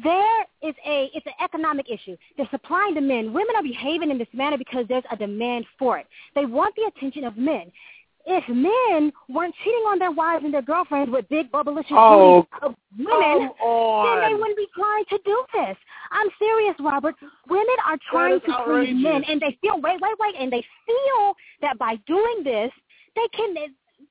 there 0.03 0.43
is 0.63 0.75
a, 0.87 1.11
it's 1.15 1.27
an 1.27 1.33
economic 1.43 1.87
issue. 1.91 2.17
They're 2.37 2.49
supplying 2.51 2.95
the 2.95 3.01
men. 3.01 3.33
Women 3.33 3.57
are 3.57 3.63
behaving 3.63 4.11
in 4.11 4.19
this 4.19 4.29
manner 4.33 4.57
because 4.57 4.87
there's 4.89 5.05
a 5.11 5.17
demand 5.17 5.67
for 5.79 5.99
it. 5.99 6.07
They 6.35 6.47
want 6.47 6.75
the 6.77 6.91
attention 6.95 7.25
of 7.25 7.37
men. 7.37 7.71
If 8.25 8.49
men 8.49 9.13
weren't 9.29 9.55
cheating 9.65 9.85
on 9.89 9.99
their 9.99 10.13
wives 10.13 10.45
and 10.45 10.55
their 10.55 10.63
girlfriends 10.63 11.11
with 11.11 11.29
big 11.29 11.51
bubblicious 11.51 11.91
Oh, 11.91 12.47
booties 12.53 12.63
of 12.63 12.75
women, 12.97 13.51
then 13.59 14.21
they 14.31 14.35
wouldn't 14.35 14.57
be 14.57 14.69
trying 14.75 15.05
to 15.11 15.19
do 15.25 15.45
this. 15.53 15.77
I'm 16.13 16.29
serious, 16.39 16.75
Robert. 16.79 17.17
Women 17.49 17.77
are 17.87 17.99
trying 18.11 18.35
is 18.37 18.43
to 18.47 18.63
please 18.65 18.95
men, 18.95 19.25
and 19.25 19.41
they 19.41 19.59
feel 19.61 19.81
wait, 19.81 20.01
wait, 20.01 20.15
wait, 20.21 20.35
and 20.39 20.53
they 20.53 20.65
feel 20.87 21.35
that 21.63 21.79
by 21.79 21.97
doing 22.07 22.45
this, 22.45 22.71
they 23.17 23.27
can 23.37 23.55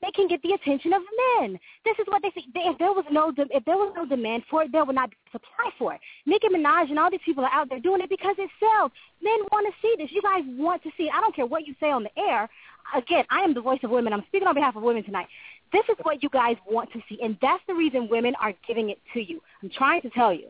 they 0.02 0.12
can 0.12 0.28
get 0.28 0.41
the 0.41 0.54
attention 0.54 0.93
of 0.93 1.02
men. 1.39 1.60
This 1.86 1.97
is 1.99 2.06
what 2.08 2.22
they 2.22 2.32
see. 2.32 2.45
If 2.56 2.78
there 2.78 2.91
was 2.91 3.06
no 3.12 3.32
de- 3.32 3.56
if 3.56 3.64
there 3.66 3.78
was 3.78 3.93
no 3.95 4.06
demand 4.06 4.43
for 4.49 4.64
it, 4.64 4.72
there 4.72 4.84
would 4.84 4.95
not 4.95 5.12
be 5.12 5.18
supply 5.32 5.70
for 5.78 5.93
it. 5.93 6.02
Nicki 6.26 6.47
Minaj 6.47 6.89
and 6.89 6.97
all 6.97 7.12
these 7.12 7.20
people 7.24 7.43
are 7.43 7.52
out 7.52 7.70
there 7.70 7.80
doing 7.80 8.02
it 8.02 8.10
because 8.10 8.36
it 8.38 8.49
sells. 8.60 8.91
Men 9.22 9.38
want 9.52 9.68
to 9.68 9.74
see 9.82 9.95
this. 9.97 10.12
You 10.12 10.22
guys 10.22 10.43
want 10.58 10.84
to 10.84 10.89
see 10.97 11.04
it. 11.04 11.12
I 11.16 11.22
don't 11.22 11.36
care 11.36 11.45
what 11.45 11.68
you 11.68 11.76
say 11.80 11.91
on 11.91 12.04
the 12.04 12.20
air. 12.20 12.49
Again, 12.95 13.26
I 13.30 13.41
am 13.41 13.54
the 13.54 13.62
voice 13.62 13.80
of 13.84 13.91
women. 13.91 14.14
I'm 14.14 14.24
speaking 14.28 14.47
on 14.47 14.56
behalf 14.56 14.76
of 14.76 14.84
women 14.84 15.04
tonight. 15.04 15.28
This 15.72 15.84
is 15.88 15.95
what 16.04 16.22
you 16.22 16.30
guys 16.30 16.58
want 16.70 16.91
to 16.91 16.99
see, 17.08 17.18
and 17.24 17.38
that's 17.41 17.64
the 17.66 17.74
reason 17.74 18.10
women 18.10 18.34
are 18.41 18.54
giving 18.68 18.89
it 18.89 18.99
to 19.14 19.22
you. 19.22 19.41
I'm 19.64 19.70
trying 19.70 20.02
to 20.02 20.10
tell 20.10 20.34
you. 20.34 20.47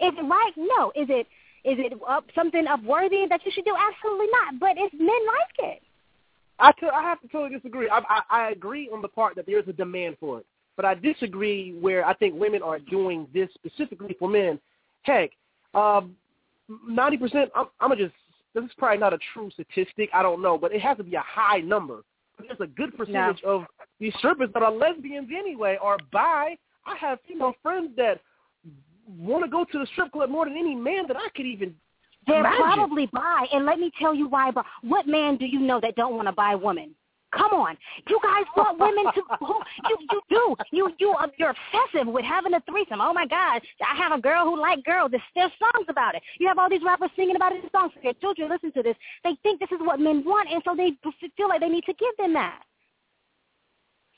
Is 0.00 0.12
it 0.16 0.22
right? 0.22 0.52
No. 0.56 0.90
Is 0.96 1.08
it 1.08 1.26
is 1.64 1.78
it 1.80 1.92
up, 2.08 2.24
something 2.34 2.64
upworthy 2.66 3.28
that 3.28 3.40
you 3.44 3.50
should 3.52 3.64
do? 3.64 3.74
Absolutely 3.76 4.26
not. 4.30 4.60
But 4.60 4.76
if 4.76 4.92
men 4.92 5.08
like 5.08 5.74
it, 5.74 5.82
I, 6.58 6.72
t- 6.72 6.86
I 6.92 7.02
have 7.02 7.20
to 7.20 7.28
totally 7.28 7.54
disagree. 7.54 7.88
I, 7.88 7.98
I, 8.08 8.22
I 8.30 8.50
agree 8.50 8.90
on 8.92 9.02
the 9.02 9.08
part 9.08 9.36
that 9.36 9.46
there's 9.46 9.68
a 9.68 9.72
demand 9.72 10.16
for 10.18 10.38
it, 10.40 10.46
but 10.76 10.84
I 10.84 10.94
disagree 10.94 11.74
where 11.80 12.06
I 12.06 12.14
think 12.14 12.34
women 12.34 12.62
are 12.62 12.78
doing 12.78 13.26
this 13.34 13.48
specifically 13.54 14.16
for 14.18 14.28
men. 14.28 14.58
Heck, 15.02 15.30
um, 15.74 16.16
ninety 16.88 17.16
percent. 17.16 17.50
I'm, 17.54 17.66
I'm 17.80 17.90
gonna 17.90 18.04
just. 18.04 18.14
This 18.54 18.64
is 18.64 18.70
probably 18.78 18.98
not 18.98 19.12
a 19.12 19.18
true 19.34 19.50
statistic. 19.50 20.08
I 20.14 20.22
don't 20.22 20.40
know, 20.40 20.56
but 20.56 20.72
it 20.72 20.80
has 20.80 20.96
to 20.96 21.04
be 21.04 21.14
a 21.14 21.24
high 21.26 21.58
number. 21.58 22.02
There's 22.38 22.60
a 22.60 22.66
good 22.66 22.96
percentage 22.96 23.42
of 23.44 23.64
these 24.00 24.14
strippers 24.18 24.48
that 24.54 24.62
are 24.62 24.72
lesbians 24.72 25.28
anyway, 25.36 25.78
or 25.82 25.98
bi. 26.10 26.56
I 26.86 26.96
have 26.98 27.18
female 27.28 27.54
friends 27.62 27.90
that 27.96 28.20
want 29.18 29.44
to 29.44 29.50
go 29.50 29.64
to 29.64 29.78
the 29.78 29.86
strip 29.92 30.12
club 30.12 30.30
more 30.30 30.46
than 30.46 30.56
any 30.56 30.74
man 30.74 31.06
that 31.08 31.16
I 31.16 31.28
could 31.34 31.46
even 31.46 31.74
they're 32.26 32.40
imagine. 32.40 32.62
probably 32.62 33.06
bi. 33.12 33.46
And 33.52 33.66
let 33.66 33.78
me 33.78 33.90
tell 33.98 34.14
you 34.14 34.28
why, 34.28 34.50
bro. 34.50 34.62
What 34.82 35.06
man 35.06 35.36
do 35.36 35.46
you 35.46 35.60
know 35.60 35.80
that 35.80 35.96
don't 35.96 36.16
want 36.16 36.28
to 36.28 36.32
buy 36.32 36.52
a 36.52 36.58
woman? 36.58 36.94
Come 37.32 37.52
on, 37.52 37.76
you 38.08 38.18
guys 38.22 38.44
want 38.56 38.78
women 38.78 39.12
to. 39.12 39.22
Who, 39.40 39.54
you 39.88 39.96
you 40.10 40.20
do. 40.30 40.56
You 40.72 40.90
you 40.98 41.10
uh, 41.12 41.26
you're 41.36 41.50
obsessive 41.50 42.06
with 42.06 42.24
having 42.24 42.54
a 42.54 42.60
threesome. 42.70 43.00
Oh 43.00 43.12
my 43.12 43.26
God, 43.26 43.60
I 43.86 43.96
have 43.96 44.12
a 44.12 44.20
girl 44.20 44.44
who 44.44 44.58
like 44.58 44.84
girls. 44.84 45.10
There's, 45.10 45.22
there's 45.34 45.50
songs 45.58 45.86
about 45.88 46.14
it. 46.14 46.22
You 46.38 46.46
have 46.48 46.58
all 46.58 46.70
these 46.70 46.84
rappers 46.84 47.10
singing 47.16 47.36
about 47.36 47.52
it 47.52 47.64
in 47.64 47.70
songs. 47.70 47.92
Your 48.02 48.14
children 48.14 48.48
listen 48.48 48.72
to 48.72 48.82
this. 48.82 48.96
They 49.24 49.36
think 49.42 49.60
this 49.60 49.72
is 49.72 49.80
what 49.80 50.00
men 50.00 50.22
want, 50.24 50.48
and 50.50 50.62
so 50.64 50.74
they 50.74 50.92
feel 51.36 51.48
like 51.48 51.60
they 51.60 51.68
need 51.68 51.84
to 51.84 51.94
give 51.94 52.16
them 52.16 52.32
that. 52.34 52.62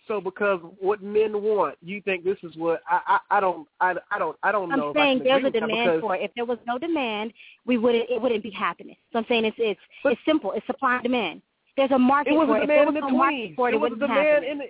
So 0.08 0.20
because 0.20 0.60
what 0.80 1.02
men 1.02 1.42
want, 1.42 1.76
you 1.82 2.00
think 2.00 2.24
this 2.24 2.38
is 2.42 2.56
what 2.56 2.80
I 2.90 3.00
I, 3.30 3.36
I 3.36 3.40
don't 3.40 3.68
I, 3.80 3.94
I 4.10 4.18
don't 4.18 4.36
I 4.42 4.50
don't 4.50 4.68
know. 4.70 4.88
I'm 4.88 4.94
saying 4.94 5.20
there's 5.22 5.44
a 5.44 5.50
demand 5.50 6.00
for 6.00 6.16
it. 6.16 6.22
If 6.22 6.30
there 6.34 6.46
was 6.46 6.58
no 6.66 6.78
demand, 6.78 7.32
we 7.66 7.76
wouldn't 7.78 8.08
it 8.10 8.20
wouldn't 8.20 8.42
be 8.42 8.50
happening. 8.50 8.96
So 9.12 9.18
I'm 9.20 9.26
saying 9.28 9.44
it's 9.44 9.56
it's 9.58 9.80
it's 10.04 10.20
simple. 10.26 10.52
It's 10.52 10.66
supply 10.66 10.94
and 10.94 11.02
demand. 11.02 11.42
There's 11.76 11.90
a 11.92 11.98
market 11.98 12.32
for 12.32 12.56
it. 12.56 12.62
If 12.62 12.68
there 12.68 12.84
demand 12.84 12.86
was 12.86 12.88
in 12.88 12.94
the 12.94 13.00
no 13.12 13.16
market 13.16 13.36
twenties. 13.36 13.54
for 13.56 13.68
it, 13.68 13.72
It 13.72 13.76
it 13.76 13.80
was 13.80 13.88
a 13.88 13.92
wouldn't 13.92 14.10
demand 14.10 14.44
happen. 14.44 14.60
in. 14.62 14.68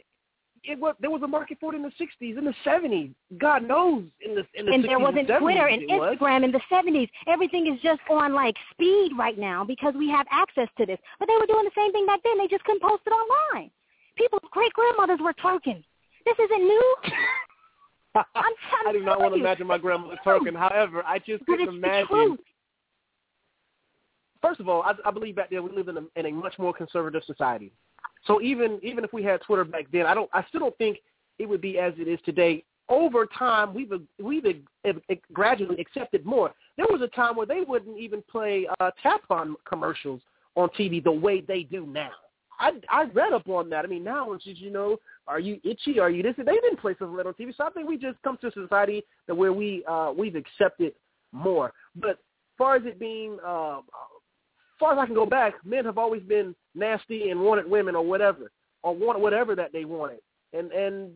It 0.65 0.79
was 0.79 0.97
there 1.01 1.11
was 1.11 1.23
a 1.23 1.29
market 1.29 1.57
for 1.61 1.73
it 1.73 1.77
in 1.77 1.83
the 1.83 1.93
sixties, 1.97 2.37
in 2.37 2.45
the 2.45 2.55
seventies. 2.65 3.11
God 3.39 3.63
knows 3.63 4.03
in 4.21 4.35
the 4.35 4.45
in 4.55 4.67
the 4.67 4.73
and 4.73 4.83
60s 4.83 4.87
there 4.89 4.99
wasn't 4.99 5.29
70s 5.29 5.39
Twitter 5.39 5.67
and 5.69 5.83
it 5.83 5.89
was. 5.89 6.17
Instagram 6.19 6.45
in 6.45 6.51
the 6.51 6.61
70s. 6.71 7.09
Everything 7.29 7.73
is 7.73 7.81
just 7.81 8.01
on 8.11 8.35
like 8.35 8.57
speed 8.73 9.13
right 9.17 9.39
now 9.39 9.63
because 9.65 9.95
we 9.97 10.11
have 10.11 10.27
access 10.33 10.69
to 10.77 10.85
this. 10.85 10.99
But 11.21 11.29
they 11.29 11.37
were 11.39 11.47
doing 11.47 11.65
the 11.65 11.71
same 11.81 11.93
thing 11.93 12.07
back 12.07 12.21
then. 12.25 12.37
They 12.39 12.49
just 12.49 12.65
couldn't 12.65 12.83
post 12.83 13.03
it 13.07 13.11
online. 13.11 13.71
People's 14.19 14.43
great 14.51 14.73
grandmothers 14.73 15.21
were 15.23 15.33
twerking. 15.35 15.83
This 16.25 16.35
isn't 16.39 16.63
new. 16.63 16.95
I'm, 18.15 18.25
I'm 18.35 18.89
I 18.89 18.93
do 18.93 19.01
not 19.01 19.21
want 19.21 19.35
to 19.35 19.41
imagine 19.41 19.67
my 19.67 19.79
grandmother 19.79 20.19
twerking. 20.27 20.57
However, 20.57 21.03
I 21.07 21.19
just 21.21 21.47
couldn't 21.47 21.69
imagine. 21.69 22.39
First 24.43 24.61
of 24.61 24.69
all, 24.69 24.83
I, 24.83 24.93
I 25.05 25.11
believe 25.11 25.37
back 25.37 25.51
then 25.51 25.65
we 25.65 25.71
lived 25.71 25.89
in 25.89 25.97
a, 25.97 26.03
in 26.17 26.27
a 26.27 26.33
much 26.33 26.59
more 26.59 26.73
conservative 26.73 27.23
society. 27.27 27.73
So 28.27 28.41
even 28.41 28.81
even 28.83 29.05
if 29.05 29.13
we 29.13 29.23
had 29.23 29.41
Twitter 29.43 29.65
back 29.65 29.87
then, 29.93 30.07
I 30.07 30.15
don't 30.15 30.31
I 30.33 30.45
still 30.49 30.61
don't 30.61 30.79
think 30.79 30.99
it 31.39 31.49
would 31.49 31.61
be 31.61 31.79
as 31.79 31.93
it 31.99 32.09
is 32.09 32.19
today. 32.25 32.65
Over 32.89 33.27
time, 33.27 33.75
we've 33.75 33.93
we've 34.21 34.45
gradually 35.33 35.81
accepted 35.81 36.25
more. 36.25 36.55
There 36.77 36.87
was 36.89 37.03
a 37.03 37.09
time 37.09 37.37
where 37.37 37.47
they 37.47 37.61
wouldn't 37.67 37.99
even 37.99 38.23
play 38.31 38.67
uh, 38.81 38.91
tampon 39.05 39.55
commercials 39.69 40.23
on 40.57 40.69
TV 40.71 41.03
the 41.03 41.13
way 41.13 41.41
they 41.41 41.63
do 41.63 41.87
now. 41.87 42.11
I 42.59 42.73
I 42.89 43.05
read 43.05 43.33
up 43.33 43.49
on 43.49 43.71
that. 43.71 43.85
I 43.85 43.89
mean, 43.89 44.05
now 44.05 44.33
it's 44.33 44.45
you 44.47 44.71
know, 44.71 44.99
are 45.27 45.41
you 45.41 45.61
itchy? 45.65 46.01
Are 46.01 46.11
you 46.11 46.23
this? 46.23 46.35
They 46.37 46.45
didn't 46.45 46.81
play 46.81 46.95
that 46.99 47.07
on 47.07 47.35
TV. 47.35 47.57
So 47.57 47.65
I 47.65 47.71
think 47.71 47.89
we 47.89 47.97
just 47.97 48.21
come 48.23 48.39
to 48.41 48.49
a 48.49 48.53
society 48.53 49.05
that 49.27 49.35
where 49.35 49.53
we 49.53 49.85
uh, 49.87 50.13
we've 50.17 50.37
accepted 50.37 50.95
more. 51.33 51.73
But 51.97 52.11
as 52.11 52.17
far 52.57 52.77
as 52.77 52.83
it 52.85 52.99
being, 52.99 53.39
uh, 53.47 53.79
as 53.79 54.81
far 54.81 54.93
as 54.93 54.99
I 54.99 55.07
can 55.07 55.15
go 55.15 55.27
back, 55.27 55.55
men 55.65 55.85
have 55.85 55.99
always 55.99 56.23
been 56.23 56.55
nasty 56.75 57.31
and 57.31 57.41
wanted 57.41 57.71
women 57.71 57.95
or 57.95 58.05
whatever 58.05 58.51
or 58.83 58.95
want 58.95 59.21
whatever 59.21 59.55
that 59.55 59.73
they 59.73 59.85
wanted, 59.85 60.21
and 60.53 60.73
and 60.73 61.13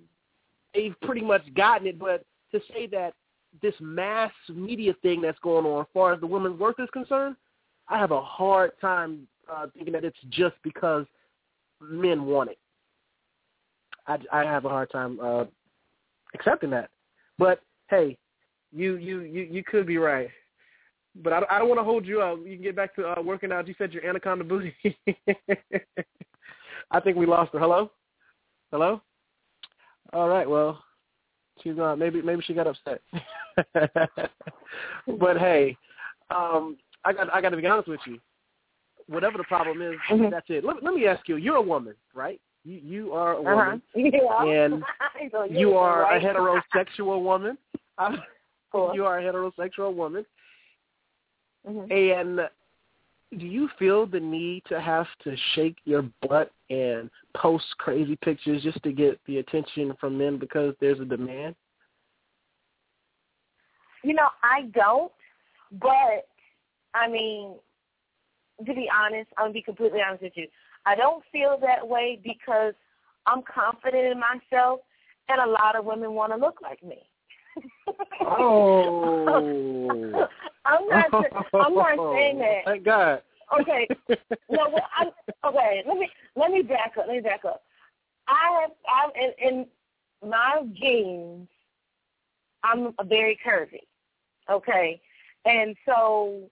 they've 0.75 0.95
pretty 1.03 1.23
much 1.23 1.43
gotten 1.55 1.87
it. 1.87 1.99
But 1.99 2.25
to 2.53 2.61
say 2.73 2.87
that 2.89 3.15
this 3.61 3.75
mass 3.81 4.33
media 4.49 4.95
thing 5.03 5.21
that's 5.21 5.39
going 5.41 5.67
on, 5.67 5.83
as 5.83 5.87
far 5.93 6.13
as 6.13 6.21
the 6.21 6.27
women's 6.27 6.59
worth 6.59 6.79
is 6.79 6.89
concerned, 6.93 7.37
I 7.89 7.99
have 7.99 8.11
a 8.11 8.21
hard 8.21 8.73
time 8.81 9.27
uh, 9.53 9.67
thinking 9.75 9.93
that 9.93 10.05
it's 10.05 10.19
just 10.31 10.55
because 10.63 11.07
men 11.91 12.25
want 12.25 12.51
it. 12.51 12.59
I, 14.07 14.19
I 14.33 14.43
have 14.43 14.65
a 14.65 14.69
hard 14.69 14.91
time 14.91 15.19
uh, 15.21 15.45
accepting 16.35 16.71
that. 16.71 16.91
But 17.39 17.61
hey, 17.89 18.17
you 18.73 18.97
you 18.97 19.21
you 19.21 19.43
you 19.43 19.65
could 19.65 19.87
be 19.87 19.99
right. 19.99 20.29
But 21.23 21.33
I, 21.33 21.43
I 21.51 21.59
don't 21.59 21.69
want 21.69 21.79
to 21.79 21.85
hold 21.85 22.07
you 22.07 22.23
up. 22.23 22.39
You 22.45 22.55
can 22.55 22.63
get 22.63 22.77
back 22.77 22.95
to 22.97 23.07
uh, 23.07 23.23
working 23.23 23.53
out. 23.53 23.69
You 23.69 23.75
said 23.77 23.93
your 23.93 24.05
anaconda 24.07 24.45
booty. 24.45 24.75
I 26.91 27.01
think 27.01 27.17
we 27.17 27.27
lost 27.27 27.53
her. 27.53 27.59
Hello, 27.59 27.91
hello. 28.71 29.03
All 30.13 30.29
right. 30.29 30.49
Well, 30.49 30.83
she's 31.63 31.77
not. 31.77 31.99
Maybe 31.99 32.23
maybe 32.23 32.43
she 32.43 32.55
got 32.55 32.67
upset. 32.67 33.01
but 35.19 35.39
hey, 35.39 35.77
um, 36.31 36.77
I 37.05 37.13
got 37.13 37.35
I 37.35 37.41
got 37.41 37.51
to 37.51 37.57
be 37.57 37.67
honest 37.67 37.89
with 37.89 38.01
you. 38.07 38.19
Whatever 39.13 39.39
the 39.39 39.45
problem 39.45 39.83
is, 39.83 39.95
mm-hmm. 40.11 40.31
that's 40.31 40.47
it. 40.49 40.65
Let, 40.65 40.83
let 40.83 40.95
me 40.95 41.07
ask 41.07 41.29
you. 41.29 41.37
You're 41.37 41.57
a 41.57 41.63
woman, 41.63 41.95
right? 42.15 42.41
You 42.65 42.81
you 42.83 43.13
are 43.13 43.35
a 43.35 43.41
uh-huh. 43.41 43.55
woman, 43.55 43.83
yeah. 43.95 44.65
and 44.65 44.83
you 45.51 45.75
are 45.75 46.17
a 46.17 46.21
heterosexual 46.21 47.23
woman. 47.23 47.59
you 48.95 49.05
are 49.05 49.19
a 49.19 49.23
heterosexual 49.23 49.95
woman, 49.95 50.25
mm-hmm. 51.69 51.93
and 51.93 52.49
do 53.39 53.47
you 53.47 53.69
feel 53.79 54.07
the 54.07 54.21
need 54.21 54.63
to 54.69 54.81
have 54.81 55.07
to 55.25 55.35
shake 55.55 55.77
your 55.85 56.05
butt 56.29 56.53
and 56.71 57.11
post 57.35 57.65
crazy 57.79 58.17
pictures 58.17 58.63
just 58.63 58.83
to 58.83 58.93
get 58.93 59.19
the 59.27 59.39
attention 59.39 59.95
from 59.99 60.19
men 60.19 60.39
because 60.39 60.75
there's 60.81 61.01
a 61.01 61.05
demand? 61.05 61.55
You 64.05 64.15
know, 64.15 64.29
I 64.43 64.63
don't, 64.75 65.13
but 65.81 66.27
I 66.95 67.09
mean, 67.09 67.55
to 68.65 68.75
be 68.75 68.89
honest, 68.95 69.31
I'm 69.37 69.45
gonna 69.45 69.55
be 69.55 69.63
completely 69.63 70.01
honest 70.07 70.23
with 70.23 70.37
you. 70.37 70.47
I 70.87 70.95
don't 70.95 71.23
feel 71.31 71.59
that 71.63 71.87
way 71.87 72.21
because 72.23 72.75
I'm 73.27 73.43
confident 73.43 74.13
in 74.13 74.21
myself, 74.21 74.81
and 75.29 75.41
a 75.41 75.47
lot 75.47 75.77
of 75.77 75.85
women 75.85 76.13
want 76.13 76.33
to 76.33 76.39
look 76.39 76.61
like 76.63 76.83
me. 76.83 77.03
oh, 78.23 80.29
I'm 80.65 80.89
not. 80.89 81.13
I'm 81.55 81.75
not 81.75 81.99
oh. 81.99 82.15
saying 82.15 82.39
that. 82.39 82.63
Thank 82.65 82.85
God. 82.85 83.23
Okay. 83.61 83.89
No. 84.51 84.69
Well, 84.69 84.87
I'm, 84.99 85.09
okay. 85.47 85.83
Let 85.87 85.97
me 85.97 86.11
let 86.37 86.51
me 86.51 86.63
back 86.63 86.93
up. 86.99 87.07
Let 87.07 87.17
me 87.17 87.21
back 87.21 87.45
up. 87.47 87.63
I 88.29 88.61
have. 88.61 88.71
I'm 88.87 89.11
in, 89.15 89.67
in 90.23 90.29
my 90.29 90.63
genes. 90.75 91.49
I'm 92.63 92.95
very 93.09 93.39
curvy. 93.47 93.81
Okay, 94.51 95.01
and 95.47 95.75
so 95.87 96.51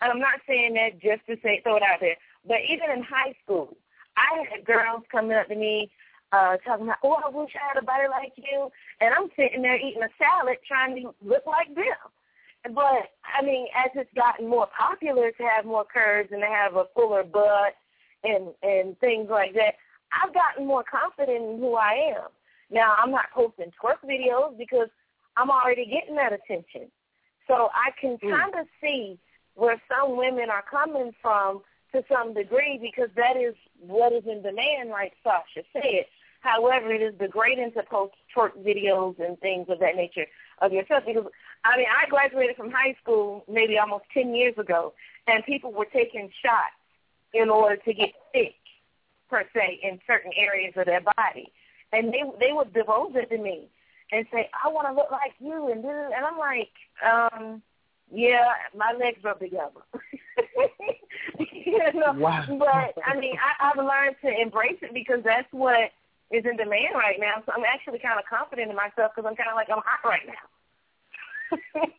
and 0.00 0.12
I'm 0.12 0.20
not 0.20 0.40
saying 0.46 0.74
that 0.74 1.00
just 1.00 1.26
to 1.26 1.36
say 1.42 1.60
throw 1.62 1.76
it 1.76 1.82
out 1.82 2.00
there, 2.00 2.16
but 2.46 2.58
even 2.68 2.90
in 2.90 3.02
high 3.02 3.34
school, 3.42 3.76
I 4.16 4.44
had 4.50 4.64
girls 4.64 5.02
coming 5.10 5.36
up 5.36 5.48
to 5.48 5.54
me 5.54 5.90
uh 6.32 6.56
talking 6.58 6.86
about, 6.86 6.98
oh, 7.02 7.20
I 7.24 7.28
wish 7.30 7.52
I 7.54 7.68
had 7.68 7.82
a 7.82 7.86
body 7.86 8.08
like 8.10 8.32
you, 8.36 8.70
and 9.00 9.14
I'm 9.14 9.28
sitting 9.36 9.62
there 9.62 9.76
eating 9.76 10.02
a 10.02 10.12
salad 10.18 10.58
trying 10.66 10.96
to 10.96 11.14
look 11.22 11.46
like 11.46 11.74
them. 11.74 12.74
But 12.74 13.12
I 13.24 13.44
mean, 13.44 13.66
as 13.76 13.90
it's 13.94 14.10
gotten 14.14 14.48
more 14.48 14.68
popular 14.76 15.30
to 15.30 15.42
have 15.42 15.64
more 15.64 15.84
curves 15.84 16.30
and 16.32 16.40
to 16.40 16.48
have 16.48 16.76
a 16.76 16.86
fuller 16.94 17.24
butt 17.24 17.74
and 18.24 18.48
and 18.62 18.98
things 19.00 19.28
like 19.30 19.54
that, 19.54 19.74
I've 20.12 20.34
gotten 20.34 20.66
more 20.66 20.84
confident 20.84 21.44
in 21.44 21.58
who 21.58 21.74
I 21.74 22.14
am. 22.16 22.28
Now 22.70 22.94
I'm 22.98 23.10
not 23.10 23.30
posting 23.34 23.70
twerk 23.80 24.00
videos 24.04 24.56
because 24.56 24.88
I'm 25.36 25.50
already 25.50 25.84
getting 25.86 26.16
that 26.16 26.32
attention. 26.32 26.90
So 27.46 27.68
I 27.74 27.90
can 28.00 28.16
kind 28.18 28.54
of 28.58 28.66
see 28.80 29.18
where 29.54 29.80
some 29.88 30.16
women 30.16 30.50
are 30.50 30.64
coming 30.68 31.12
from 31.22 31.62
to 31.92 32.04
some 32.12 32.34
degree 32.34 32.78
because 32.80 33.08
that 33.16 33.36
is 33.36 33.54
what 33.78 34.12
is 34.12 34.24
in 34.26 34.42
demand, 34.42 34.90
like 34.90 35.12
Sasha 35.22 35.66
said. 35.72 36.06
However, 36.40 36.92
it 36.92 37.00
is 37.00 37.14
degrading 37.18 37.72
to 37.72 37.82
post 37.84 38.14
short 38.32 38.62
videos 38.62 39.18
and 39.18 39.38
things 39.40 39.66
of 39.70 39.78
that 39.78 39.96
nature 39.96 40.26
of 40.60 40.72
yourself 40.72 41.04
because, 41.06 41.24
I 41.64 41.78
mean, 41.78 41.86
I 41.88 42.08
graduated 42.08 42.56
from 42.56 42.70
high 42.70 42.94
school 43.02 43.44
maybe 43.48 43.78
almost 43.78 44.04
10 44.12 44.34
years 44.34 44.54
ago, 44.58 44.92
and 45.26 45.44
people 45.44 45.72
were 45.72 45.86
taking 45.86 46.30
shots 46.42 46.76
in 47.32 47.48
order 47.48 47.76
to 47.76 47.94
get 47.94 48.10
thick, 48.32 48.54
per 49.30 49.44
se, 49.54 49.80
in 49.82 50.00
certain 50.06 50.32
areas 50.36 50.74
of 50.76 50.84
their 50.84 51.00
body. 51.16 51.50
And 51.92 52.12
they 52.12 52.22
they 52.40 52.52
would 52.52 52.74
divulge 52.74 53.14
it 53.14 53.30
to 53.30 53.38
me 53.38 53.68
and 54.12 54.26
say, 54.32 54.50
I 54.64 54.68
want 54.68 54.88
to 54.88 54.94
look 54.94 55.10
like 55.10 55.32
you, 55.38 55.70
and 55.70 55.84
and 55.84 56.24
I'm 56.24 56.38
like, 56.38 56.72
um, 57.04 57.62
yeah, 58.12 58.52
my 58.76 58.92
legs 58.98 59.18
rub 59.22 59.40
together. 59.40 59.82
you 61.38 61.78
know? 61.94 62.12
Wow. 62.16 62.44
But 62.58 63.02
I 63.04 63.18
mean, 63.18 63.36
I, 63.36 63.70
I've 63.70 63.76
learned 63.78 64.16
to 64.22 64.40
embrace 64.40 64.78
it 64.82 64.94
because 64.94 65.20
that's 65.24 65.48
what 65.52 65.90
is 66.30 66.44
in 66.44 66.56
demand 66.56 66.94
right 66.94 67.18
now. 67.18 67.42
So 67.46 67.52
I'm 67.56 67.64
actually 67.64 67.98
kind 67.98 68.18
of 68.18 68.24
confident 68.26 68.70
in 68.70 68.76
myself 68.76 69.12
because 69.14 69.28
I'm 69.28 69.36
kind 69.36 69.50
of 69.50 69.56
like 69.56 69.68
I'm 69.70 69.82
hot 69.84 70.04
right 70.04 70.26
now. 70.26 70.46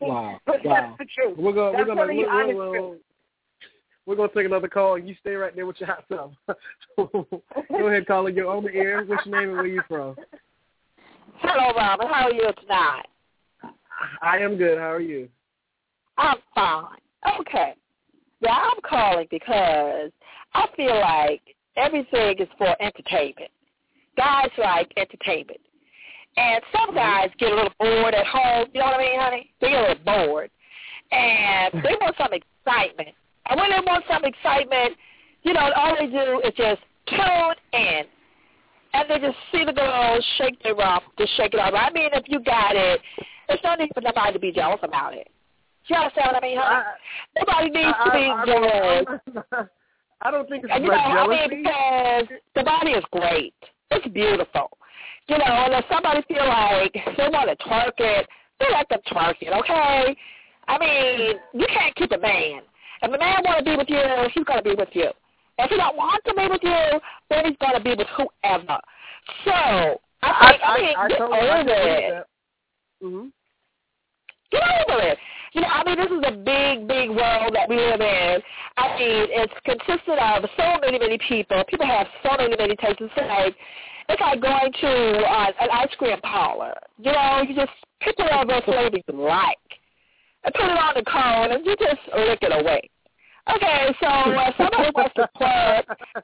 wow. 0.00 0.40
but 0.46 0.64
wow. 0.64 0.74
that's 0.74 0.98
the 0.98 1.06
truth. 1.14 1.38
We're 1.38 1.52
gonna 1.52 1.76
that's 1.76 1.88
we're 1.88 1.94
gonna 1.94 2.14
we're, 2.14 2.26
we're, 2.26 2.54
we're, 2.54 2.80
we're, 2.90 2.96
we're 4.06 4.14
gonna 4.16 4.32
take 4.34 4.46
another 4.46 4.68
call 4.68 4.94
and 4.94 5.08
you 5.08 5.16
stay 5.20 5.34
right 5.34 5.54
there 5.54 5.66
with 5.66 5.76
your 5.80 5.88
hot 5.88 6.04
self. 6.08 6.32
Go 6.96 7.88
ahead, 7.88 8.06
caller. 8.06 8.30
You're 8.30 8.48
on 8.48 8.64
the 8.64 8.74
air. 8.74 9.04
What's 9.04 9.26
your 9.26 9.38
name 9.38 9.48
and 9.48 9.58
where 9.58 9.66
you 9.66 9.82
from? 9.88 10.16
Hello, 11.40 11.72
Robert. 11.76 12.06
How 12.06 12.26
are 12.26 12.32
you 12.32 12.48
tonight? 12.60 13.06
I 14.22 14.38
am 14.38 14.56
good. 14.56 14.78
How 14.78 14.92
are 14.92 15.00
you? 15.00 15.28
I'm 16.18 16.38
fine. 16.54 16.98
Okay. 17.40 17.74
Yeah, 18.40 18.52
I'm 18.52 18.80
calling 18.88 19.26
because 19.30 20.10
I 20.54 20.66
feel 20.76 20.98
like 21.00 21.42
everything 21.76 22.38
is 22.38 22.48
for 22.58 22.74
entertainment. 22.80 23.50
Guys 24.16 24.50
like 24.58 24.92
entertainment. 24.96 25.60
And 26.36 26.62
some 26.72 26.86
Mm-hmm. 26.90 26.96
guys 26.96 27.30
get 27.38 27.52
a 27.52 27.54
little 27.54 27.72
bored 27.78 28.14
at 28.14 28.26
home. 28.26 28.68
You 28.72 28.80
know 28.80 28.86
what 28.86 28.94
I 28.94 28.98
mean, 28.98 29.20
honey? 29.20 29.50
They 29.60 29.70
get 29.70 29.78
a 29.78 29.88
little 29.88 30.04
bored. 30.04 30.50
And 31.10 31.74
they 31.84 31.96
want 32.00 32.14
some 32.18 32.32
excitement. 32.32 33.14
And 33.48 33.60
when 33.60 33.70
they 33.70 33.80
want 33.86 34.04
some 34.08 34.24
excitement, 34.24 34.96
you 35.42 35.52
know, 35.52 35.70
all 35.76 35.96
they 35.98 36.06
do 36.06 36.40
is 36.44 36.52
just 36.56 36.82
tune 37.08 37.54
in. 37.72 38.02
And 38.94 39.10
they 39.10 39.18
just 39.18 39.36
see 39.52 39.64
the 39.64 39.72
girls 39.72 40.24
shake 40.38 40.62
their 40.62 40.74
rump, 40.74 41.04
just 41.18 41.36
shake 41.36 41.52
it 41.54 41.60
off. 41.60 41.74
I 41.74 41.90
mean, 41.92 42.10
if 42.12 42.24
you 42.28 42.40
got 42.40 42.74
it, 42.74 43.00
there's 43.46 43.60
no 43.62 43.74
need 43.74 43.90
for 43.94 44.00
nobody 44.00 44.32
to 44.32 44.38
be 44.38 44.52
jealous 44.52 44.80
about 44.82 45.14
it. 45.14 45.28
You 45.88 45.96
understand 45.96 46.32
what 46.32 46.42
I 46.42 46.46
mean? 46.46 46.58
I, 46.58 46.82
Nobody 47.38 47.70
needs 47.70 47.96
I, 47.98 48.04
to 48.04 48.10
be 48.10 48.24
I, 48.26 48.44
jealous. 48.46 49.68
I 50.22 50.30
don't 50.30 50.48
think 50.48 50.64
it's 50.64 50.72
And, 50.74 50.84
you 50.84 50.90
about 50.90 51.14
know, 51.14 51.32
jealousy. 51.32 51.42
I 51.42 51.48
mean, 51.48 51.62
because 51.62 52.38
the 52.54 52.64
body 52.64 52.90
is 52.92 53.04
great. 53.12 53.54
It's 53.90 54.06
beautiful. 54.08 54.76
You 55.28 55.38
know, 55.38 55.44
and 55.44 55.74
if 55.74 55.84
somebody 55.90 56.22
feel 56.28 56.46
like 56.46 56.94
they 57.16 57.28
want 57.28 57.50
to 57.50 57.56
twerk 57.64 57.98
it, 57.98 58.26
they 58.58 58.66
let 58.72 58.88
them 58.88 59.00
twerk 59.10 59.36
it, 59.40 59.52
okay? 59.52 60.16
I 60.68 60.78
mean, 60.78 61.36
you 61.52 61.66
can't 61.66 61.94
keep 61.94 62.12
a 62.12 62.18
man. 62.18 62.62
If 63.02 63.12
a 63.12 63.18
man 63.18 63.42
want 63.44 63.58
to 63.58 63.64
be 63.64 63.76
with 63.76 63.88
you, 63.88 64.02
he's 64.34 64.44
going 64.44 64.58
to 64.58 64.64
be 64.64 64.74
with 64.74 64.88
you. 64.92 65.10
If 65.58 65.70
he 65.70 65.76
don't 65.76 65.96
want 65.96 66.22
to 66.26 66.34
be 66.34 66.48
with 66.48 66.60
you, 66.62 67.00
then 67.30 67.46
he's 67.46 67.56
going 67.60 67.74
to 67.74 67.80
be 67.82 67.90
with 67.90 68.06
whoever. 68.16 68.78
So, 69.44 70.00
I 70.22 70.50
think, 70.50 70.62
I, 70.62 70.66
I, 70.66 70.80
mean, 70.80 70.94
I, 70.96 71.08
get 71.08 71.18
totally, 71.18 71.38
over 71.38 71.70
it. 71.70 72.26
Mm-hmm. 73.02 73.26
Get 74.50 74.62
over 74.88 75.02
it. 75.02 75.18
You 75.56 75.62
know, 75.62 75.68
I 75.72 75.84
mean, 75.88 75.96
this 75.96 76.12
is 76.12 76.20
a 76.20 76.36
big, 76.36 76.86
big 76.86 77.08
world 77.08 77.56
that 77.56 77.64
we 77.66 77.76
live 77.76 78.02
in. 78.02 78.42
I 78.76 78.92
mean, 79.00 79.24
it's 79.32 79.56
consisted 79.64 80.20
of 80.20 80.44
so 80.52 80.76
many, 80.84 80.98
many 80.98 81.16
people. 81.16 81.64
People 81.66 81.86
have 81.86 82.06
so 82.22 82.36
many, 82.36 82.54
many 82.58 82.76
tastes. 82.76 83.00
It's 83.00 83.16
like, 83.16 83.56
it's 84.10 84.20
like 84.20 84.42
going 84.42 84.70
to 84.70 84.92
uh, 85.24 85.52
an 85.58 85.68
ice 85.72 85.88
cream 85.96 86.20
parlor. 86.20 86.74
You 86.98 87.10
know, 87.10 87.40
you 87.48 87.54
just 87.56 87.72
pick 88.02 88.18
whatever 88.18 88.60
flavor 88.66 88.98
you 89.00 89.16
like 89.16 89.56
and 90.44 90.52
put 90.52 90.66
it 90.66 90.76
on 90.76 90.92
the 90.92 91.04
cone 91.08 91.52
and 91.56 91.64
you 91.64 91.74
just 91.80 92.04
lick 92.28 92.40
it 92.42 92.52
away. 92.52 92.82
Okay, 93.48 93.96
so 93.98 94.08
uh, 94.08 94.52
somebody 94.58 94.90
wants 94.94 95.14
to 95.16 95.26
twerk, 95.40 95.84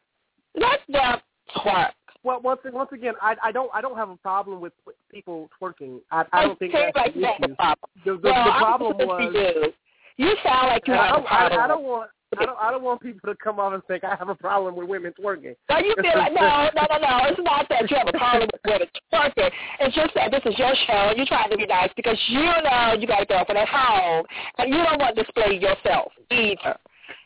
let 0.61 0.81
them 0.91 1.21
twerk. 1.57 1.97
Well, 2.25 2.41
once 2.41 2.61
once 2.65 2.91
again, 2.93 3.15
I 3.21 3.35
I 3.43 3.53
don't 3.53 3.71
I 3.75 3.81
don't 3.81 3.97
have 3.97 4.11
a 4.11 4.17
problem 4.17 4.61
with 4.61 4.73
people 5.11 5.51
twerking. 5.61 6.01
I 6.11 6.25
I 6.33 6.47
don't 6.47 6.59
think 6.59 6.73
that's 6.73 6.95
like 6.95 7.15
the 7.15 7.21
issue. 7.21 7.49
the 7.49 7.55
problem. 7.55 7.91
The, 8.05 8.13
the, 8.13 8.19
the 8.19 8.55
problem 8.59 8.97
was 8.99 9.35
you. 9.35 9.73
You 10.19 10.37
sound 10.45 10.69
like 10.69 10.87
you 10.87 10.95
I 10.95 11.07
have 11.07 11.15
a 11.15 11.19
don't, 11.19 11.27
I, 11.27 11.29
problem. 11.29 11.61
I 11.61 11.67
don't 11.67 11.83
want 11.85 12.11
I 12.39 12.45
don't 12.47 12.59
I 12.59 12.71
don't 12.71 12.83
want 12.83 13.01
people 13.01 13.21
to 13.29 13.37
come 13.43 13.59
off 13.59 13.75
and 13.75 13.83
think 13.85 14.05
I 14.05 14.15
have 14.15 14.29
a 14.29 14.35
problem 14.35 14.77
with 14.77 14.89
women 14.89 15.13
twerking. 15.19 15.57
No, 15.69 15.79
you 15.79 15.95
feel 16.01 16.17
like 16.17 16.33
no, 16.33 16.69
no, 16.77 16.87
no, 16.91 16.99
no. 16.99 17.19
It's 17.29 17.41
not 17.43 17.67
that 17.69 17.91
you 17.91 17.97
have 17.97 18.09
a 18.09 18.17
problem 18.17 18.49
with 18.53 18.61
women 18.65 18.89
twerking. 19.13 19.51
It's 19.81 19.95
just 19.95 20.15
that 20.15 20.31
this 20.31 20.43
is 20.47 20.59
your 20.59 20.73
show 20.87 21.11
and 21.11 21.17
you're 21.17 21.27
trying 21.27 21.51
to 21.51 21.57
be 21.57 21.67
nice 21.67 21.91
because 21.97 22.19
you 22.29 22.41
know 22.41 22.95
you 22.99 23.07
got 23.07 23.23
a 23.23 23.27
girlfriend 23.27 23.59
at 23.59 23.69
home 23.69 24.25
and 24.59 24.71
you 24.71 24.77
don't 24.77 25.01
want 25.01 25.17
to 25.17 25.23
display 25.23 25.59
yourself 25.59 26.13
either. 26.31 26.79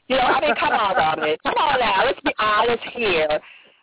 You 0.08 0.16
know, 0.16 0.22
I 0.22 0.40
mean, 0.40 0.54
come 0.54 0.72
on, 0.72 0.94
Dominic. 0.94 1.42
Come 1.42 1.54
on 1.58 1.80
now. 1.80 2.04
Let's 2.06 2.20
be 2.20 2.32
honest 2.38 2.82
here. 2.94 3.40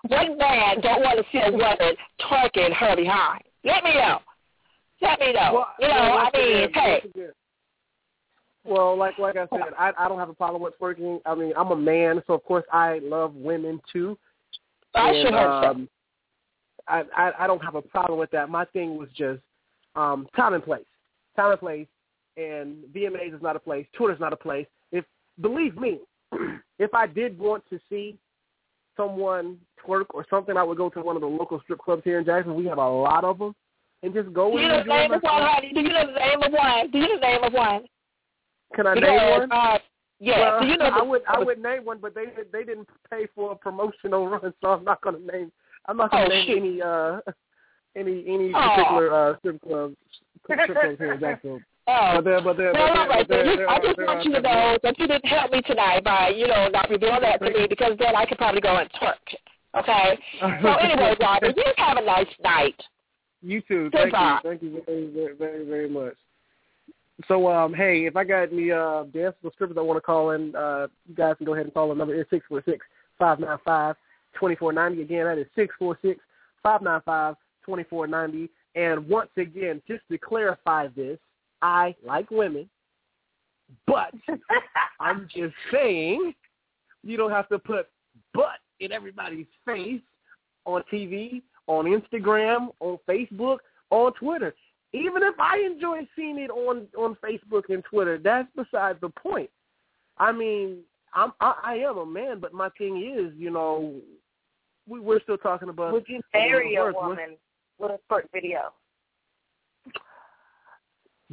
What 0.07 0.37
man 0.37 0.81
don't 0.81 1.01
want 1.01 1.19
to 1.19 1.25
see 1.31 1.39
a 1.39 1.51
woman 1.51 1.95
twerking 2.21 2.73
her 2.73 2.95
behind? 2.95 3.43
Let 3.63 3.83
me 3.83 3.93
know. 3.93 4.19
Let 5.01 5.19
me 5.19 5.33
know. 5.33 5.51
Well, 5.53 5.67
you 5.79 5.87
know, 5.87 5.93
well, 5.93 6.17
I 6.17 6.37
mean, 6.37 6.69
hey. 6.73 7.03
Well, 8.65 8.97
like 8.97 9.17
like 9.17 9.35
I 9.35 9.47
said, 9.49 9.73
I 9.77 9.91
I 9.97 10.07
don't 10.07 10.19
have 10.19 10.29
a 10.29 10.33
problem 10.33 10.61
with 10.61 10.77
twerking. 10.79 11.19
I 11.25 11.35
mean, 11.35 11.53
I'm 11.57 11.71
a 11.71 11.75
man, 11.75 12.21
so 12.27 12.33
of 12.33 12.43
course 12.43 12.65
I 12.71 12.99
love 13.03 13.33
women 13.35 13.81
too. 13.91 14.17
I 14.95 15.09
and, 15.09 15.25
should 15.25 15.33
have 15.33 15.63
um, 15.63 15.89
I, 16.87 17.03
I 17.15 17.31
I 17.39 17.47
don't 17.47 17.63
have 17.63 17.75
a 17.75 17.81
problem 17.81 18.19
with 18.19 18.31
that. 18.31 18.49
My 18.49 18.65
thing 18.65 18.97
was 18.97 19.09
just 19.15 19.41
um 19.95 20.27
time 20.35 20.53
and 20.53 20.63
place. 20.63 20.85
Time 21.35 21.51
and 21.51 21.59
place 21.59 21.87
and 22.37 22.77
VMAs 22.93 23.35
is 23.35 23.41
not 23.41 23.55
a 23.55 23.59
place, 23.59 23.85
Twitter's 23.93 24.19
not 24.19 24.33
a 24.33 24.37
place. 24.37 24.67
If 24.91 25.05
believe 25.41 25.77
me, 25.77 25.99
if 26.79 26.93
I 26.93 27.07
did 27.07 27.37
want 27.37 27.63
to 27.69 27.79
see 27.89 28.17
someone 28.95 29.57
twerk 29.85 30.05
or 30.11 30.25
something, 30.29 30.57
I 30.57 30.63
would 30.63 30.77
go 30.77 30.89
to 30.89 31.01
one 31.01 31.15
of 31.15 31.21
the 31.21 31.27
local 31.27 31.59
strip 31.61 31.79
clubs 31.79 32.03
here 32.03 32.19
in 32.19 32.25
Jackson. 32.25 32.55
We 32.55 32.65
have 32.65 32.77
a 32.77 32.89
lot 32.89 33.23
of 33.23 33.39
them, 33.39 33.55
and 34.01 34.13
just 34.13 34.33
go 34.33 34.51
Do 34.51 34.61
you 34.61 34.67
know 34.67 34.79
the 34.79 34.89
name 34.89 35.11
of 35.11 35.21
one, 35.23 35.61
Do 35.73 35.79
you 35.81 35.89
know 35.89 36.07
the 36.07 36.19
name 36.19 36.43
of 36.43 36.51
one? 36.51 36.91
Do 36.91 36.97
you 36.97 37.07
know 37.07 37.15
the 37.15 37.27
name 37.27 37.43
of 37.43 37.53
one? 37.53 37.85
Can 38.75 38.87
I 38.87 38.95
Because, 38.95 39.09
name 39.09 39.29
one? 39.29 39.51
Uh, 39.51 39.77
yeah. 40.19 40.39
Well, 40.39 40.61
do 40.61 40.67
you 40.67 40.77
know 40.77 40.85
I 40.85 40.99
the, 40.99 41.05
would 41.05 41.21
I 41.27 41.39
would 41.39 41.59
name 41.59 41.85
one, 41.85 41.99
but 42.01 42.15
they 42.15 42.25
they 42.51 42.63
didn't 42.63 42.87
pay 43.11 43.27
for 43.35 43.51
a 43.51 43.55
promotional 43.55 44.27
run, 44.29 44.53
so 44.61 44.69
I'm 44.69 44.83
not 44.83 45.01
going 45.01 45.19
to 45.19 45.31
name 45.31 45.51
I'm 45.87 45.97
not 45.97 46.11
going 46.11 46.23
Oh, 46.25 46.29
to 46.29 46.35
name 46.35 46.47
shoot. 46.47 46.57
any 46.57 46.81
uh 46.81 47.19
any 47.95 48.23
any 48.27 48.53
Aw. 48.53 48.75
particular 48.75 49.13
uh 49.13 49.37
strip 49.39 49.61
club 49.61 49.93
strip 50.43 50.65
clubs 50.65 50.97
here 50.97 51.13
in 51.13 51.19
Jacksonville. 51.19 51.61
Oh. 51.85 52.11
But 52.15 52.23
there, 52.23 52.41
but 52.41 52.57
there, 52.57 52.73
Well, 52.73 52.87
but 52.87 52.97
all 52.97 53.07
right, 53.07 53.27
there, 53.27 53.69
I 53.69 53.79
just 53.79 53.97
want 53.97 54.23
you 54.23 54.31
to 54.33 54.41
know 54.41 54.77
that 54.83 54.97
you 54.97 55.07
didn't 55.07 55.25
help 55.25 55.51
me 55.51 55.61
tonight 55.61 56.03
by, 56.03 56.29
you 56.29 56.47
know, 56.47 56.69
not 56.69 56.89
revealing 56.89 57.21
that 57.21 57.39
to 57.39 57.51
me 57.51 57.67
because 57.67 57.93
then 57.99 58.15
I 58.15 58.25
could 58.25 58.37
probably 58.37 58.61
go 58.61 58.77
and 58.77 58.89
twerk. 58.93 59.35
Okay? 59.77 60.17
So 60.39 60.47
anyway, 60.81 61.15
Robert, 61.19 61.57
you 61.57 61.63
have 61.77 61.97
a 61.97 62.05
nice 62.05 62.27
night. 62.41 62.81
You 63.41 63.61
too. 63.67 63.89
Thank 63.91 64.13
you. 64.13 64.37
Thank 64.43 64.61
you 64.61 64.81
very, 64.85 65.11
very, 65.11 65.35
very, 65.35 65.65
very 65.65 65.89
much. 65.89 66.15
So, 67.27 67.51
um, 67.51 67.73
hey, 67.73 68.05
if 68.05 68.15
I 68.15 68.23
got 68.23 68.51
any 68.53 68.71
uh, 68.71 69.03
dancers 69.03 69.35
or 69.43 69.51
strippers 69.53 69.77
I 69.77 69.81
want 69.81 69.97
to 69.97 70.01
call 70.01 70.31
in, 70.31 70.55
uh, 70.55 70.87
you 71.07 71.15
guys 71.15 71.35
can 71.37 71.45
go 71.45 71.53
ahead 71.53 71.65
and 71.65 71.73
call 71.73 71.89
the 71.89 71.95
number 71.95 72.15
is 72.15 72.25
six 72.29 72.45
four 72.47 72.63
six 72.65 72.85
five 73.19 73.39
nine 73.39 73.57
five 73.63 73.95
twenty 74.33 74.55
four 74.55 74.73
ninety. 74.73 75.01
Again, 75.01 75.25
that 75.25 75.37
is 75.37 75.45
six 75.55 75.75
four 75.77 75.97
six 76.01 76.19
five 76.63 76.81
nine 76.81 77.01
five 77.05 77.35
twenty 77.63 77.83
four 77.83 78.07
ninety. 78.07 78.49
And 78.75 79.07
once 79.07 79.29
again, 79.37 79.81
just 79.87 80.01
to 80.09 80.17
clarify 80.17 80.87
this, 80.87 81.19
I 81.63 81.95
like 82.05 82.29
women, 82.29 82.69
but 83.87 84.13
I'm 84.99 85.29
just 85.33 85.55
saying 85.71 86.33
you 87.03 87.15
don't 87.15 87.31
have 87.31 87.47
to 87.49 87.57
put 87.57 87.87
butt 88.33 88.59
in 88.81 88.91
everybody's 88.91 89.47
face 89.65 90.01
on 90.65 90.83
TV, 90.91 91.41
on 91.67 91.85
Instagram, 91.85 92.67
on 92.81 92.99
Facebook, 93.07 93.59
on 93.91 94.11
Twitter. 94.13 94.53
Even 94.91 95.23
if 95.23 95.39
I 95.39 95.57
enjoy 95.59 96.01
seeing 96.17 96.37
it 96.37 96.51
on 96.51 96.85
on 96.97 97.15
Facebook 97.23 97.63
and 97.69 97.81
Twitter, 97.85 98.17
that's 98.17 98.49
beside 98.57 98.99
the 98.99 99.09
point. 99.09 99.49
I 100.17 100.33
mean, 100.33 100.79
I'm 101.13 101.31
I, 101.39 101.53
I 101.63 101.73
am 101.75 101.97
a 101.97 102.05
man, 102.05 102.41
but 102.41 102.53
my 102.53 102.69
thing 102.77 102.97
is, 102.97 103.33
you 103.37 103.51
know, 103.51 103.95
we, 104.85 104.99
we're 104.99 105.21
still 105.21 105.37
talking 105.37 105.69
about. 105.69 105.93
Would 105.93 106.09
you 106.09 106.21
marry 106.33 106.75
a. 106.75 106.91
Woman 106.91 107.37
with 107.79 107.91
a 107.91 107.99
twerk 108.13 108.25
video? 108.33 108.73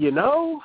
You 0.01 0.11
know, 0.11 0.63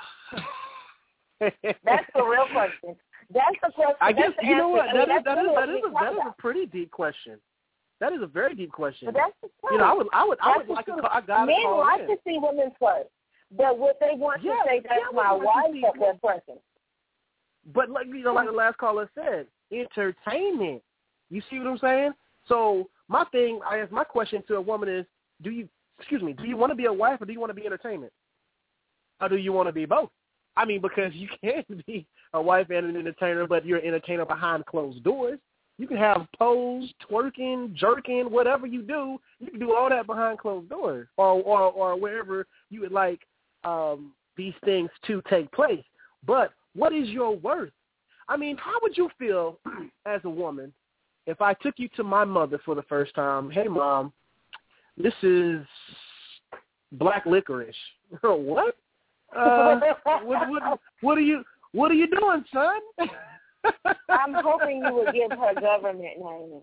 That's 1.42 2.08
the 2.16 2.24
real 2.24 2.48
question. 2.54 2.96
That's 3.34 3.58
the 3.62 3.70
question. 3.74 3.96
I 4.00 4.14
guess 4.14 4.32
that's 4.38 4.48
you 4.48 4.56
know 4.56 4.70
what 4.70 4.88
I 4.88 4.94
mean, 4.94 5.10
that 5.10 5.10
is 5.10 5.24
that's 5.26 5.36
that 5.36 5.44
is 5.44 5.52
that 5.58 5.70
is 5.70 5.82
a, 5.86 5.92
that 5.92 6.14
is 6.14 6.20
a 6.26 6.42
pretty 6.42 6.66
deep 6.68 6.90
question. 6.90 7.38
That 8.00 8.14
is 8.14 8.22
a 8.22 8.28
very 8.28 8.56
deep 8.56 8.72
question. 8.72 9.08
But 9.08 9.16
that's 9.16 9.34
the 9.42 9.50
truth. 9.60 9.74
You 9.74 9.78
know, 9.80 9.84
I 9.84 9.94
would 9.94 10.08
I 10.14 10.24
would 10.26 10.38
I 10.42 10.56
would 10.56 10.70
like 10.70 10.86
to 10.86 10.92
truth. 10.94 11.02
call, 11.02 11.12
I 11.12 11.20
gotta 11.20 11.48
Men 11.48 11.64
call 11.64 11.80
like 11.80 12.00
in. 12.04 12.08
to 12.08 12.16
see 12.26 12.38
women 12.42 12.72
twerk, 12.82 13.12
but 13.58 13.78
what 13.78 13.98
they 14.00 14.12
want 14.14 14.42
to 14.42 14.48
say 14.66 14.80
that's 14.88 15.02
yeah, 15.04 15.14
my 15.14 15.34
wife 15.34 15.66
that 15.82 16.20
they're. 16.22 16.46
But 17.74 17.90
like 17.90 18.08
you 18.08 18.24
know, 18.24 18.36
like 18.36 18.48
the 18.48 18.54
last 18.54 18.78
caller 18.78 19.10
said, 19.16 19.48
entertainment. 19.70 20.82
You 21.30 21.42
see 21.50 21.60
what 21.60 21.68
I'm 21.68 21.78
saying? 21.80 22.12
So 22.48 22.88
my 23.10 23.26
thing, 23.34 23.60
I 23.70 23.80
ask 23.80 23.92
my 23.92 24.06
question 24.06 24.44
to 24.48 24.56
a 24.56 24.62
woman 24.62 24.88
is, 24.88 25.06
do 25.44 25.50
you 25.50 25.68
excuse 26.00 26.22
me, 26.22 26.32
do 26.32 26.46
you 26.46 26.56
want 26.56 26.72
to 26.72 26.76
be 26.76 26.86
a 26.86 26.94
wife 26.94 27.22
or 27.22 27.26
do 27.26 27.34
you 27.34 27.42
want 27.42 27.50
to 27.50 27.54
be 27.54 27.66
entertainment? 27.66 28.14
Or 29.22 29.30
do 29.30 29.38
you 29.38 29.54
want 29.54 29.68
to 29.68 29.74
be 29.74 29.86
both? 29.86 30.10
I 30.58 30.66
mean, 30.66 30.82
because 30.82 31.14
you 31.14 31.28
can 31.42 31.84
be 31.88 32.06
a 32.34 32.42
wife 32.42 32.70
and 32.70 32.86
an 32.86 32.96
entertainer, 32.96 33.48
but 33.48 33.66
you're 33.66 33.80
an 33.80 33.86
entertainer 33.86 34.26
behind 34.26 34.66
closed 34.66 35.04
doors. 35.04 35.40
You 35.78 35.88
can 35.88 35.98
have 35.98 36.28
pose, 36.40 36.90
twerking, 37.10 37.74
jerking, 37.76 38.32
whatever 38.32 38.66
you 38.66 38.82
do. 38.82 39.20
You 39.40 39.52
can 39.52 39.60
do 39.60 39.76
all 39.76 39.90
that 39.90 40.08
behind 40.08 40.40
closed 40.40 40.70
doors, 40.70 41.08
or 41.18 41.34
or 41.42 41.64
or 41.64 42.00
wherever 42.00 42.48
you 42.70 42.80
would 42.82 42.94
like 42.94 43.20
um, 43.66 44.14
these 44.38 44.54
things 44.64 44.90
to 45.08 45.22
take 45.30 45.52
place. 45.52 45.84
But 46.26 46.52
what 46.76 46.94
is 46.94 47.10
your 47.10 47.36
worth? 47.36 47.74
I 48.30 48.38
mean, 48.38 48.58
how 48.58 48.80
would 48.82 48.98
you 48.98 49.10
feel 49.20 49.60
as 50.06 50.22
a 50.24 50.30
woman 50.30 50.74
if 51.28 51.42
I 51.42 51.54
took 51.56 51.76
you 51.78 51.90
to 51.98 52.04
my 52.04 52.24
mother 52.24 52.60
for 52.64 52.74
the 52.74 52.84
first 52.84 53.14
time? 53.14 53.50
Hey, 53.50 53.68
mom, 53.68 54.14
this 54.98 55.14
is 55.24 55.66
black 56.94 57.26
licorice. 57.26 57.76
what? 58.22 58.78
Uh, 59.36 59.80
what, 60.04 60.50
what? 60.50 60.80
What 61.02 61.18
are 61.18 61.22
you? 61.22 61.44
What 61.72 61.92
are 61.92 61.96
you 61.96 62.08
doing, 62.08 62.44
son? 62.54 62.80
I'm 64.10 64.34
hoping 64.34 64.84
you 64.86 64.94
would 64.94 65.14
give 65.14 65.32
her 65.38 65.60
government 65.60 66.20
name. 66.20 66.62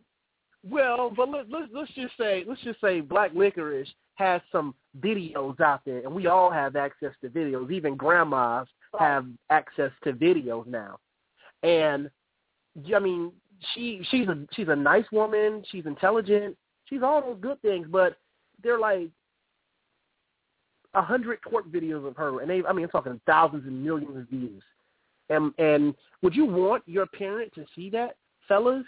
Well, 0.68 1.12
but 1.14 1.28
let, 1.28 1.50
let's 1.50 1.68
let's 1.72 1.92
just 1.94 2.16
say 2.16 2.44
let's 2.46 2.62
just 2.62 2.80
say 2.80 3.00
Black 3.00 3.32
Licorice 3.34 3.88
has 4.14 4.40
some 4.52 4.74
videos 5.00 5.60
out 5.60 5.80
there, 5.84 5.98
and 5.98 6.14
we 6.14 6.28
all 6.28 6.50
have 6.50 6.76
access 6.76 7.12
to 7.20 7.28
videos. 7.28 7.70
Even 7.72 7.96
grandmas 7.96 8.68
have 8.98 9.26
access 9.50 9.90
to 10.04 10.12
videos 10.12 10.66
now, 10.66 10.98
and 11.62 12.08
I 12.94 12.98
mean, 13.00 13.32
she 13.74 14.06
she's 14.10 14.28
a 14.28 14.46
she's 14.52 14.68
a 14.68 14.76
nice 14.76 15.04
woman. 15.10 15.64
She's 15.70 15.86
intelligent. 15.86 16.56
She's 16.84 17.02
all 17.02 17.20
those 17.20 17.38
good 17.40 17.60
things, 17.62 17.86
but 17.90 18.16
they're 18.62 18.78
like 18.78 19.08
a 20.94 21.02
hundred 21.02 21.40
twerk 21.42 21.70
videos 21.70 22.06
of 22.06 22.16
her, 22.16 22.40
and 22.40 22.50
they 22.50 22.62
I 22.68 22.72
mean, 22.72 22.84
I'm 22.84 22.90
talking 22.90 23.20
thousands 23.26 23.66
and 23.66 23.82
millions 23.82 24.16
of 24.16 24.28
views. 24.28 24.62
And 25.30 25.52
and 25.58 25.94
would 26.22 26.34
you 26.34 26.44
want 26.44 26.82
your 26.86 27.06
parent 27.06 27.52
to 27.54 27.64
see 27.74 27.90
that, 27.90 28.16
fellas? 28.48 28.84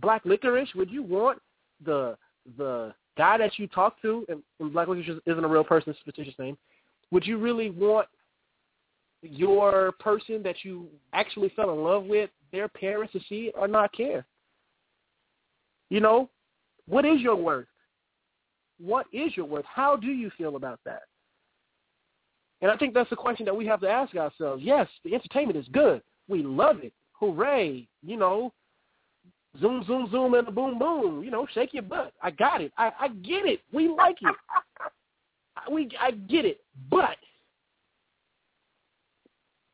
Black 0.00 0.24
Licorice, 0.24 0.74
would 0.74 0.90
you 0.90 1.02
want 1.02 1.40
the 1.84 2.16
the 2.56 2.94
guy 3.16 3.38
that 3.38 3.58
you 3.58 3.66
talk 3.68 4.00
to, 4.02 4.24
and, 4.28 4.42
and 4.60 4.72
Black 4.72 4.88
Licorice 4.88 5.20
isn't 5.26 5.44
a 5.44 5.48
real 5.48 5.64
person, 5.64 5.90
it's 5.90 6.00
a 6.00 6.04
fictitious 6.04 6.38
name. 6.38 6.56
Would 7.10 7.26
you 7.26 7.38
really 7.38 7.70
want 7.70 8.08
your 9.22 9.92
person 9.92 10.42
that 10.42 10.56
you 10.64 10.88
actually 11.12 11.52
fell 11.54 11.72
in 11.72 11.84
love 11.84 12.04
with, 12.04 12.30
their 12.50 12.68
parents 12.68 13.12
to 13.12 13.20
see 13.28 13.46
it 13.46 13.54
or 13.56 13.68
not 13.68 13.92
care? 13.92 14.26
You 15.90 16.00
know, 16.00 16.30
what 16.88 17.04
is 17.04 17.20
your 17.20 17.36
worth? 17.36 17.66
What 18.82 19.06
is 19.12 19.36
your 19.36 19.46
worth? 19.46 19.64
How 19.64 19.96
do 19.96 20.08
you 20.08 20.30
feel 20.36 20.56
about 20.56 20.80
that? 20.84 21.02
And 22.60 22.70
I 22.70 22.76
think 22.76 22.94
that's 22.94 23.10
the 23.10 23.16
question 23.16 23.44
that 23.46 23.56
we 23.56 23.66
have 23.66 23.80
to 23.80 23.88
ask 23.88 24.14
ourselves. 24.16 24.62
Yes, 24.64 24.88
the 25.04 25.14
entertainment 25.14 25.58
is 25.58 25.66
good. 25.72 26.02
We 26.28 26.42
love 26.42 26.78
it. 26.82 26.92
Hooray. 27.12 27.86
You 28.02 28.16
know, 28.16 28.52
zoom, 29.60 29.84
zoom, 29.86 30.08
zoom, 30.10 30.34
and 30.34 30.48
a 30.48 30.50
boom, 30.50 30.78
boom. 30.78 31.22
You 31.22 31.30
know, 31.30 31.46
shake 31.54 31.74
your 31.74 31.84
butt. 31.84 32.12
I 32.22 32.30
got 32.32 32.60
it. 32.60 32.72
I, 32.76 32.90
I 33.00 33.08
get 33.08 33.46
it. 33.46 33.60
We 33.72 33.88
like 33.88 34.16
it. 34.20 34.34
we, 35.70 35.88
I 36.00 36.12
get 36.12 36.44
it. 36.44 36.60
But 36.90 37.16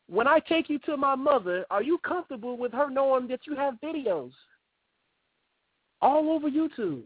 when 0.09 0.27
I 0.27 0.41
take 0.41 0.69
you 0.69 0.79
to 0.81 0.97
my 0.97 1.15
mother, 1.15 1.65
are 1.71 1.83
you 1.83 1.99
comfortable 1.99 2.59
with 2.59 2.73
her 2.73 2.91
knowing 2.91 3.29
that 3.29 3.41
you 3.47 3.55
have 3.57 3.75
videos 3.83 4.33
all 6.01 6.31
over 6.31 6.51
YouTube? 6.51 7.05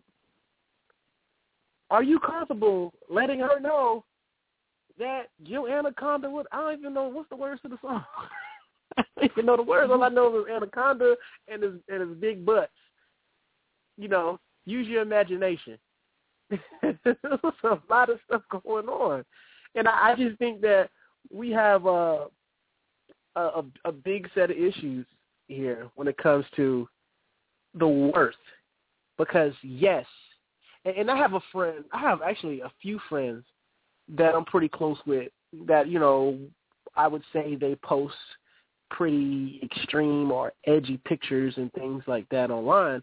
Are 1.92 2.02
you 2.02 2.18
comfortable 2.18 2.94
letting 3.10 3.40
her 3.40 3.60
know 3.60 4.02
that 4.98 5.24
Jill 5.44 5.68
Anaconda 5.68 6.30
would 6.30 6.46
I 6.50 6.62
don't 6.62 6.80
even 6.80 6.94
know 6.94 7.04
what's 7.08 7.28
the 7.28 7.36
words 7.36 7.60
to 7.62 7.68
the 7.68 7.76
song. 7.82 8.02
I 8.96 9.04
even 9.22 9.44
know 9.44 9.58
the 9.58 9.62
words. 9.62 9.92
All 9.92 10.02
I 10.02 10.08
know 10.08 10.40
is 10.40 10.46
Anaconda 10.50 11.16
and 11.48 11.62
his 11.62 11.72
and 11.88 12.00
his 12.08 12.18
big 12.18 12.46
butts. 12.46 12.72
You 13.98 14.08
know, 14.08 14.40
use 14.64 14.88
your 14.88 15.02
imagination. 15.02 15.76
There's 16.82 17.16
a 17.64 17.78
lot 17.90 18.08
of 18.08 18.18
stuff 18.24 18.42
going 18.50 18.88
on. 18.88 19.22
And 19.74 19.86
I, 19.86 20.12
I 20.12 20.14
just 20.16 20.38
think 20.38 20.62
that 20.62 20.88
we 21.30 21.50
have 21.50 21.84
a, 21.84 22.28
a 23.36 23.62
a 23.84 23.92
big 23.92 24.30
set 24.34 24.50
of 24.50 24.56
issues 24.56 25.04
here 25.48 25.90
when 25.96 26.08
it 26.08 26.16
comes 26.16 26.46
to 26.56 26.88
the 27.74 27.86
worth. 27.86 28.34
Because 29.18 29.52
yes, 29.62 30.06
and, 30.84 30.96
and 30.96 31.10
I 31.10 31.16
have 31.16 31.34
a 31.34 31.40
friend 31.52 31.84
I 31.92 32.00
have 32.00 32.22
actually 32.22 32.60
a 32.60 32.70
few 32.80 32.98
friends 33.08 33.44
that 34.16 34.34
I'm 34.34 34.44
pretty 34.44 34.68
close 34.68 34.98
with 35.06 35.30
that, 35.66 35.88
you 35.88 35.98
know, 35.98 36.38
I 36.96 37.06
would 37.08 37.22
say 37.32 37.54
they 37.54 37.74
post 37.76 38.14
pretty 38.90 39.60
extreme 39.62 40.30
or 40.30 40.52
edgy 40.66 40.98
pictures 41.04 41.54
and 41.56 41.72
things 41.72 42.02
like 42.06 42.28
that 42.30 42.50
online. 42.50 43.02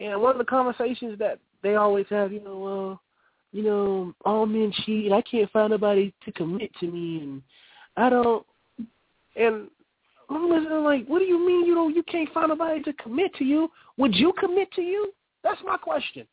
And 0.00 0.20
one 0.20 0.32
of 0.32 0.38
the 0.38 0.44
conversations 0.44 1.18
that 1.18 1.38
they 1.62 1.74
always 1.74 2.06
have, 2.10 2.32
you 2.32 2.40
know, 2.40 2.58
well, 2.58 3.00
you 3.52 3.62
know, 3.62 4.14
all 4.24 4.46
men 4.46 4.72
cheat. 4.84 5.12
I 5.12 5.22
can't 5.22 5.50
find 5.50 5.70
nobody 5.70 6.12
to 6.24 6.32
commit 6.32 6.70
to 6.80 6.86
me, 6.86 7.20
and 7.20 7.42
I 7.96 8.10
don't. 8.10 8.46
And 9.36 9.68
I'm 10.28 10.50
listening 10.50 10.84
like, 10.84 11.06
what 11.06 11.20
do 11.20 11.24
you 11.24 11.44
mean 11.44 11.66
you 11.66 11.74
don't? 11.74 11.94
You 11.94 12.02
can't 12.02 12.32
find 12.32 12.48
nobody 12.48 12.82
to 12.82 12.92
commit 12.94 13.34
to 13.36 13.44
you? 13.44 13.70
Would 13.96 14.14
you 14.14 14.32
commit 14.38 14.70
to 14.72 14.82
you? 14.82 15.12
That's 15.42 15.60
my 15.64 15.76
question. 15.76 16.26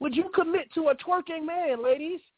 Would 0.00 0.14
you 0.14 0.30
commit 0.34 0.72
to 0.74 0.88
a 0.88 0.94
twerking 0.96 1.46
man, 1.46 1.82
ladies? 1.82 2.20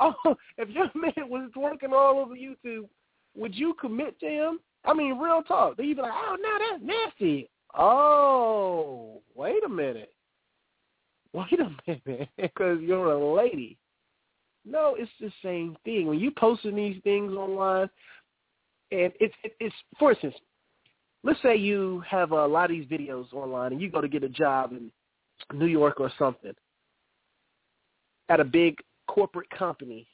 Oh, 0.00 0.36
if 0.56 0.68
your 0.68 0.88
man 0.94 1.28
was 1.28 1.50
twerking 1.56 1.92
all 1.92 2.20
over 2.20 2.36
YouTube, 2.36 2.88
would 3.36 3.52
you 3.52 3.74
commit 3.80 4.20
to 4.20 4.26
him? 4.28 4.60
I 4.84 4.94
mean, 4.94 5.18
real 5.18 5.42
talk. 5.42 5.76
They 5.76 5.92
be 5.92 5.94
like, 6.00 6.12
oh, 6.14 6.36
no, 6.40 6.48
that's 6.70 6.84
nasty. 6.84 7.50
Oh, 7.76 9.20
wait 9.34 9.64
a 9.64 9.68
minute. 9.68 10.12
Wait 11.32 11.60
a 11.60 11.70
minute, 11.86 12.28
because 12.38 12.78
you're 12.80 13.12
a 13.12 13.34
lady. 13.34 13.76
No, 14.64 14.96
it's 14.96 15.10
the 15.20 15.30
same 15.42 15.76
thing. 15.84 16.06
When 16.06 16.18
you 16.18 16.30
posting 16.30 16.76
these 16.76 17.02
things 17.02 17.32
online, 17.32 17.90
and 18.90 19.12
it's 19.20 19.34
it's 19.60 19.74
for 19.98 20.12
instance, 20.12 20.34
let's 21.24 21.40
say 21.42 21.54
you 21.54 22.02
have 22.08 22.32
a 22.32 22.46
lot 22.46 22.70
of 22.70 22.70
these 22.70 22.86
videos 22.86 23.30
online, 23.34 23.72
and 23.72 23.80
you 23.80 23.90
go 23.90 24.00
to 24.00 24.08
get 24.08 24.24
a 24.24 24.28
job 24.28 24.72
in 24.72 24.90
New 25.52 25.66
York 25.66 26.00
or 26.00 26.10
something 26.18 26.54
at 28.28 28.40
a 28.40 28.44
big 28.44 28.78
corporate 29.06 29.50
company, 29.50 30.06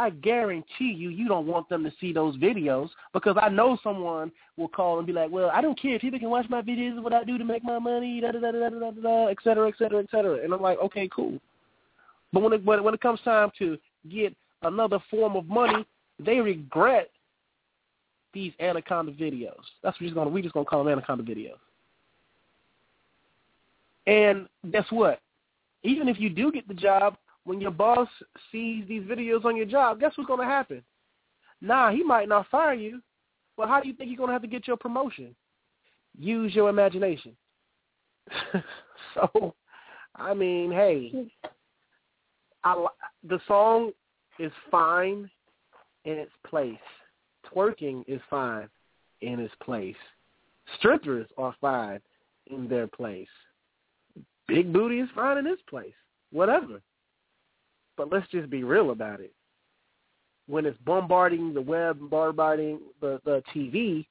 I 0.00 0.10
guarantee 0.10 0.92
you, 0.92 1.08
you 1.08 1.26
don't 1.26 1.46
want 1.46 1.68
them 1.68 1.82
to 1.82 1.92
see 2.00 2.12
those 2.12 2.36
videos 2.36 2.88
because 3.12 3.36
I 3.40 3.48
know 3.48 3.78
someone 3.82 4.30
will 4.56 4.68
call 4.68 4.98
and 4.98 5.06
be 5.06 5.12
like, 5.12 5.30
well, 5.30 5.50
I 5.52 5.60
don't 5.60 5.80
care 5.80 5.96
if 5.96 6.00
people 6.00 6.20
can 6.20 6.30
watch 6.30 6.48
my 6.48 6.62
videos 6.62 6.96
of 6.96 7.02
what 7.02 7.12
I 7.12 7.24
do 7.24 7.36
to 7.36 7.44
make 7.44 7.64
my 7.64 7.80
money, 7.80 8.20
da 8.20 8.30
da 8.30 8.38
da 8.38 8.52
da 8.52 8.68
da 8.68 8.78
da, 8.78 8.90
da 8.90 9.26
et 9.26 9.38
cetera, 9.42 9.68
et 9.68 9.74
cetera, 9.76 10.00
et 10.00 10.08
cetera. 10.10 10.44
And 10.44 10.54
I'm 10.54 10.62
like, 10.62 10.78
okay, 10.78 11.08
cool. 11.14 11.40
But 12.32 12.42
when 12.42 12.52
it 12.52 12.64
when, 12.64 12.84
when 12.84 12.94
it 12.94 13.00
comes 13.00 13.20
time 13.22 13.50
to 13.58 13.76
get 14.08 14.36
another 14.62 14.98
form 15.10 15.34
of 15.34 15.46
money, 15.46 15.84
they 16.20 16.38
regret 16.38 17.10
these 18.32 18.52
anaconda 18.60 19.12
videos. 19.12 19.54
That's 19.82 19.96
what 19.96 20.02
we're 20.02 20.06
just 20.06 20.14
gonna 20.14 20.30
we 20.30 20.42
just 20.42 20.54
gonna 20.54 20.64
call 20.64 20.84
them 20.84 20.92
anaconda 20.92 21.24
videos. 21.24 21.58
And 24.06 24.48
guess 24.70 24.86
what? 24.90 25.20
Even 25.82 26.08
if 26.08 26.20
you 26.20 26.30
do 26.30 26.52
get 26.52 26.68
the 26.68 26.74
job, 26.74 27.16
when 27.48 27.62
your 27.62 27.70
boss 27.70 28.08
sees 28.52 28.84
these 28.86 29.02
videos 29.04 29.46
on 29.46 29.56
your 29.56 29.64
job, 29.64 30.00
guess 30.00 30.12
what's 30.16 30.28
going 30.28 30.40
to 30.40 30.44
happen? 30.44 30.82
Nah, 31.62 31.90
he 31.90 32.04
might 32.04 32.28
not 32.28 32.46
fire 32.50 32.74
you, 32.74 33.00
but 33.56 33.68
how 33.68 33.80
do 33.80 33.88
you 33.88 33.94
think 33.94 34.10
you're 34.10 34.18
going 34.18 34.28
to 34.28 34.34
have 34.34 34.42
to 34.42 34.48
get 34.48 34.68
your 34.68 34.76
promotion? 34.76 35.34
Use 36.18 36.54
your 36.54 36.68
imagination. 36.68 37.34
so, 39.14 39.54
I 40.14 40.34
mean, 40.34 40.70
hey, 40.70 41.30
I, 42.64 42.86
the 43.26 43.40
song 43.48 43.92
is 44.38 44.52
fine 44.70 45.30
in 46.04 46.12
its 46.12 46.32
place. 46.46 46.76
Twerking 47.50 48.04
is 48.06 48.20
fine 48.28 48.68
in 49.22 49.40
its 49.40 49.54
place. 49.64 49.96
Strippers 50.76 51.26
are 51.38 51.56
fine 51.62 52.00
in 52.48 52.68
their 52.68 52.86
place. 52.86 53.26
Big 54.46 54.70
booty 54.70 55.00
is 55.00 55.08
fine 55.14 55.38
in 55.38 55.46
its 55.46 55.62
place. 55.66 55.94
Whatever. 56.30 56.82
But 57.98 58.10
let's 58.10 58.28
just 58.28 58.48
be 58.48 58.64
real 58.64 58.92
about 58.92 59.20
it. 59.20 59.34
When 60.46 60.64
it's 60.64 60.78
bombarding 60.86 61.52
the 61.52 61.60
web, 61.60 61.98
bombarding 62.08 62.80
the, 63.02 63.20
the 63.26 63.42
TV, 63.54 64.06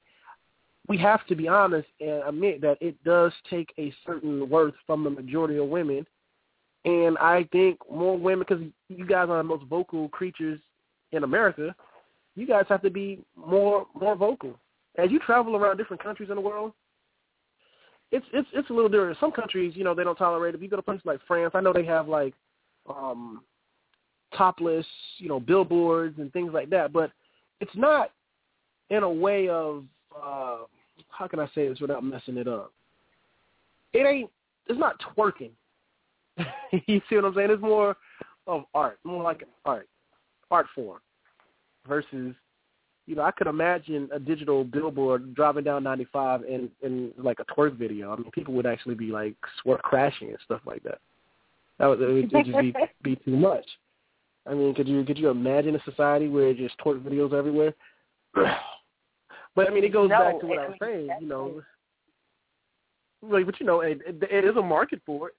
we 0.86 0.96
have 0.98 1.26
to 1.26 1.34
be 1.34 1.48
honest 1.48 1.88
and 2.00 2.22
admit 2.26 2.60
that 2.60 2.78
it 2.80 3.02
does 3.02 3.32
take 3.50 3.72
a 3.78 3.92
certain 4.06 4.48
worth 4.48 4.74
from 4.86 5.02
the 5.02 5.10
majority 5.10 5.56
of 5.56 5.68
women. 5.68 6.06
And 6.84 7.18
I 7.18 7.48
think 7.50 7.78
more 7.90 8.16
women, 8.16 8.46
because 8.48 8.64
you 8.88 9.04
guys 9.04 9.28
are 9.28 9.38
the 9.38 9.42
most 9.42 9.64
vocal 9.64 10.08
creatures 10.10 10.60
in 11.10 11.24
America, 11.24 11.74
you 12.36 12.46
guys 12.46 12.66
have 12.68 12.82
to 12.82 12.90
be 12.90 13.18
more 13.36 13.86
more 14.00 14.14
vocal. 14.14 14.54
As 14.96 15.10
you 15.10 15.18
travel 15.18 15.56
around 15.56 15.76
different 15.76 16.02
countries 16.02 16.30
in 16.30 16.36
the 16.36 16.40
world, 16.40 16.72
it's 18.12 18.26
it's 18.32 18.48
it's 18.52 18.70
a 18.70 18.72
little 18.72 18.88
different. 18.88 19.18
Some 19.18 19.32
countries, 19.32 19.74
you 19.76 19.82
know, 19.82 19.94
they 19.94 20.04
don't 20.04 20.16
tolerate 20.16 20.54
it. 20.54 20.58
If 20.58 20.62
you 20.62 20.68
go 20.68 20.76
to 20.76 20.82
places 20.82 21.04
like 21.04 21.20
France, 21.26 21.52
I 21.54 21.60
know 21.60 21.72
they 21.72 21.84
have 21.84 22.08
like 22.08 22.34
um 22.88 23.42
topless, 24.36 24.86
you 25.18 25.28
know, 25.28 25.40
billboards 25.40 26.18
and 26.18 26.32
things 26.32 26.52
like 26.52 26.70
that. 26.70 26.92
But 26.92 27.10
it's 27.60 27.74
not 27.74 28.12
in 28.90 29.02
a 29.02 29.10
way 29.10 29.48
of 29.48 29.84
uh 30.14 30.58
how 31.10 31.26
can 31.28 31.40
I 31.40 31.46
say 31.54 31.68
this 31.68 31.80
without 31.80 32.04
messing 32.04 32.36
it 32.36 32.48
up? 32.48 32.72
It 33.92 34.06
ain't 34.06 34.30
it's 34.66 34.78
not 34.78 34.96
twerking. 35.16 35.50
you 36.86 37.00
see 37.08 37.16
what 37.16 37.24
I'm 37.24 37.34
saying? 37.34 37.50
It's 37.50 37.62
more 37.62 37.96
of 38.46 38.64
art, 38.74 38.98
more 39.04 39.22
like 39.22 39.44
art, 39.64 39.88
art 40.50 40.66
form 40.74 41.00
versus 41.86 42.34
you 43.06 43.14
know, 43.14 43.22
I 43.22 43.30
could 43.30 43.46
imagine 43.46 44.10
a 44.12 44.18
digital 44.18 44.64
billboard 44.64 45.34
driving 45.34 45.64
down 45.64 45.82
95 45.82 46.42
and 46.42 46.68
and 46.82 47.12
like 47.16 47.38
a 47.40 47.44
twerk 47.46 47.76
video. 47.76 48.12
I 48.12 48.16
mean, 48.16 48.30
people 48.32 48.52
would 48.54 48.66
actually 48.66 48.96
be 48.96 49.06
like 49.06 49.34
swerve 49.62 49.80
crashing 49.80 50.28
and 50.28 50.38
stuff 50.44 50.60
like 50.66 50.82
that. 50.82 50.98
That 51.78 51.86
would, 51.86 52.02
it 52.02 52.12
would 52.12 52.30
just 52.30 52.58
be 52.58 52.74
be 53.02 53.16
too 53.16 53.36
much. 53.36 53.64
I 54.46 54.54
mean, 54.54 54.74
could 54.74 54.88
you 54.88 55.04
could 55.04 55.18
you 55.18 55.28
imagine 55.28 55.76
a 55.76 55.82
society 55.84 56.28
where 56.28 56.54
just 56.54 56.78
twerk 56.78 57.02
videos 57.02 57.32
everywhere? 57.32 57.74
but 58.34 59.68
I 59.68 59.70
mean, 59.70 59.84
it 59.84 59.92
goes 59.92 60.10
no, 60.10 60.18
back 60.18 60.40
to 60.40 60.46
what 60.46 60.58
I 60.58 60.68
was 60.68 60.76
saying. 60.80 61.10
You 61.20 61.26
know, 61.26 61.62
like, 63.22 63.46
but 63.46 63.60
you 63.60 63.66
know, 63.66 63.80
it, 63.80 64.00
it, 64.06 64.22
it 64.30 64.44
is 64.44 64.56
a 64.56 64.62
market 64.62 65.00
for 65.04 65.28
it, 65.28 65.34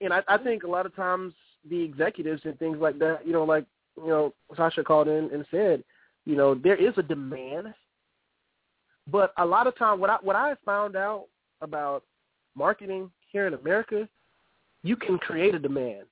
and 0.00 0.12
I, 0.12 0.22
I 0.28 0.38
think 0.38 0.62
a 0.62 0.68
lot 0.68 0.86
of 0.86 0.94
times 0.94 1.34
the 1.68 1.82
executives 1.82 2.42
and 2.44 2.58
things 2.58 2.78
like 2.80 2.98
that, 3.00 3.26
you 3.26 3.32
know, 3.32 3.44
like 3.44 3.66
you 3.96 4.08
know, 4.08 4.34
Sasha 4.56 4.84
called 4.84 5.08
in 5.08 5.30
and 5.32 5.44
said, 5.50 5.82
you 6.24 6.36
know, 6.36 6.54
there 6.54 6.76
is 6.76 6.94
a 6.96 7.02
demand, 7.02 7.74
but 9.10 9.32
a 9.38 9.44
lot 9.44 9.66
of 9.66 9.76
time, 9.76 10.00
what 10.00 10.10
I 10.10 10.16
what 10.22 10.36
I 10.36 10.54
found 10.64 10.96
out 10.96 11.26
about 11.60 12.02
marketing 12.54 13.10
here 13.30 13.46
in 13.46 13.54
America, 13.54 14.08
you 14.82 14.96
can 14.96 15.18
create 15.18 15.54
a 15.54 15.58
demand. 15.58 16.04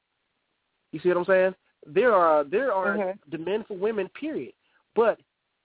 You 0.93 1.01
see 1.01 1.09
what 1.09 1.19
I'm 1.19 1.25
saying? 1.25 1.55
There 1.87 2.12
are 2.12 2.45
there 2.45 2.72
are 2.72 2.97
mm-hmm. 2.97 3.30
demand 3.30 3.66
for 3.66 3.76
women, 3.76 4.09
period. 4.18 4.53
But 4.95 5.18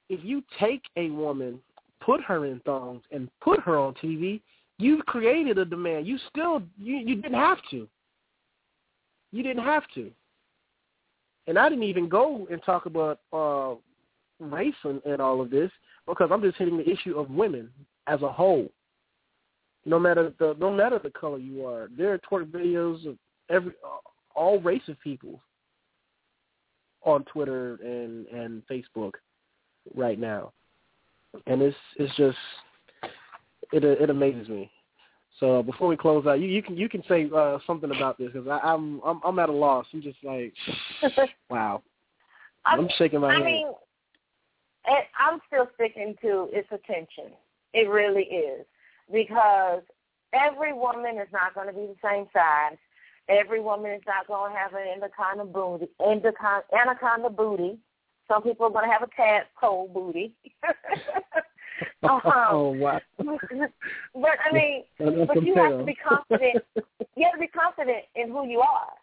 if 0.10 0.20
you 0.24 0.44
take 0.60 0.84
a 0.98 1.10
woman, 1.10 1.60
put 2.02 2.22
her 2.24 2.46
in 2.46 2.60
thongs, 2.62 3.04
and 3.12 3.30
put 3.42 3.60
her 3.62 3.78
on 3.78 3.94
TV, 3.96 4.42
you've 4.78 5.06
created 5.06 5.58
a 5.58 5.66
demand. 5.66 6.08
You 6.08 6.18
still 6.30 6.62
you 6.78 6.98
you 6.98 7.16
didn't 7.16 7.34
have 7.34 7.60
to. 7.72 7.88
You 9.32 9.44
didn't 9.44 9.64
have 9.64 9.84
to. 9.96 10.12
And 11.48 11.58
I 11.58 11.70
didn't 11.70 11.84
even 11.84 12.10
go 12.10 12.48
and 12.52 12.62
talk 12.64 12.86
about 12.86 13.20
uh, 13.34 13.76
race 14.40 14.76
and, 14.84 15.02
and 15.06 15.22
all 15.22 15.42
of 15.42 15.50
this 15.50 15.72
because 16.08 16.30
I'm 16.32 16.42
just 16.42 16.58
hitting 16.58 16.78
the 16.78 16.90
issue 16.90 17.18
of 17.18 17.30
women 17.30 17.70
as 18.08 18.22
a 18.22 18.32
whole. 18.32 18.70
No 19.86 19.98
matter 19.98 20.34
the 20.40 20.56
no 20.60 20.72
matter 20.72 21.00
the 21.02 21.12
color 21.12 21.38
you 21.38 21.66
are, 21.66 21.90
there 21.98 22.14
are 22.14 22.20
twerk 22.20 22.52
videos 22.52 23.08
of 23.08 23.18
every 23.50 23.72
all 24.36 24.60
race 24.60 24.88
of 24.88 25.00
people 25.00 25.40
on 27.04 27.24
Twitter 27.26 27.76
and 27.84 28.28
and 28.28 28.64
Facebook 28.68 29.14
right 29.96 30.20
now, 30.20 30.52
and 31.48 31.62
it's 31.62 31.78
it's 31.98 32.16
just 32.16 32.38
it 33.72 33.84
it 33.84 34.10
amazes 34.10 34.48
me. 34.48 34.72
So 35.40 35.64
before 35.64 35.88
we 35.88 35.96
close 35.96 36.26
out, 36.26 36.40
you 36.40 36.48
you 36.48 36.62
can 36.62 36.78
you 36.78 36.90
can 36.90 37.04
say 37.08 37.30
uh, 37.36 37.60
something 37.66 37.92
about 37.92 38.18
this 38.18 38.32
because 38.34 38.48
I'm 38.64 39.02
I'm 39.06 39.22
I'm 39.24 39.40
at 39.40 39.50
a 39.50 39.54
loss. 39.54 39.86
I'm 39.94 40.02
just 40.02 40.18
like, 40.24 40.54
wow. 41.50 41.82
I'm, 42.66 42.82
I'm 42.82 42.90
shaking 42.98 43.22
my 43.22 43.34
head. 43.34 43.42
I 43.42 43.46
head. 43.46 43.46
mean, 43.46 43.68
it, 44.88 45.06
I'm 45.18 45.40
still 45.48 45.70
sticking 45.76 46.16
to 46.22 46.50
its 46.52 46.68
attention. 46.72 47.34
It 47.74 47.88
really 47.90 48.24
is 48.24 48.66
because 49.12 49.82
every 50.34 50.74
woman 50.74 51.18
is 51.18 51.28
not 51.32 51.56
going 51.56 51.68
to 51.68 51.74
be 51.74 51.88
the 51.88 51.96
same 52.04 52.28
size. 52.34 52.78
Every 53.30 53.62
woman 53.62 53.92
is 53.92 54.02
not 54.08 54.28
going 54.28 54.52
to 54.52 54.58
have 54.58 54.74
an 54.74 54.88
anaconda 54.96 55.46
booty. 55.46 55.88
Anaconda, 56.02 56.64
anaconda 56.74 57.30
booty. 57.30 57.78
Some 58.28 58.44
people 58.44 58.66
are 58.68 58.72
going 58.72 58.86
to 58.86 58.92
have 58.92 59.04
a 59.04 59.16
tadpole 59.16 59.88
booty. 59.88 60.34
um, 60.64 60.74
oh 62.04 62.70
wow! 62.70 63.00
but 63.18 64.38
I 64.50 64.54
mean, 64.54 64.84
but 64.98 65.44
you 65.44 65.56
have 65.56 65.78
to 65.80 65.84
be 65.84 65.96
confident. 65.96 66.64
You 67.16 67.24
have 67.24 67.34
to 67.34 67.40
be 67.40 67.48
confident 67.48 68.04
in 68.16 68.30
who 68.30 68.48
you 68.48 68.60
are. 68.60 68.94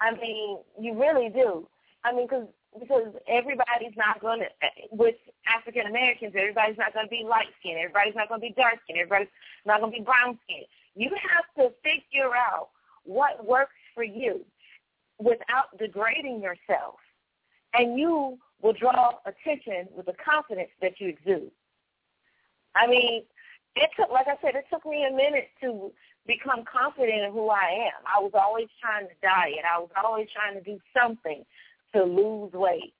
I 0.00 0.12
mean, 0.12 0.58
you 0.80 0.98
really 0.98 1.28
do. 1.28 1.66
I 2.04 2.12
mean, 2.12 2.26
because 2.26 2.46
because 2.78 3.14
everybody's 3.28 3.96
not 3.96 4.20
going 4.20 4.40
to 4.40 4.46
with 4.90 5.16
African 5.46 5.86
Americans. 5.86 6.34
Everybody's 6.36 6.78
not 6.78 6.92
going 6.94 7.06
to 7.06 7.10
be 7.10 7.24
light 7.28 7.50
skinned. 7.60 7.78
Everybody's 7.78 8.14
not 8.14 8.28
going 8.28 8.40
to 8.40 8.46
be 8.46 8.54
dark 8.54 8.74
skinned. 8.84 8.98
Everybody's 8.98 9.32
not 9.66 9.80
going 9.80 9.92
to 9.92 9.98
be 9.98 10.04
brown 10.04 10.38
skinned. 10.44 10.66
You 10.94 11.10
have 11.10 11.46
to 11.58 11.74
figure 11.82 12.34
out 12.34 12.73
what 13.04 13.46
works 13.46 13.74
for 13.94 14.04
you 14.04 14.44
without 15.18 15.76
degrading 15.78 16.42
yourself. 16.42 16.96
And 17.74 17.98
you 17.98 18.38
will 18.62 18.72
draw 18.72 19.12
attention 19.26 19.88
with 19.96 20.06
the 20.06 20.14
confidence 20.24 20.70
that 20.80 21.00
you 21.00 21.08
exude. 21.08 21.50
I 22.74 22.86
mean, 22.86 23.22
it 23.76 23.90
took, 23.98 24.10
like 24.10 24.26
I 24.28 24.36
said, 24.42 24.54
it 24.54 24.66
took 24.72 24.86
me 24.86 25.04
a 25.04 25.14
minute 25.14 25.48
to 25.60 25.92
become 26.26 26.64
confident 26.64 27.24
in 27.24 27.32
who 27.32 27.48
I 27.50 27.86
am. 27.86 28.02
I 28.06 28.20
was 28.20 28.32
always 28.34 28.68
trying 28.80 29.06
to 29.06 29.14
diet. 29.22 29.64
I 29.70 29.78
was 29.78 29.90
always 30.02 30.28
trying 30.32 30.54
to 30.54 30.62
do 30.62 30.78
something 30.96 31.44
to 31.94 32.04
lose 32.04 32.52
weight. 32.52 32.94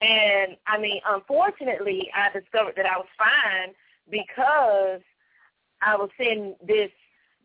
And 0.00 0.56
I 0.66 0.78
mean, 0.78 1.00
unfortunately, 1.06 2.10
I 2.14 2.30
discovered 2.36 2.74
that 2.76 2.86
I 2.86 2.96
was 2.96 3.06
fine 3.18 3.74
because 4.10 5.00
I 5.82 5.96
was 5.96 6.10
in 6.18 6.54
this 6.66 6.90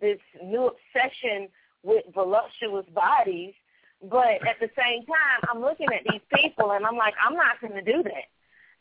this 0.02 0.20
new 0.44 0.72
obsession 0.72 1.50
with 1.86 2.04
voluptuous 2.14 2.86
bodies. 2.94 3.54
But 4.02 4.46
at 4.48 4.60
the 4.60 4.70
same 4.78 5.06
time, 5.06 5.40
I'm 5.50 5.62
looking 5.62 5.88
at 5.94 6.04
these 6.12 6.22
people 6.34 6.72
and 6.72 6.86
I'm 6.86 6.98
like, 6.98 7.14
I'm 7.24 7.36
not 7.36 7.62
going 7.62 7.74
to 7.74 7.82
do 7.82 8.04
that. 8.04 8.28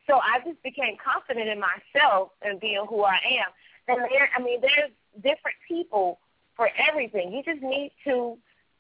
So 0.07 0.15
I 0.17 0.41
just 0.45 0.63
became 0.63 0.97
confident 1.03 1.49
in 1.49 1.61
myself 1.61 2.31
and 2.43 2.61
being 2.61 2.85
who 2.89 3.05
I 3.05 3.21
am. 3.41 3.51
And 3.89 4.01
there, 4.11 4.29
I 4.37 4.43
mean, 4.43 4.61
there's 4.61 4.91
different 5.17 5.57
people 5.69 6.19
for 6.57 6.69
everything. 6.89 7.33
You 7.33 7.43
just 7.43 7.63
need 7.63 7.93
to 8.05 8.37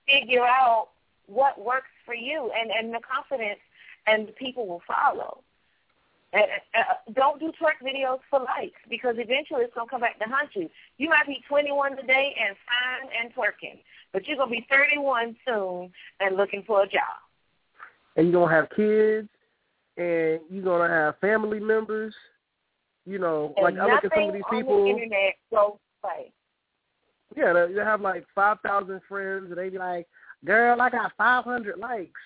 figure 0.07 0.45
out 0.45 0.89
what 1.27 1.63
works 1.63 1.89
for 2.05 2.15
you, 2.15 2.51
and 2.59 2.71
and 2.71 2.93
the 2.93 3.01
confidence 3.01 3.61
and 4.07 4.29
the 4.29 4.33
people 4.33 4.67
will 4.67 4.83
follow. 4.87 5.43
And, 6.35 6.45
uh, 6.75 7.13
don't 7.15 7.39
do 7.39 7.53
twerk 7.53 7.79
videos 7.81 8.19
for 8.29 8.41
likes 8.41 8.81
because 8.91 9.15
eventually 9.19 9.63
it's 9.63 9.75
gonna 9.75 9.89
come 9.89 10.01
back 10.01 10.19
to 10.19 10.25
haunt 10.25 10.51
you. 10.55 10.69
You 10.99 11.09
might 11.09 11.27
be 11.29 11.45
21 11.49 11.97
today 11.97 12.35
and 12.41 12.57
fine 12.67 13.09
and 13.21 13.33
twerking, 13.35 13.79
but 14.13 14.27
you're 14.27 14.37
gonna 14.37 14.51
be 14.51 14.67
31 14.69 15.37
soon 15.47 15.93
and 16.19 16.37
looking 16.37 16.65
for 16.67 16.83
a 16.83 16.89
job. 16.89 17.23
And 18.17 18.33
you're 18.33 18.43
gonna 18.43 18.55
have 18.55 18.69
kids, 18.71 19.29
and 19.97 20.41
you're 20.51 20.65
gonna 20.65 20.93
have 20.93 21.19
family 21.21 21.61
members. 21.61 22.15
You 23.07 23.21
know, 23.21 23.55
and 23.57 23.65
like 23.65 23.79
I 23.79 23.95
look 23.95 24.05
at 24.05 24.13
some 24.13 24.29
of 24.29 24.35
these 24.35 24.43
people. 24.51 24.75
On 24.75 24.85
the 24.85 24.91
internet 24.91 25.35
goes 25.53 25.77
play. 26.03 26.33
Yeah, 27.37 27.53
they, 27.53 27.81
have 27.81 28.01
like 28.01 28.25
five 28.35 28.59
thousand 28.61 29.01
friends, 29.09 29.51
and 29.51 29.59
they 29.59 29.69
be 29.69 29.79
like, 29.79 30.09
"Girl, 30.45 30.81
I 30.81 30.91
got 30.91 31.13
five 31.17 31.45
hundred 31.45 31.79
likes." 31.79 32.21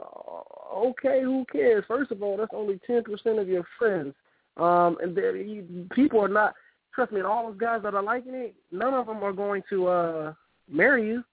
Uh, 0.00 0.76
okay, 0.76 1.22
who 1.22 1.44
cares? 1.50 1.84
First 1.86 2.10
of 2.10 2.22
all, 2.22 2.36
that's 2.36 2.52
only 2.54 2.80
ten 2.86 3.02
percent 3.02 3.38
of 3.38 3.48
your 3.48 3.64
friends, 3.78 4.14
um, 4.56 4.96
and 5.02 5.16
you, 5.16 5.86
people 5.94 6.20
are 6.20 6.28
not. 6.28 6.54
Trust 6.94 7.12
me, 7.12 7.20
and 7.20 7.26
all 7.26 7.48
those 7.48 7.58
guys 7.58 7.80
that 7.84 7.94
are 7.94 8.02
liking 8.02 8.34
it, 8.34 8.54
none 8.70 8.92
of 8.92 9.06
them 9.06 9.22
are 9.22 9.32
going 9.32 9.62
to 9.70 9.88
uh 9.88 10.34
marry 10.68 11.06
you. 11.06 11.24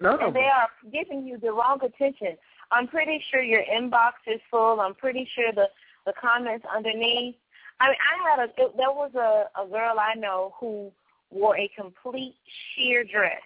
None 0.00 0.14
and 0.14 0.22
of 0.28 0.34
they 0.34 0.40
them. 0.40 0.50
are 0.50 0.68
giving 0.92 1.26
you 1.26 1.38
the 1.38 1.52
wrong 1.52 1.78
attention. 1.82 2.36
I'm 2.70 2.88
pretty 2.88 3.22
sure 3.30 3.40
your 3.40 3.62
inbox 3.62 4.12
is 4.26 4.40
full. 4.50 4.80
I'm 4.80 4.94
pretty 4.94 5.28
sure 5.34 5.52
the 5.52 5.68
the 6.06 6.12
comments 6.20 6.66
underneath. 6.74 7.36
I 7.78 7.88
mean, 7.88 7.96
I 8.00 8.30
had 8.30 8.48
a 8.48 8.52
it, 8.62 8.76
there 8.76 8.90
was 8.90 9.12
a 9.14 9.60
a 9.60 9.66
girl 9.68 9.96
I 10.00 10.14
know 10.14 10.54
who 10.58 10.90
wore 11.30 11.56
a 11.56 11.68
complete 11.76 12.34
sheer 12.74 13.04
dress, 13.04 13.42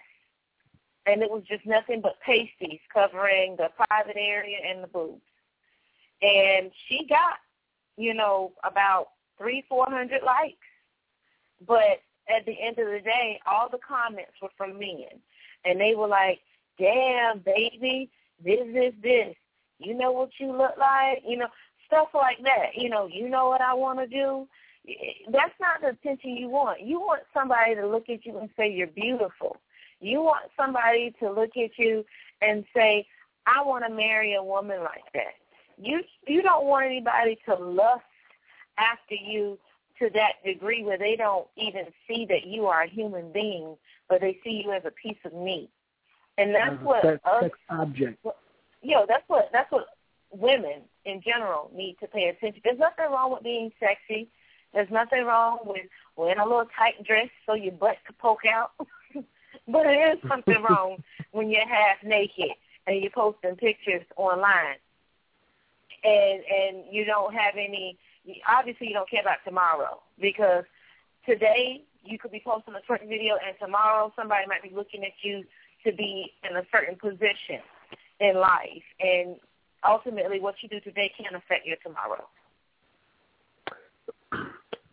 and 1.05 1.21
it 1.21 1.29
was 1.29 1.43
just 1.47 1.65
nothing 1.65 2.01
but 2.01 2.19
pasties 2.21 2.79
covering 2.93 3.55
the 3.57 3.69
private 3.87 4.17
area 4.17 4.57
and 4.67 4.83
the 4.83 4.87
boobs. 4.87 5.21
And 6.21 6.71
she 6.87 7.05
got, 7.07 7.37
you 7.97 8.13
know, 8.13 8.51
about 8.63 9.07
three, 9.37 9.65
four 9.67 9.87
hundred 9.89 10.21
likes. 10.23 10.57
But 11.67 12.01
at 12.29 12.45
the 12.45 12.55
end 12.61 12.77
of 12.79 12.87
the 12.87 13.01
day, 13.03 13.39
all 13.45 13.69
the 13.69 13.79
comments 13.85 14.33
were 14.41 14.49
from 14.57 14.77
men, 14.79 15.19
and 15.65 15.79
they 15.79 15.95
were 15.95 16.07
like, 16.07 16.39
"Damn, 16.77 17.39
baby, 17.39 18.09
this, 18.43 18.59
this, 18.73 18.93
this. 19.01 19.35
You 19.79 19.95
know 19.95 20.11
what 20.11 20.29
you 20.39 20.55
look 20.55 20.77
like? 20.77 21.23
You 21.27 21.37
know, 21.37 21.47
stuff 21.87 22.09
like 22.13 22.43
that. 22.43 22.75
You 22.75 22.89
know, 22.89 23.07
you 23.07 23.29
know 23.29 23.49
what 23.49 23.61
I 23.61 23.73
want 23.73 23.99
to 23.99 24.07
do." 24.07 24.47
That's 25.31 25.53
not 25.59 25.81
the 25.81 25.89
attention 25.89 26.37
you 26.37 26.49
want. 26.49 26.81
You 26.81 26.99
want 26.99 27.21
somebody 27.33 27.75
to 27.75 27.87
look 27.87 28.09
at 28.09 28.25
you 28.25 28.37
and 28.39 28.49
say 28.57 28.71
you're 28.71 28.87
beautiful. 28.87 29.57
You 30.01 30.21
want 30.21 30.51
somebody 30.57 31.13
to 31.19 31.31
look 31.31 31.51
at 31.55 31.77
you 31.77 32.03
and 32.41 32.65
say, 32.75 33.07
"I 33.45 33.61
want 33.63 33.85
to 33.85 33.91
marry 33.91 34.33
a 34.33 34.43
woman 34.43 34.83
like 34.83 35.11
that." 35.13 35.35
You 35.77 36.03
you 36.27 36.41
don't 36.41 36.65
want 36.65 36.87
anybody 36.87 37.37
to 37.45 37.55
lust 37.55 38.03
after 38.77 39.15
you 39.15 39.57
to 39.99 40.09
that 40.13 40.43
degree 40.43 40.83
where 40.83 40.97
they 40.97 41.15
don't 41.15 41.47
even 41.55 41.85
see 42.07 42.25
that 42.25 42.45
you 42.45 42.65
are 42.65 42.81
a 42.81 42.89
human 42.89 43.31
being, 43.31 43.77
but 44.09 44.21
they 44.21 44.39
see 44.43 44.63
you 44.65 44.71
as 44.71 44.83
a 44.85 44.91
piece 44.91 45.17
of 45.23 45.33
meat. 45.33 45.69
And 46.37 46.55
that's 46.55 46.81
a 46.81 46.83
what 46.83 47.03
sex, 47.03 47.19
us 47.25 47.51
object. 47.69 48.25
you 48.81 48.95
know, 48.95 49.05
that's 49.07 49.23
what 49.27 49.49
that's 49.53 49.71
what 49.71 49.85
women 50.31 50.81
in 51.05 51.21
general 51.21 51.69
need 51.75 51.97
to 51.99 52.07
pay 52.07 52.29
attention. 52.29 52.61
There's 52.63 52.79
nothing 52.79 53.05
wrong 53.11 53.31
with 53.31 53.43
being 53.43 53.71
sexy. 53.79 54.29
There's 54.73 54.89
nothing 54.89 55.25
wrong 55.25 55.59
with 55.65 55.85
wearing 56.15 56.39
a 56.39 56.45
little 56.45 56.67
tight 56.77 57.03
dress 57.03 57.27
so 57.45 57.53
your 57.53 57.73
butt 57.73 57.97
could 58.05 58.17
poke 58.17 58.45
out. 58.45 58.71
but 59.67 59.85
it 59.85 60.17
is 60.17 60.29
something 60.29 60.61
wrong 60.69 60.97
when 61.31 61.49
you're 61.49 61.67
half 61.67 61.97
naked 62.03 62.51
and 62.87 63.01
you're 63.01 63.11
posting 63.11 63.55
pictures 63.55 64.03
online. 64.17 64.77
And 66.03 66.41
and 66.43 66.83
you 66.91 67.05
don't 67.05 67.33
have 67.33 67.53
any 67.55 67.97
obviously 68.47 68.87
you 68.87 68.93
don't 68.93 69.09
care 69.09 69.21
about 69.21 69.37
tomorrow 69.45 69.99
because 70.19 70.63
today 71.25 71.83
you 72.03 72.17
could 72.17 72.31
be 72.31 72.41
posting 72.43 72.73
a 72.73 72.81
certain 72.87 73.07
video 73.07 73.35
and 73.35 73.55
tomorrow 73.59 74.11
somebody 74.15 74.47
might 74.47 74.63
be 74.63 74.75
looking 74.75 75.03
at 75.03 75.11
you 75.21 75.43
to 75.85 75.91
be 75.91 76.31
in 76.49 76.57
a 76.57 76.63
certain 76.71 76.95
position 76.95 77.61
in 78.19 78.35
life 78.35 78.83
and 78.99 79.35
ultimately 79.87 80.39
what 80.39 80.55
you 80.61 80.69
do 80.69 80.79
today 80.79 81.11
can 81.17 81.35
affect 81.35 81.65
your 81.65 81.77
tomorrow. 81.83 82.25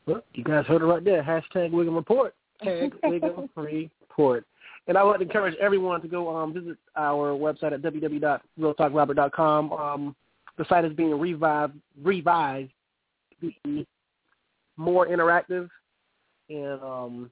Well, 0.07 0.23
you 0.33 0.45
guys 0.45 0.65
heard 0.67 0.81
it 0.81 0.87
right 0.87 1.05
there. 1.05 1.23
Hashtag 1.23 1.71
Wiggum 1.71 1.95
Report. 1.95 2.35
Tag 2.63 2.95
Wiggum 3.05 3.49
Report. 3.57 4.47
And 4.89 4.99
I 4.99 5.05
would 5.05 5.21
encourage 5.23 5.55
everyone 5.61 6.01
to 6.01 6.09
go 6.09 6.35
um, 6.35 6.55
visit 6.55 6.79
our 6.97 7.33
website 7.37 7.73
at 7.73 7.83
www.realtalkrobert.com. 7.83 9.73
Um, 9.73 10.17
the 10.57 10.65
site 10.69 10.87
is 10.87 10.95
being 10.95 11.19
revived, 11.19 11.75
revised 12.03 12.71
to 13.41 13.53
be 13.65 13.87
more 14.77 15.07
interactive 15.07 15.69
and 16.49 16.83
um, 16.83 17.31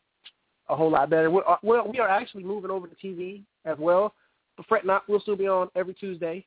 a 0.68 0.76
whole 0.76 0.90
lot 0.90 1.08
better. 1.08 1.30
We're, 1.30 1.48
uh, 1.48 1.56
well, 1.62 1.90
we 1.90 1.98
are 1.98 2.08
actually 2.08 2.44
moving 2.44 2.70
over 2.70 2.86
to 2.86 2.94
TV 2.94 3.42
as 3.64 3.78
well. 3.78 4.12
But 4.58 4.66
fret 4.66 4.84
not, 4.84 5.08
we'll 5.08 5.20
still 5.20 5.36
be 5.36 5.48
on 5.48 5.70
every 5.74 5.94
Tuesday, 5.94 6.44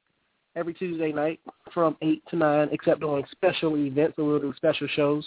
every 0.55 0.75
Tuesday 0.75 1.11
night 1.11 1.39
from 1.73 1.97
8 2.01 2.21
to 2.29 2.35
9, 2.35 2.69
except 2.71 3.03
on 3.03 3.23
special 3.31 3.75
events, 3.77 4.15
so 4.15 4.25
we'll 4.25 4.39
do 4.39 4.53
special 4.55 4.87
shows. 4.95 5.25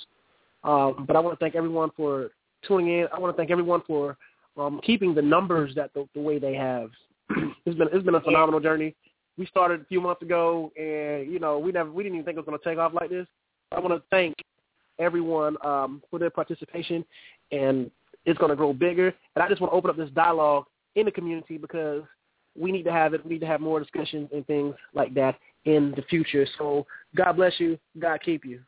Um, 0.64 1.04
but 1.06 1.16
I 1.16 1.20
want 1.20 1.36
to 1.38 1.44
thank 1.44 1.56
everyone 1.56 1.90
for 1.96 2.30
tuning 2.66 3.00
in. 3.00 3.08
I 3.12 3.18
want 3.18 3.34
to 3.34 3.36
thank 3.36 3.50
everyone 3.50 3.82
for 3.86 4.16
um, 4.56 4.80
keeping 4.84 5.14
the 5.14 5.22
numbers 5.22 5.74
that 5.74 5.92
the, 5.94 6.08
the 6.14 6.20
way 6.20 6.38
they 6.38 6.54
have. 6.54 6.90
it's 7.64 7.76
been 7.76 7.88
it's 7.92 8.04
been 8.04 8.14
a 8.14 8.20
phenomenal 8.20 8.60
journey. 8.60 8.94
We 9.38 9.46
started 9.46 9.80
a 9.80 9.84
few 9.84 10.00
months 10.00 10.22
ago, 10.22 10.72
and 10.76 11.30
you 11.30 11.38
know 11.38 11.58
we 11.58 11.72
never 11.72 11.90
we 11.90 12.02
didn't 12.02 12.16
even 12.16 12.24
think 12.24 12.36
it 12.36 12.40
was 12.40 12.46
going 12.46 12.58
to 12.58 12.64
take 12.64 12.78
off 12.78 12.92
like 12.94 13.10
this. 13.10 13.26
I 13.70 13.80
want 13.80 13.94
to 13.94 14.02
thank 14.10 14.36
everyone 14.98 15.56
um, 15.64 16.02
for 16.10 16.18
their 16.18 16.30
participation, 16.30 17.04
and 17.50 17.90
it's 18.24 18.38
going 18.38 18.50
to 18.50 18.56
grow 18.56 18.72
bigger. 18.72 19.14
And 19.34 19.42
I 19.42 19.48
just 19.48 19.60
want 19.60 19.72
to 19.72 19.76
open 19.76 19.90
up 19.90 19.96
this 19.96 20.10
dialogue 20.10 20.66
in 20.94 21.06
the 21.06 21.10
community 21.10 21.56
because 21.56 22.02
we 22.58 22.70
need 22.70 22.84
to 22.84 22.92
have 22.92 23.14
it. 23.14 23.24
We 23.24 23.32
need 23.32 23.40
to 23.40 23.46
have 23.46 23.60
more 23.60 23.80
discussions 23.80 24.28
and 24.32 24.46
things 24.46 24.74
like 24.94 25.14
that 25.14 25.38
in 25.64 25.92
the 25.96 26.02
future. 26.02 26.46
So 26.58 26.86
God 27.16 27.34
bless 27.34 27.58
you. 27.58 27.78
God 27.98 28.20
keep 28.22 28.44
you. 28.44 28.60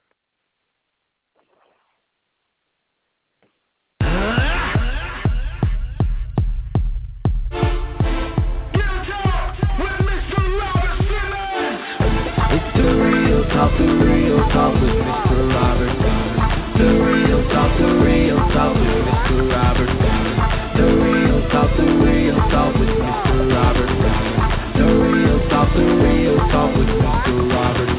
Talk, 13.55 13.71
the 13.79 13.87
real 13.87 14.39
talk 14.51 14.75
with 14.75 14.99
Mr. 14.99 15.55
Robert 15.55 15.95
Simmons. 16.03 16.43
The 16.75 16.91
real 17.07 17.39
talk, 17.55 17.71
the 17.79 17.87
real 18.03 18.37
talk 18.51 18.75
with 18.75 18.99
Mr. 19.07 19.47
Robert 19.47 19.91
Simmons. 19.95 20.43
The 20.75 20.87
real 20.99 21.39
talk, 21.55 21.71
the 21.79 21.87
real 22.03 22.35
talk 22.51 22.75
with 22.75 22.91
Mr. 22.99 23.55
Robert 23.55 23.91
Simmons. 23.95 24.75
The 24.75 24.87
real 25.07 25.39
talk, 25.49 25.71
the 25.71 25.87
real 25.87 26.39
talk 26.51 26.75
with 26.75 26.91
Mr. 26.99 27.35
Robert. 27.55 27.91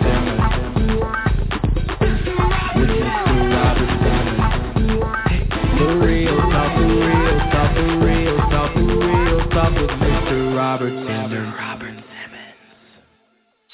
With 2.75 2.91
Mr. 2.91 3.35
Robert 3.55 3.91
Simmons. 4.03 4.43
The 5.79 5.87
real 6.03 6.35
talk, 6.51 6.71
the 6.75 6.83
real 6.83 7.39
talk, 7.55 7.71
the 7.75 7.85
real 8.03 8.37
talk, 8.51 8.71
the 8.75 8.83
real 8.83 9.39
talk 9.49 9.71
with 9.71 9.93
Mr. 10.03 10.35
Robert. 10.55 11.84